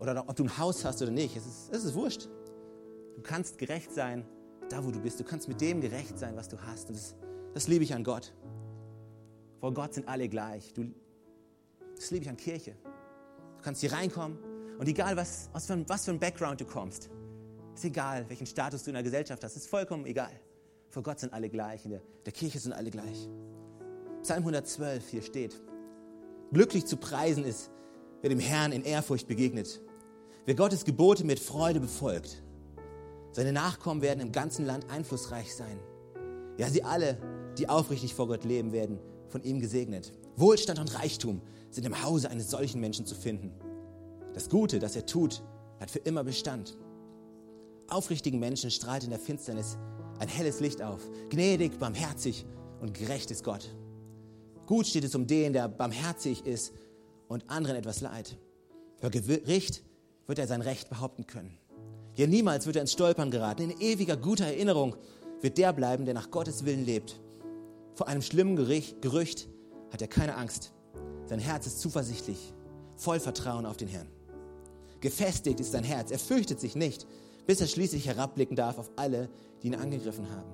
oder 0.00 0.24
ob 0.26 0.34
du 0.34 0.44
ein 0.44 0.58
Haus 0.58 0.84
hast 0.84 1.02
oder 1.02 1.10
nicht, 1.10 1.36
es 1.36 1.46
ist, 1.46 1.70
es 1.72 1.84
ist 1.84 1.94
wurscht. 1.94 2.28
Du 3.14 3.22
kannst 3.22 3.58
gerecht 3.58 3.92
sein, 3.92 4.24
da 4.68 4.84
wo 4.84 4.90
du 4.90 5.00
bist. 5.00 5.18
Du 5.20 5.24
kannst 5.24 5.48
mit 5.48 5.60
dem 5.60 5.80
gerecht 5.80 6.18
sein, 6.18 6.36
was 6.36 6.48
du 6.48 6.56
hast. 6.60 6.88
Und 6.88 6.96
das, 6.96 7.14
das 7.52 7.68
liebe 7.68 7.84
ich 7.84 7.94
an 7.94 8.04
Gott. 8.04 8.32
Vor 9.60 9.74
Gott 9.74 9.94
sind 9.94 10.08
alle 10.08 10.28
gleich. 10.28 10.72
Du, 10.72 10.92
das 11.96 12.10
liebe 12.10 12.24
ich 12.24 12.30
an 12.30 12.36
Kirche. 12.36 12.76
Du 12.82 13.62
kannst 13.62 13.80
hier 13.80 13.92
reinkommen 13.92 14.38
und 14.78 14.86
egal, 14.86 15.16
was, 15.16 15.50
aus 15.52 15.68
was 15.68 16.04
für 16.04 16.12
ein 16.12 16.18
Background 16.18 16.60
du 16.60 16.64
kommst, 16.64 17.10
ist 17.74 17.84
egal, 17.84 18.24
welchen 18.28 18.46
Status 18.46 18.84
du 18.84 18.90
in 18.90 18.94
der 18.94 19.02
Gesellschaft 19.02 19.42
hast, 19.42 19.56
ist 19.56 19.68
vollkommen 19.68 20.06
egal. 20.06 20.30
Vor 20.88 21.02
Gott 21.02 21.20
sind 21.20 21.32
alle 21.32 21.48
gleich, 21.48 21.84
in 21.84 21.90
der, 21.90 22.02
der 22.24 22.32
Kirche 22.32 22.58
sind 22.58 22.72
alle 22.72 22.90
gleich. 22.90 23.28
Psalm 24.22 24.40
112 24.40 25.08
hier 25.08 25.22
steht, 25.22 25.60
glücklich 26.52 26.86
zu 26.86 26.96
preisen 26.96 27.44
ist, 27.44 27.70
wer 28.20 28.30
dem 28.30 28.40
Herrn 28.40 28.72
in 28.72 28.84
Ehrfurcht 28.84 29.26
begegnet, 29.26 29.80
wer 30.46 30.54
Gottes 30.54 30.84
Gebote 30.84 31.24
mit 31.24 31.40
Freude 31.40 31.80
befolgt. 31.80 32.42
Seine 33.32 33.52
Nachkommen 33.52 34.02
werden 34.02 34.20
im 34.20 34.32
ganzen 34.32 34.64
Land 34.64 34.90
einflussreich 34.90 35.54
sein. 35.54 35.78
Ja, 36.56 36.68
sie 36.68 36.82
alle, 36.82 37.18
die 37.58 37.68
aufrichtig 37.68 38.14
vor 38.14 38.28
Gott 38.28 38.44
leben, 38.44 38.72
werden 38.72 38.98
von 39.28 39.42
ihm 39.42 39.60
gesegnet. 39.60 40.12
Wohlstand 40.36 40.78
und 40.78 40.94
Reichtum 40.98 41.42
sind 41.70 41.86
im 41.86 42.02
Hause 42.02 42.30
eines 42.30 42.50
solchen 42.50 42.80
Menschen 42.80 43.06
zu 43.06 43.14
finden. 43.14 43.52
Das 44.34 44.48
Gute, 44.48 44.78
das 44.78 44.96
er 44.96 45.06
tut, 45.06 45.42
hat 45.80 45.90
für 45.90 45.98
immer 46.00 46.24
Bestand. 46.24 46.76
Aufrichtigen 47.88 48.38
Menschen 48.38 48.70
strahlt 48.70 49.04
in 49.04 49.10
der 49.10 49.18
Finsternis 49.18 49.78
ein 50.18 50.28
helles 50.28 50.60
Licht 50.60 50.82
auf. 50.82 51.02
Gnädig, 51.30 51.78
barmherzig 51.78 52.44
und 52.80 52.94
gerecht 52.94 53.30
ist 53.30 53.44
Gott. 53.44 53.74
Gut 54.66 54.86
steht 54.86 55.04
es 55.04 55.14
um 55.14 55.26
den, 55.26 55.52
der 55.52 55.68
barmherzig 55.68 56.44
ist 56.44 56.72
und 57.28 57.48
anderen 57.48 57.76
etwas 57.76 58.00
leid. 58.00 58.36
Vor 59.00 59.10
Gericht 59.10 59.82
wird 60.26 60.38
er 60.38 60.46
sein 60.46 60.60
Recht 60.60 60.90
behaupten 60.90 61.26
können. 61.26 61.58
Ja, 62.16 62.26
niemals 62.26 62.66
wird 62.66 62.76
er 62.76 62.82
ins 62.82 62.92
Stolpern 62.92 63.30
geraten. 63.30 63.70
In 63.70 63.80
ewiger 63.80 64.16
guter 64.16 64.46
Erinnerung 64.46 64.96
wird 65.40 65.56
der 65.56 65.72
bleiben, 65.72 66.04
der 66.04 66.14
nach 66.14 66.30
Gottes 66.30 66.64
Willen 66.64 66.84
lebt. 66.84 67.20
Vor 67.98 68.06
einem 68.06 68.22
schlimmen 68.22 68.54
Gerücht 68.54 69.48
hat 69.90 70.00
er 70.00 70.06
keine 70.06 70.36
Angst. 70.36 70.72
Sein 71.26 71.40
Herz 71.40 71.66
ist 71.66 71.80
zuversichtlich, 71.80 72.54
voll 72.96 73.18
Vertrauen 73.18 73.66
auf 73.66 73.76
den 73.76 73.88
Herrn. 73.88 74.06
Gefestigt 75.00 75.58
ist 75.58 75.72
sein 75.72 75.82
Herz. 75.82 76.12
Er 76.12 76.20
fürchtet 76.20 76.60
sich 76.60 76.76
nicht, 76.76 77.08
bis 77.48 77.60
er 77.60 77.66
schließlich 77.66 78.06
herabblicken 78.06 78.54
darf 78.54 78.78
auf 78.78 78.92
alle, 78.94 79.28
die 79.60 79.66
ihn 79.66 79.74
angegriffen 79.74 80.30
haben. 80.30 80.48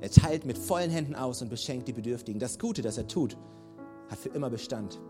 Er 0.00 0.10
teilt 0.10 0.44
mit 0.44 0.58
vollen 0.58 0.90
Händen 0.90 1.14
aus 1.14 1.40
und 1.40 1.50
beschenkt 1.50 1.86
die 1.86 1.92
Bedürftigen. 1.92 2.40
Das 2.40 2.58
Gute, 2.58 2.82
das 2.82 2.98
er 2.98 3.06
tut, 3.06 3.36
hat 4.08 4.18
für 4.18 4.30
immer 4.30 4.50
Bestand. 4.50 5.00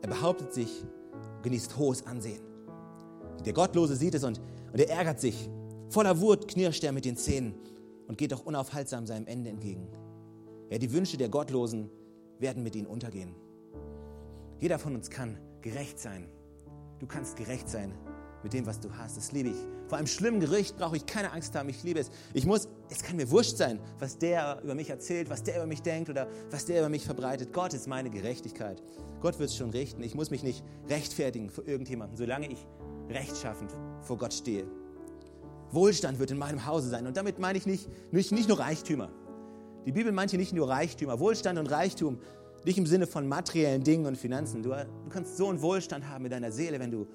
Er 0.00 0.08
behauptet 0.08 0.52
sich, 0.52 0.84
genießt 1.44 1.76
hohes 1.76 2.04
Ansehen. 2.08 2.42
Der 3.46 3.52
Gottlose 3.52 3.94
sieht 3.94 4.16
es 4.16 4.24
und, 4.24 4.40
und 4.72 4.80
er 4.80 4.90
ärgert 4.90 5.20
sich. 5.20 5.48
Voller 5.90 6.20
Wut 6.20 6.48
knirscht 6.48 6.82
er 6.82 6.90
mit 6.90 7.04
den 7.04 7.16
Zähnen 7.16 7.54
und 8.08 8.18
geht 8.18 8.34
auch 8.34 8.44
unaufhaltsam 8.44 9.06
seinem 9.06 9.28
Ende 9.28 9.50
entgegen. 9.50 9.86
Ja, 10.72 10.78
die 10.78 10.90
Wünsche 10.92 11.18
der 11.18 11.28
Gottlosen 11.28 11.90
werden 12.38 12.62
mit 12.62 12.74
ihnen 12.74 12.86
untergehen. 12.86 13.34
Jeder 14.58 14.78
von 14.78 14.94
uns 14.94 15.10
kann 15.10 15.38
gerecht 15.60 15.98
sein 15.98 16.26
Du 17.02 17.08
kannst 17.08 17.36
gerecht 17.36 17.68
sein 17.68 17.92
mit 18.44 18.52
dem, 18.52 18.64
was 18.64 18.78
du 18.78 18.88
hast. 18.96 19.16
Das 19.16 19.32
liebe 19.32 19.48
ich. 19.48 19.56
Vor 19.88 19.98
einem 19.98 20.06
schlimmen 20.06 20.38
Gericht 20.38 20.76
brauche 20.76 20.96
ich 20.96 21.04
keine 21.04 21.32
Angst 21.32 21.52
haben. 21.56 21.68
Ich 21.68 21.82
liebe 21.82 21.98
es. 21.98 22.12
Ich 22.32 22.46
muss, 22.46 22.68
es 22.90 23.02
kann 23.02 23.16
mir 23.16 23.28
wurscht 23.28 23.56
sein, 23.56 23.80
was 23.98 24.18
der 24.18 24.60
über 24.62 24.76
mich 24.76 24.88
erzählt, 24.88 25.28
was 25.28 25.42
der 25.42 25.56
über 25.56 25.66
mich 25.66 25.82
denkt 25.82 26.10
oder 26.10 26.28
was 26.52 26.64
der 26.64 26.78
über 26.78 26.88
mich 26.88 27.04
verbreitet. 27.04 27.52
Gott 27.52 27.74
ist 27.74 27.88
meine 27.88 28.08
Gerechtigkeit. 28.08 28.80
Gott 29.20 29.40
wird 29.40 29.50
es 29.50 29.56
schon 29.56 29.70
richten. 29.70 30.00
Ich 30.04 30.14
muss 30.14 30.30
mich 30.30 30.44
nicht 30.44 30.62
rechtfertigen 30.88 31.50
vor 31.50 31.66
irgendjemandem, 31.66 32.16
solange 32.16 32.52
ich 32.52 32.64
rechtschaffend 33.10 33.72
vor 34.02 34.16
Gott 34.16 34.32
stehe. 34.32 34.64
Wohlstand 35.72 36.20
wird 36.20 36.30
in 36.30 36.38
meinem 36.38 36.66
Hause 36.66 36.88
sein. 36.88 37.08
Und 37.08 37.16
damit 37.16 37.40
meine 37.40 37.58
ich 37.58 37.66
nicht, 37.66 37.88
nicht, 38.12 38.30
nicht 38.30 38.48
nur 38.48 38.60
Reichtümer. 38.60 39.10
Die 39.86 39.92
Bibel 39.92 40.12
meint 40.12 40.30
hier 40.30 40.38
nicht 40.38 40.52
nur 40.52 40.68
Reichtümer. 40.68 41.18
Wohlstand 41.18 41.58
und 41.58 41.70
Reichtum, 41.70 42.18
Nicht 42.64 42.78
im 42.78 42.86
Sinne 42.86 43.08
von 43.08 43.26
materiellen 43.26 43.82
Dingen 43.82 44.06
und 44.06 44.16
Finanzen. 44.16 44.62
Du, 44.62 44.70
du 44.70 45.08
kannst 45.08 45.36
so 45.36 45.48
einen 45.48 45.60
Wohlstand 45.62 46.08
haben 46.08 46.24
in 46.24 46.30
deiner 46.30 46.52
Seele, 46.52 46.78
wenn 46.78 46.92
du 46.92 47.08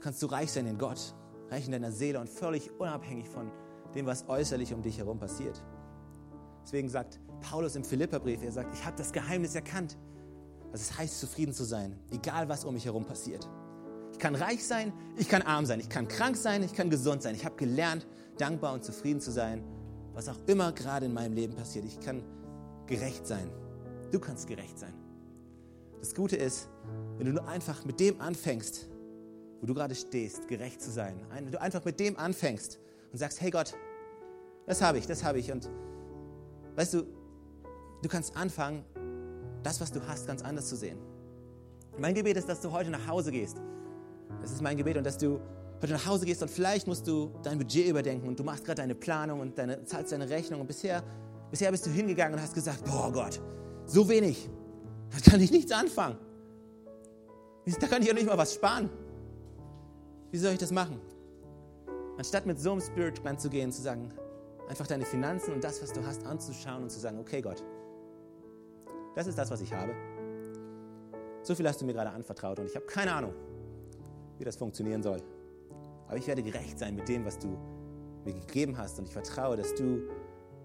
kannst 0.00 0.22
du 0.22 0.26
reich 0.26 0.50
sein 0.50 0.66
in 0.66 0.78
Gott, 0.78 1.14
reich 1.50 1.66
in 1.66 1.72
deiner 1.72 1.92
Seele 1.92 2.20
und 2.20 2.28
völlig 2.28 2.70
unabhängig 2.78 3.28
von 3.28 3.50
dem, 3.94 4.06
was 4.06 4.26
äußerlich 4.28 4.72
um 4.72 4.82
dich 4.82 4.98
herum 4.98 5.18
passiert. 5.18 5.62
Deswegen 6.62 6.88
sagt 6.88 7.20
Paulus 7.40 7.76
im 7.76 7.84
Philipperbrief, 7.84 8.42
er 8.42 8.52
sagt, 8.52 8.74
ich 8.74 8.84
habe 8.86 8.96
das 8.96 9.12
Geheimnis 9.12 9.54
erkannt, 9.54 9.98
was 10.70 10.82
es 10.82 10.98
heißt, 10.98 11.20
zufrieden 11.20 11.52
zu 11.52 11.64
sein, 11.64 11.98
egal 12.10 12.48
was 12.48 12.64
um 12.64 12.74
mich 12.74 12.84
herum 12.84 13.04
passiert. 13.04 13.48
Ich 14.12 14.18
kann 14.18 14.34
reich 14.34 14.66
sein, 14.66 14.92
ich 15.16 15.28
kann 15.28 15.42
arm 15.42 15.64
sein, 15.66 15.80
ich 15.80 15.88
kann 15.88 16.08
krank 16.08 16.36
sein, 16.36 16.62
ich 16.62 16.74
kann 16.74 16.90
gesund 16.90 17.22
sein. 17.22 17.34
Ich 17.34 17.44
habe 17.44 17.56
gelernt, 17.56 18.06
dankbar 18.36 18.74
und 18.74 18.84
zufrieden 18.84 19.20
zu 19.20 19.30
sein, 19.30 19.62
was 20.18 20.28
auch 20.28 20.38
immer 20.48 20.72
gerade 20.72 21.06
in 21.06 21.14
meinem 21.14 21.32
Leben 21.32 21.54
passiert. 21.54 21.84
Ich 21.84 22.00
kann 22.00 22.24
gerecht 22.88 23.24
sein. 23.24 23.48
Du 24.10 24.18
kannst 24.18 24.48
gerecht 24.48 24.76
sein. 24.76 24.92
Das 26.00 26.12
Gute 26.12 26.34
ist, 26.34 26.68
wenn 27.18 27.26
du 27.26 27.34
nur 27.34 27.46
einfach 27.46 27.84
mit 27.84 28.00
dem 28.00 28.20
anfängst, 28.20 28.88
wo 29.60 29.66
du 29.66 29.74
gerade 29.74 29.94
stehst, 29.94 30.48
gerecht 30.48 30.82
zu 30.82 30.90
sein. 30.90 31.20
Wenn 31.32 31.52
du 31.52 31.60
einfach 31.60 31.84
mit 31.84 32.00
dem 32.00 32.18
anfängst 32.18 32.80
und 33.12 33.18
sagst, 33.18 33.40
hey 33.40 33.52
Gott, 33.52 33.76
das 34.66 34.82
habe 34.82 34.98
ich, 34.98 35.06
das 35.06 35.22
habe 35.22 35.38
ich. 35.38 35.52
Und 35.52 35.70
weißt 36.74 36.94
du, 36.94 37.04
du 38.02 38.08
kannst 38.08 38.36
anfangen, 38.36 38.84
das, 39.62 39.80
was 39.80 39.92
du 39.92 40.04
hast, 40.04 40.26
ganz 40.26 40.42
anders 40.42 40.68
zu 40.68 40.74
sehen. 40.74 40.98
Mein 41.96 42.14
Gebet 42.14 42.36
ist, 42.36 42.48
dass 42.48 42.60
du 42.60 42.72
heute 42.72 42.90
nach 42.90 43.06
Hause 43.06 43.30
gehst. 43.30 43.58
Das 44.42 44.50
ist 44.50 44.62
mein 44.62 44.76
Gebet 44.76 44.96
und 44.96 45.04
dass 45.04 45.16
du 45.16 45.38
heute 45.80 45.92
nach 45.92 46.06
Hause 46.06 46.26
gehst 46.26 46.42
und 46.42 46.50
vielleicht 46.50 46.86
musst 46.86 47.06
du 47.06 47.30
dein 47.42 47.58
Budget 47.58 47.86
überdenken 47.86 48.26
und 48.26 48.38
du 48.38 48.44
machst 48.44 48.64
gerade 48.64 48.82
deine 48.82 48.94
Planung 48.94 49.40
und 49.40 49.56
deine, 49.58 49.84
zahlst 49.84 50.12
deine 50.12 50.28
Rechnung 50.28 50.60
und 50.60 50.66
bisher, 50.66 51.02
bisher 51.50 51.70
bist 51.70 51.86
du 51.86 51.90
hingegangen 51.90 52.34
und 52.34 52.42
hast 52.42 52.54
gesagt, 52.54 52.84
boah 52.84 53.12
Gott, 53.12 53.40
so 53.86 54.08
wenig, 54.08 54.48
da 55.10 55.30
kann 55.30 55.40
ich 55.40 55.50
nichts 55.50 55.72
anfangen. 55.72 56.18
Da 57.80 57.86
kann 57.86 58.02
ich 58.02 58.10
auch 58.10 58.14
nicht 58.14 58.26
mal 58.26 58.38
was 58.38 58.54
sparen. 58.54 58.88
Wie 60.30 60.38
soll 60.38 60.52
ich 60.52 60.58
das 60.58 60.70
machen? 60.70 61.00
Anstatt 62.16 62.46
mit 62.46 62.58
so 62.58 62.72
einem 62.72 62.80
Spirit 62.80 63.22
ranzugehen, 63.24 63.70
zu 63.70 63.82
sagen, 63.82 64.08
einfach 64.68 64.86
deine 64.86 65.04
Finanzen 65.04 65.52
und 65.52 65.62
das, 65.62 65.82
was 65.82 65.92
du 65.92 66.04
hast, 66.04 66.26
anzuschauen 66.26 66.82
und 66.82 66.90
zu 66.90 66.98
sagen, 66.98 67.18
okay 67.18 67.40
Gott, 67.40 67.62
das 69.14 69.26
ist 69.26 69.38
das, 69.38 69.50
was 69.50 69.60
ich 69.60 69.72
habe. 69.72 69.92
So 71.42 71.54
viel 71.54 71.66
hast 71.68 71.80
du 71.80 71.84
mir 71.84 71.92
gerade 71.92 72.10
anvertraut 72.10 72.58
und 72.58 72.66
ich 72.66 72.74
habe 72.74 72.86
keine 72.86 73.12
Ahnung, 73.12 73.34
wie 74.38 74.44
das 74.44 74.56
funktionieren 74.56 75.02
soll. 75.02 75.22
Aber 76.08 76.16
ich 76.16 76.26
werde 76.26 76.42
gerecht 76.42 76.78
sein 76.78 76.94
mit 76.96 77.08
dem, 77.08 77.24
was 77.24 77.38
du 77.38 77.56
mir 78.24 78.32
gegeben 78.32 78.76
hast 78.76 78.98
und 78.98 79.06
ich 79.06 79.12
vertraue, 79.12 79.56
dass 79.56 79.74
du 79.74 80.02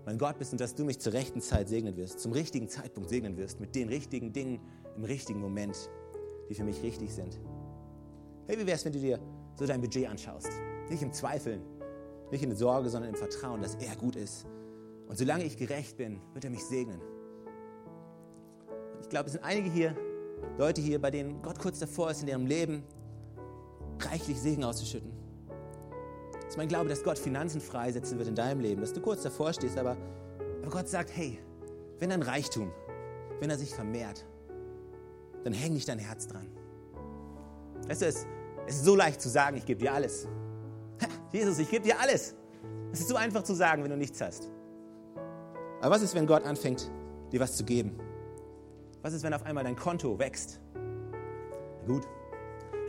mein 0.05 0.17
Gott 0.17 0.37
bist 0.37 0.51
und 0.51 0.59
dass 0.59 0.75
du 0.75 0.83
mich 0.83 0.99
zur 0.99 1.13
rechten 1.13 1.41
Zeit 1.41 1.69
segnen 1.69 1.95
wirst, 1.95 2.19
zum 2.19 2.31
richtigen 2.31 2.67
Zeitpunkt 2.67 3.09
segnen 3.09 3.37
wirst, 3.37 3.59
mit 3.59 3.75
den 3.75 3.87
richtigen 3.87 4.33
Dingen 4.33 4.59
im 4.95 5.03
richtigen 5.03 5.39
Moment, 5.39 5.89
die 6.49 6.55
für 6.55 6.63
mich 6.63 6.81
richtig 6.81 7.13
sind. 7.13 7.39
Hey, 8.47 8.57
wie 8.57 8.65
wäre 8.65 8.75
es, 8.75 8.83
wenn 8.83 8.91
du 8.91 8.99
dir 8.99 9.19
so 9.55 9.65
dein 9.65 9.79
Budget 9.79 10.09
anschaust? 10.09 10.49
Nicht 10.89 11.01
im 11.01 11.13
Zweifeln, 11.13 11.61
nicht 12.31 12.43
in 12.43 12.49
der 12.49 12.57
Sorge, 12.57 12.89
sondern 12.89 13.11
im 13.11 13.15
Vertrauen, 13.15 13.61
dass 13.61 13.75
er 13.75 13.95
gut 13.95 14.15
ist. 14.15 14.45
Und 15.07 15.17
solange 15.17 15.45
ich 15.45 15.57
gerecht 15.57 15.95
bin, 15.97 16.19
wird 16.33 16.43
er 16.43 16.51
mich 16.51 16.65
segnen. 16.65 16.99
Ich 19.01 19.09
glaube, 19.09 19.27
es 19.27 19.33
sind 19.33 19.43
einige 19.43 19.69
hier, 19.69 19.95
Leute 20.57 20.81
hier, 20.81 20.99
bei 20.99 21.11
denen 21.11 21.41
Gott 21.41 21.59
kurz 21.59 21.79
davor 21.79 22.11
ist, 22.11 22.21
in 22.21 22.27
ihrem 22.27 22.45
Leben 22.45 22.83
reichlich 23.99 24.39
Segen 24.39 24.63
auszuschütten. 24.63 25.12
Es 26.53 26.55
ist 26.55 26.59
mein 26.59 26.67
Glaube, 26.67 26.87
dass 26.87 27.01
Gott 27.01 27.17
Finanzen 27.17 27.59
freisetzen 27.59 28.19
wird 28.19 28.27
in 28.27 28.35
deinem 28.35 28.59
Leben, 28.59 28.81
dass 28.81 28.93
du 28.93 29.01
kurz 29.01 29.23
davor 29.23 29.51
stehst, 29.53 29.75
aber, 29.75 29.97
aber 30.61 30.69
Gott 30.69 30.87
sagt, 30.87 31.09
hey, 31.15 31.39
wenn 31.97 32.11
dein 32.11 32.21
Reichtum, 32.21 32.71
wenn 33.39 33.49
er 33.49 33.57
sich 33.57 33.73
vermehrt, 33.73 34.23
dann 35.43 35.51
häng 35.51 35.73
nicht 35.73 35.89
dein 35.89 35.97
Herz 35.97 36.27
dran. 36.27 36.45
Weißt 37.87 38.03
du, 38.03 38.05
es, 38.05 38.27
es 38.67 38.75
ist 38.75 38.85
so 38.85 38.95
leicht 38.95 39.19
zu 39.19 39.29
sagen, 39.29 39.57
ich 39.57 39.65
gebe 39.65 39.79
dir 39.79 39.95
alles. 39.95 40.27
Jesus, 41.31 41.57
ich 41.57 41.71
gebe 41.71 41.85
dir 41.85 41.99
alles. 41.99 42.35
Es 42.91 42.99
ist 42.99 43.09
so 43.09 43.15
einfach 43.15 43.41
zu 43.41 43.55
sagen, 43.55 43.81
wenn 43.81 43.89
du 43.89 43.97
nichts 43.97 44.21
hast. 44.21 44.51
Aber 45.81 45.95
was 45.95 46.03
ist, 46.03 46.13
wenn 46.13 46.27
Gott 46.27 46.45
anfängt, 46.45 46.91
dir 47.31 47.39
was 47.39 47.57
zu 47.57 47.63
geben? 47.63 47.97
Was 49.01 49.13
ist, 49.13 49.23
wenn 49.23 49.33
auf 49.33 49.43
einmal 49.43 49.63
dein 49.63 49.75
Konto 49.75 50.19
wächst? 50.19 50.59
gut, 51.87 52.03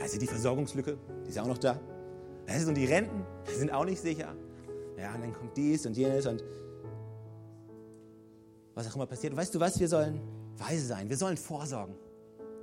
also 0.03 0.19
die 0.19 0.27
Versorgungslücke, 0.27 0.99
die 1.25 1.31
ist 1.31 1.39
auch 1.39 1.47
noch 1.47 1.57
da. 1.57 1.81
Und 2.47 2.75
die 2.75 2.87
Renten 2.87 3.25
sind 3.47 3.73
auch 3.73 3.85
nicht 3.85 4.01
sicher. 4.01 4.35
Ja, 4.99 5.15
und 5.15 5.23
dann 5.23 5.33
kommt 5.33 5.57
dies 5.57 5.87
und 5.87 5.97
jenes 5.97 6.27
und 6.27 6.43
was 8.75 8.89
auch 8.89 8.97
immer 8.97 9.07
passiert. 9.07 9.37
weißt 9.37 9.55
du 9.55 9.61
was, 9.61 9.79
wir 9.79 9.89
sollen 9.89 10.21
weise 10.57 10.87
sein, 10.87 11.09
wir 11.09 11.17
sollen 11.17 11.37
vorsorgen. 11.37 11.95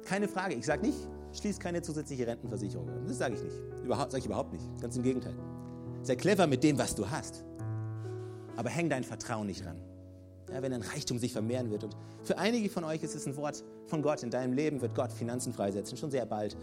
Keine 0.05 0.27
Frage, 0.27 0.55
ich 0.55 0.65
sage 0.65 0.85
nicht, 0.85 0.97
schließ 1.33 1.59
keine 1.59 1.81
zusätzliche 1.81 2.27
Rentenversicherung. 2.27 2.87
Das 3.07 3.17
sage 3.17 3.35
ich 3.35 3.43
nicht. 3.43 3.55
Überhaupt, 3.83 4.11
sage 4.11 4.19
ich 4.19 4.25
überhaupt 4.25 4.53
nicht. 4.53 4.65
Ganz 4.81 4.95
im 4.97 5.03
Gegenteil. 5.03 5.35
Sei 6.03 6.15
clever 6.15 6.47
mit 6.47 6.63
dem, 6.63 6.77
was 6.77 6.95
du 6.95 7.09
hast. 7.09 7.45
Aber 8.57 8.69
häng 8.69 8.89
dein 8.89 9.03
Vertrauen 9.03 9.47
nicht 9.47 9.65
ran. 9.65 9.77
Ja, 10.51 10.61
wenn 10.61 10.71
dein 10.71 10.81
Reichtum 10.81 11.17
sich 11.17 11.31
vermehren 11.31 11.71
wird. 11.71 11.85
Und 11.85 11.95
für 12.23 12.37
einige 12.37 12.69
von 12.69 12.83
euch 12.83 13.03
ist 13.03 13.15
es 13.15 13.25
ein 13.25 13.37
Wort 13.37 13.63
von 13.87 14.01
Gott. 14.01 14.23
In 14.23 14.29
deinem 14.29 14.53
Leben 14.53 14.81
wird 14.81 14.95
Gott 14.95 15.13
Finanzen 15.13 15.53
freisetzen, 15.53 15.97
schon 15.97 16.11
sehr 16.11 16.25
bald. 16.25 16.57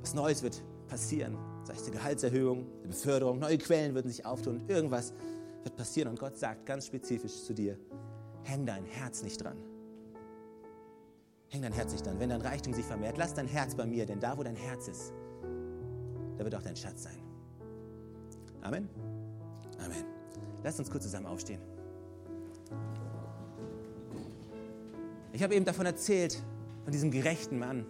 Was 0.00 0.14
Neues 0.14 0.42
wird 0.42 0.62
passieren. 0.88 1.36
Sei 1.64 1.72
es 1.72 1.84
die 1.84 1.90
Gehaltserhöhung, 1.90 2.66
die 2.82 2.88
Beförderung, 2.88 3.38
neue 3.38 3.58
Quellen 3.58 3.94
würden 3.94 4.08
sich 4.08 4.24
auftun. 4.26 4.60
Irgendwas 4.68 5.14
wird 5.62 5.76
passieren. 5.76 6.10
Und 6.10 6.20
Gott 6.20 6.36
sagt 6.36 6.66
ganz 6.66 6.86
spezifisch 6.86 7.42
zu 7.44 7.54
dir, 7.54 7.78
häng 8.42 8.66
dein 8.66 8.84
Herz 8.84 9.22
nicht 9.22 9.42
dran. 9.42 9.56
Häng 11.48 11.62
dein 11.62 11.72
Herz 11.72 11.92
nicht 11.92 12.04
dran. 12.04 12.20
Wenn 12.20 12.28
dein 12.28 12.42
Reichtum 12.42 12.74
sich 12.74 12.84
vermehrt, 12.84 13.16
lass 13.16 13.32
dein 13.32 13.46
Herz 13.46 13.74
bei 13.74 13.86
mir, 13.86 14.04
denn 14.04 14.20
da, 14.20 14.36
wo 14.36 14.42
dein 14.42 14.56
Herz 14.56 14.88
ist, 14.88 15.12
da 16.36 16.44
wird 16.44 16.54
auch 16.54 16.62
dein 16.62 16.76
Schatz 16.76 17.04
sein. 17.04 17.18
Amen. 18.60 18.88
Amen. 19.78 20.04
Lass 20.62 20.78
uns 20.78 20.90
kurz 20.90 21.04
zusammen 21.04 21.26
aufstehen. 21.26 21.60
Ich 25.32 25.42
habe 25.42 25.54
eben 25.54 25.64
davon 25.64 25.86
erzählt, 25.86 26.42
von 26.84 26.92
diesem 26.92 27.10
gerechten 27.10 27.58
Mann, 27.58 27.86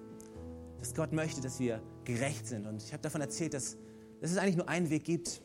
dass 0.78 0.94
Gott 0.94 1.12
möchte, 1.12 1.40
dass 1.40 1.58
wir 1.58 1.80
gerecht 2.04 2.46
sind. 2.46 2.66
Und 2.66 2.82
ich 2.82 2.92
habe 2.92 3.02
davon 3.02 3.20
erzählt, 3.20 3.54
dass, 3.54 3.76
dass 4.20 4.30
es 4.30 4.38
eigentlich 4.38 4.56
nur 4.56 4.68
einen 4.68 4.90
Weg 4.90 5.04
gibt, 5.04 5.42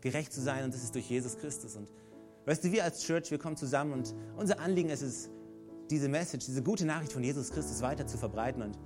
gerecht 0.00 0.32
zu 0.32 0.40
sein, 0.40 0.64
und 0.64 0.74
das 0.74 0.82
ist 0.82 0.94
durch 0.94 1.08
Jesus 1.08 1.38
Christus. 1.38 1.76
Und 1.76 1.88
weißt 2.46 2.64
du, 2.64 2.72
wir 2.72 2.84
als 2.84 3.02
Church, 3.04 3.30
wir 3.30 3.38
kommen 3.38 3.56
zusammen 3.56 3.92
und 3.92 4.14
unser 4.36 4.60
Anliegen 4.60 4.90
ist 4.90 5.02
es, 5.02 5.30
diese 5.90 6.08
Message, 6.08 6.46
diese 6.46 6.62
gute 6.62 6.84
Nachricht 6.86 7.12
von 7.12 7.22
Jesus 7.22 7.50
Christus 7.50 7.82
weiter 7.82 8.06
zu 8.06 8.16
verbreiten. 8.16 8.62
Und 8.62 8.78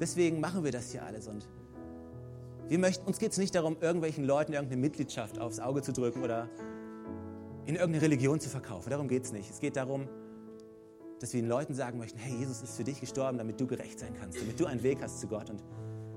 deswegen 0.00 0.38
machen 0.38 0.64
wir 0.64 0.70
das 0.70 0.90
hier 0.92 1.02
alles. 1.02 1.26
Und 1.26 1.48
wir 2.68 2.78
möchten, 2.78 3.06
uns 3.06 3.18
geht 3.18 3.32
es 3.32 3.38
nicht 3.38 3.54
darum, 3.54 3.76
irgendwelchen 3.80 4.24
Leuten 4.24 4.52
irgendeine 4.52 4.80
Mitgliedschaft 4.80 5.38
aufs 5.38 5.60
Auge 5.60 5.82
zu 5.82 5.92
drücken 5.92 6.22
oder 6.22 6.48
in 7.64 7.76
irgendeine 7.76 8.02
Religion 8.02 8.38
zu 8.38 8.50
verkaufen. 8.50 8.90
Darum 8.90 9.08
geht 9.08 9.24
es 9.24 9.32
nicht. 9.32 9.50
Es 9.50 9.60
geht 9.60 9.76
darum, 9.76 10.08
dass 11.20 11.32
wir 11.32 11.40
den 11.40 11.48
Leuten 11.48 11.74
sagen 11.74 11.98
möchten, 11.98 12.18
hey, 12.18 12.36
Jesus 12.36 12.62
ist 12.62 12.76
für 12.76 12.84
dich 12.84 13.00
gestorben, 13.00 13.38
damit 13.38 13.60
du 13.60 13.66
gerecht 13.66 13.98
sein 13.98 14.12
kannst, 14.18 14.40
damit 14.40 14.58
du 14.58 14.66
einen 14.66 14.82
Weg 14.82 15.00
hast 15.00 15.20
zu 15.20 15.28
Gott. 15.28 15.48
Und 15.50 15.62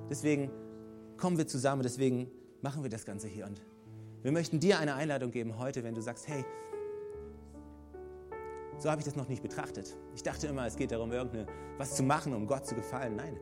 deswegen 0.09 0.51
kommen 1.17 1.37
wir 1.37 1.47
zusammen, 1.47 1.83
deswegen 1.83 2.29
machen 2.61 2.83
wir 2.83 2.89
das 2.89 3.05
Ganze 3.05 3.27
hier. 3.27 3.45
Und 3.45 3.61
wir 4.23 4.31
möchten 4.31 4.59
dir 4.59 4.79
eine 4.79 4.95
Einladung 4.95 5.31
geben 5.31 5.57
heute, 5.57 5.83
wenn 5.83 5.93
du 5.93 6.01
sagst, 6.01 6.27
hey, 6.27 6.43
so 8.77 8.89
habe 8.89 8.99
ich 8.99 9.05
das 9.05 9.15
noch 9.15 9.29
nicht 9.29 9.41
betrachtet. 9.41 9.95
Ich 10.15 10.23
dachte 10.23 10.47
immer, 10.47 10.65
es 10.65 10.75
geht 10.75 10.91
darum, 10.91 11.11
irgendeine, 11.11 11.45
was 11.77 11.95
zu 11.95 12.03
machen, 12.03 12.33
um 12.33 12.47
Gott 12.47 12.65
zu 12.65 12.75
gefallen. 12.75 13.15
Nein, 13.15 13.37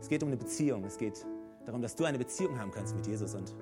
es 0.00 0.08
geht 0.08 0.22
um 0.22 0.28
eine 0.28 0.36
Beziehung. 0.36 0.84
Es 0.84 0.98
geht 0.98 1.24
darum, 1.64 1.80
dass 1.80 1.96
du 1.96 2.04
eine 2.04 2.18
Beziehung 2.18 2.58
haben 2.58 2.70
kannst 2.70 2.94
mit 2.94 3.06
Jesus. 3.06 3.34
Und 3.34 3.54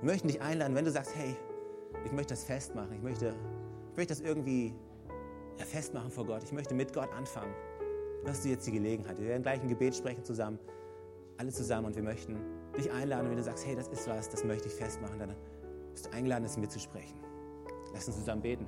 wir 0.00 0.10
möchten 0.10 0.28
dich 0.28 0.40
einladen, 0.42 0.74
wenn 0.74 0.84
du 0.84 0.90
sagst, 0.90 1.14
hey, 1.16 1.36
ich 2.04 2.12
möchte 2.12 2.34
das 2.34 2.44
festmachen, 2.44 2.92
ich 2.92 3.02
möchte, 3.02 3.34
ich 3.90 3.96
möchte 3.96 4.14
das 4.14 4.20
irgendwie 4.20 4.74
festmachen 5.56 6.10
vor 6.10 6.26
Gott, 6.26 6.42
ich 6.42 6.52
möchte 6.52 6.74
mit 6.74 6.92
Gott 6.92 7.12
anfangen. 7.12 7.54
Dann 8.22 8.32
hast 8.32 8.44
du 8.44 8.48
jetzt 8.48 8.66
die 8.66 8.72
Gelegenheit. 8.72 9.18
Wir 9.18 9.28
werden 9.28 9.42
gleich 9.42 9.62
ein 9.62 9.68
Gebet 9.68 9.94
sprechen 9.94 10.24
zusammen, 10.24 10.58
alle 11.40 11.50
zusammen 11.50 11.86
und 11.86 11.96
wir 11.96 12.02
möchten 12.02 12.36
dich 12.76 12.92
einladen. 12.92 13.24
Und 13.24 13.30
wenn 13.30 13.38
du 13.38 13.42
sagst, 13.42 13.66
hey, 13.66 13.74
das 13.74 13.88
ist 13.88 14.06
was, 14.06 14.28
das 14.28 14.44
möchte 14.44 14.68
ich 14.68 14.74
festmachen, 14.74 15.18
dann 15.18 15.34
bist 15.90 16.06
du 16.06 16.12
eingeladen, 16.12 16.44
das 16.44 16.58
mitzusprechen. 16.58 17.18
Lass 17.94 18.06
uns 18.06 18.18
zusammen 18.18 18.42
beten. 18.42 18.66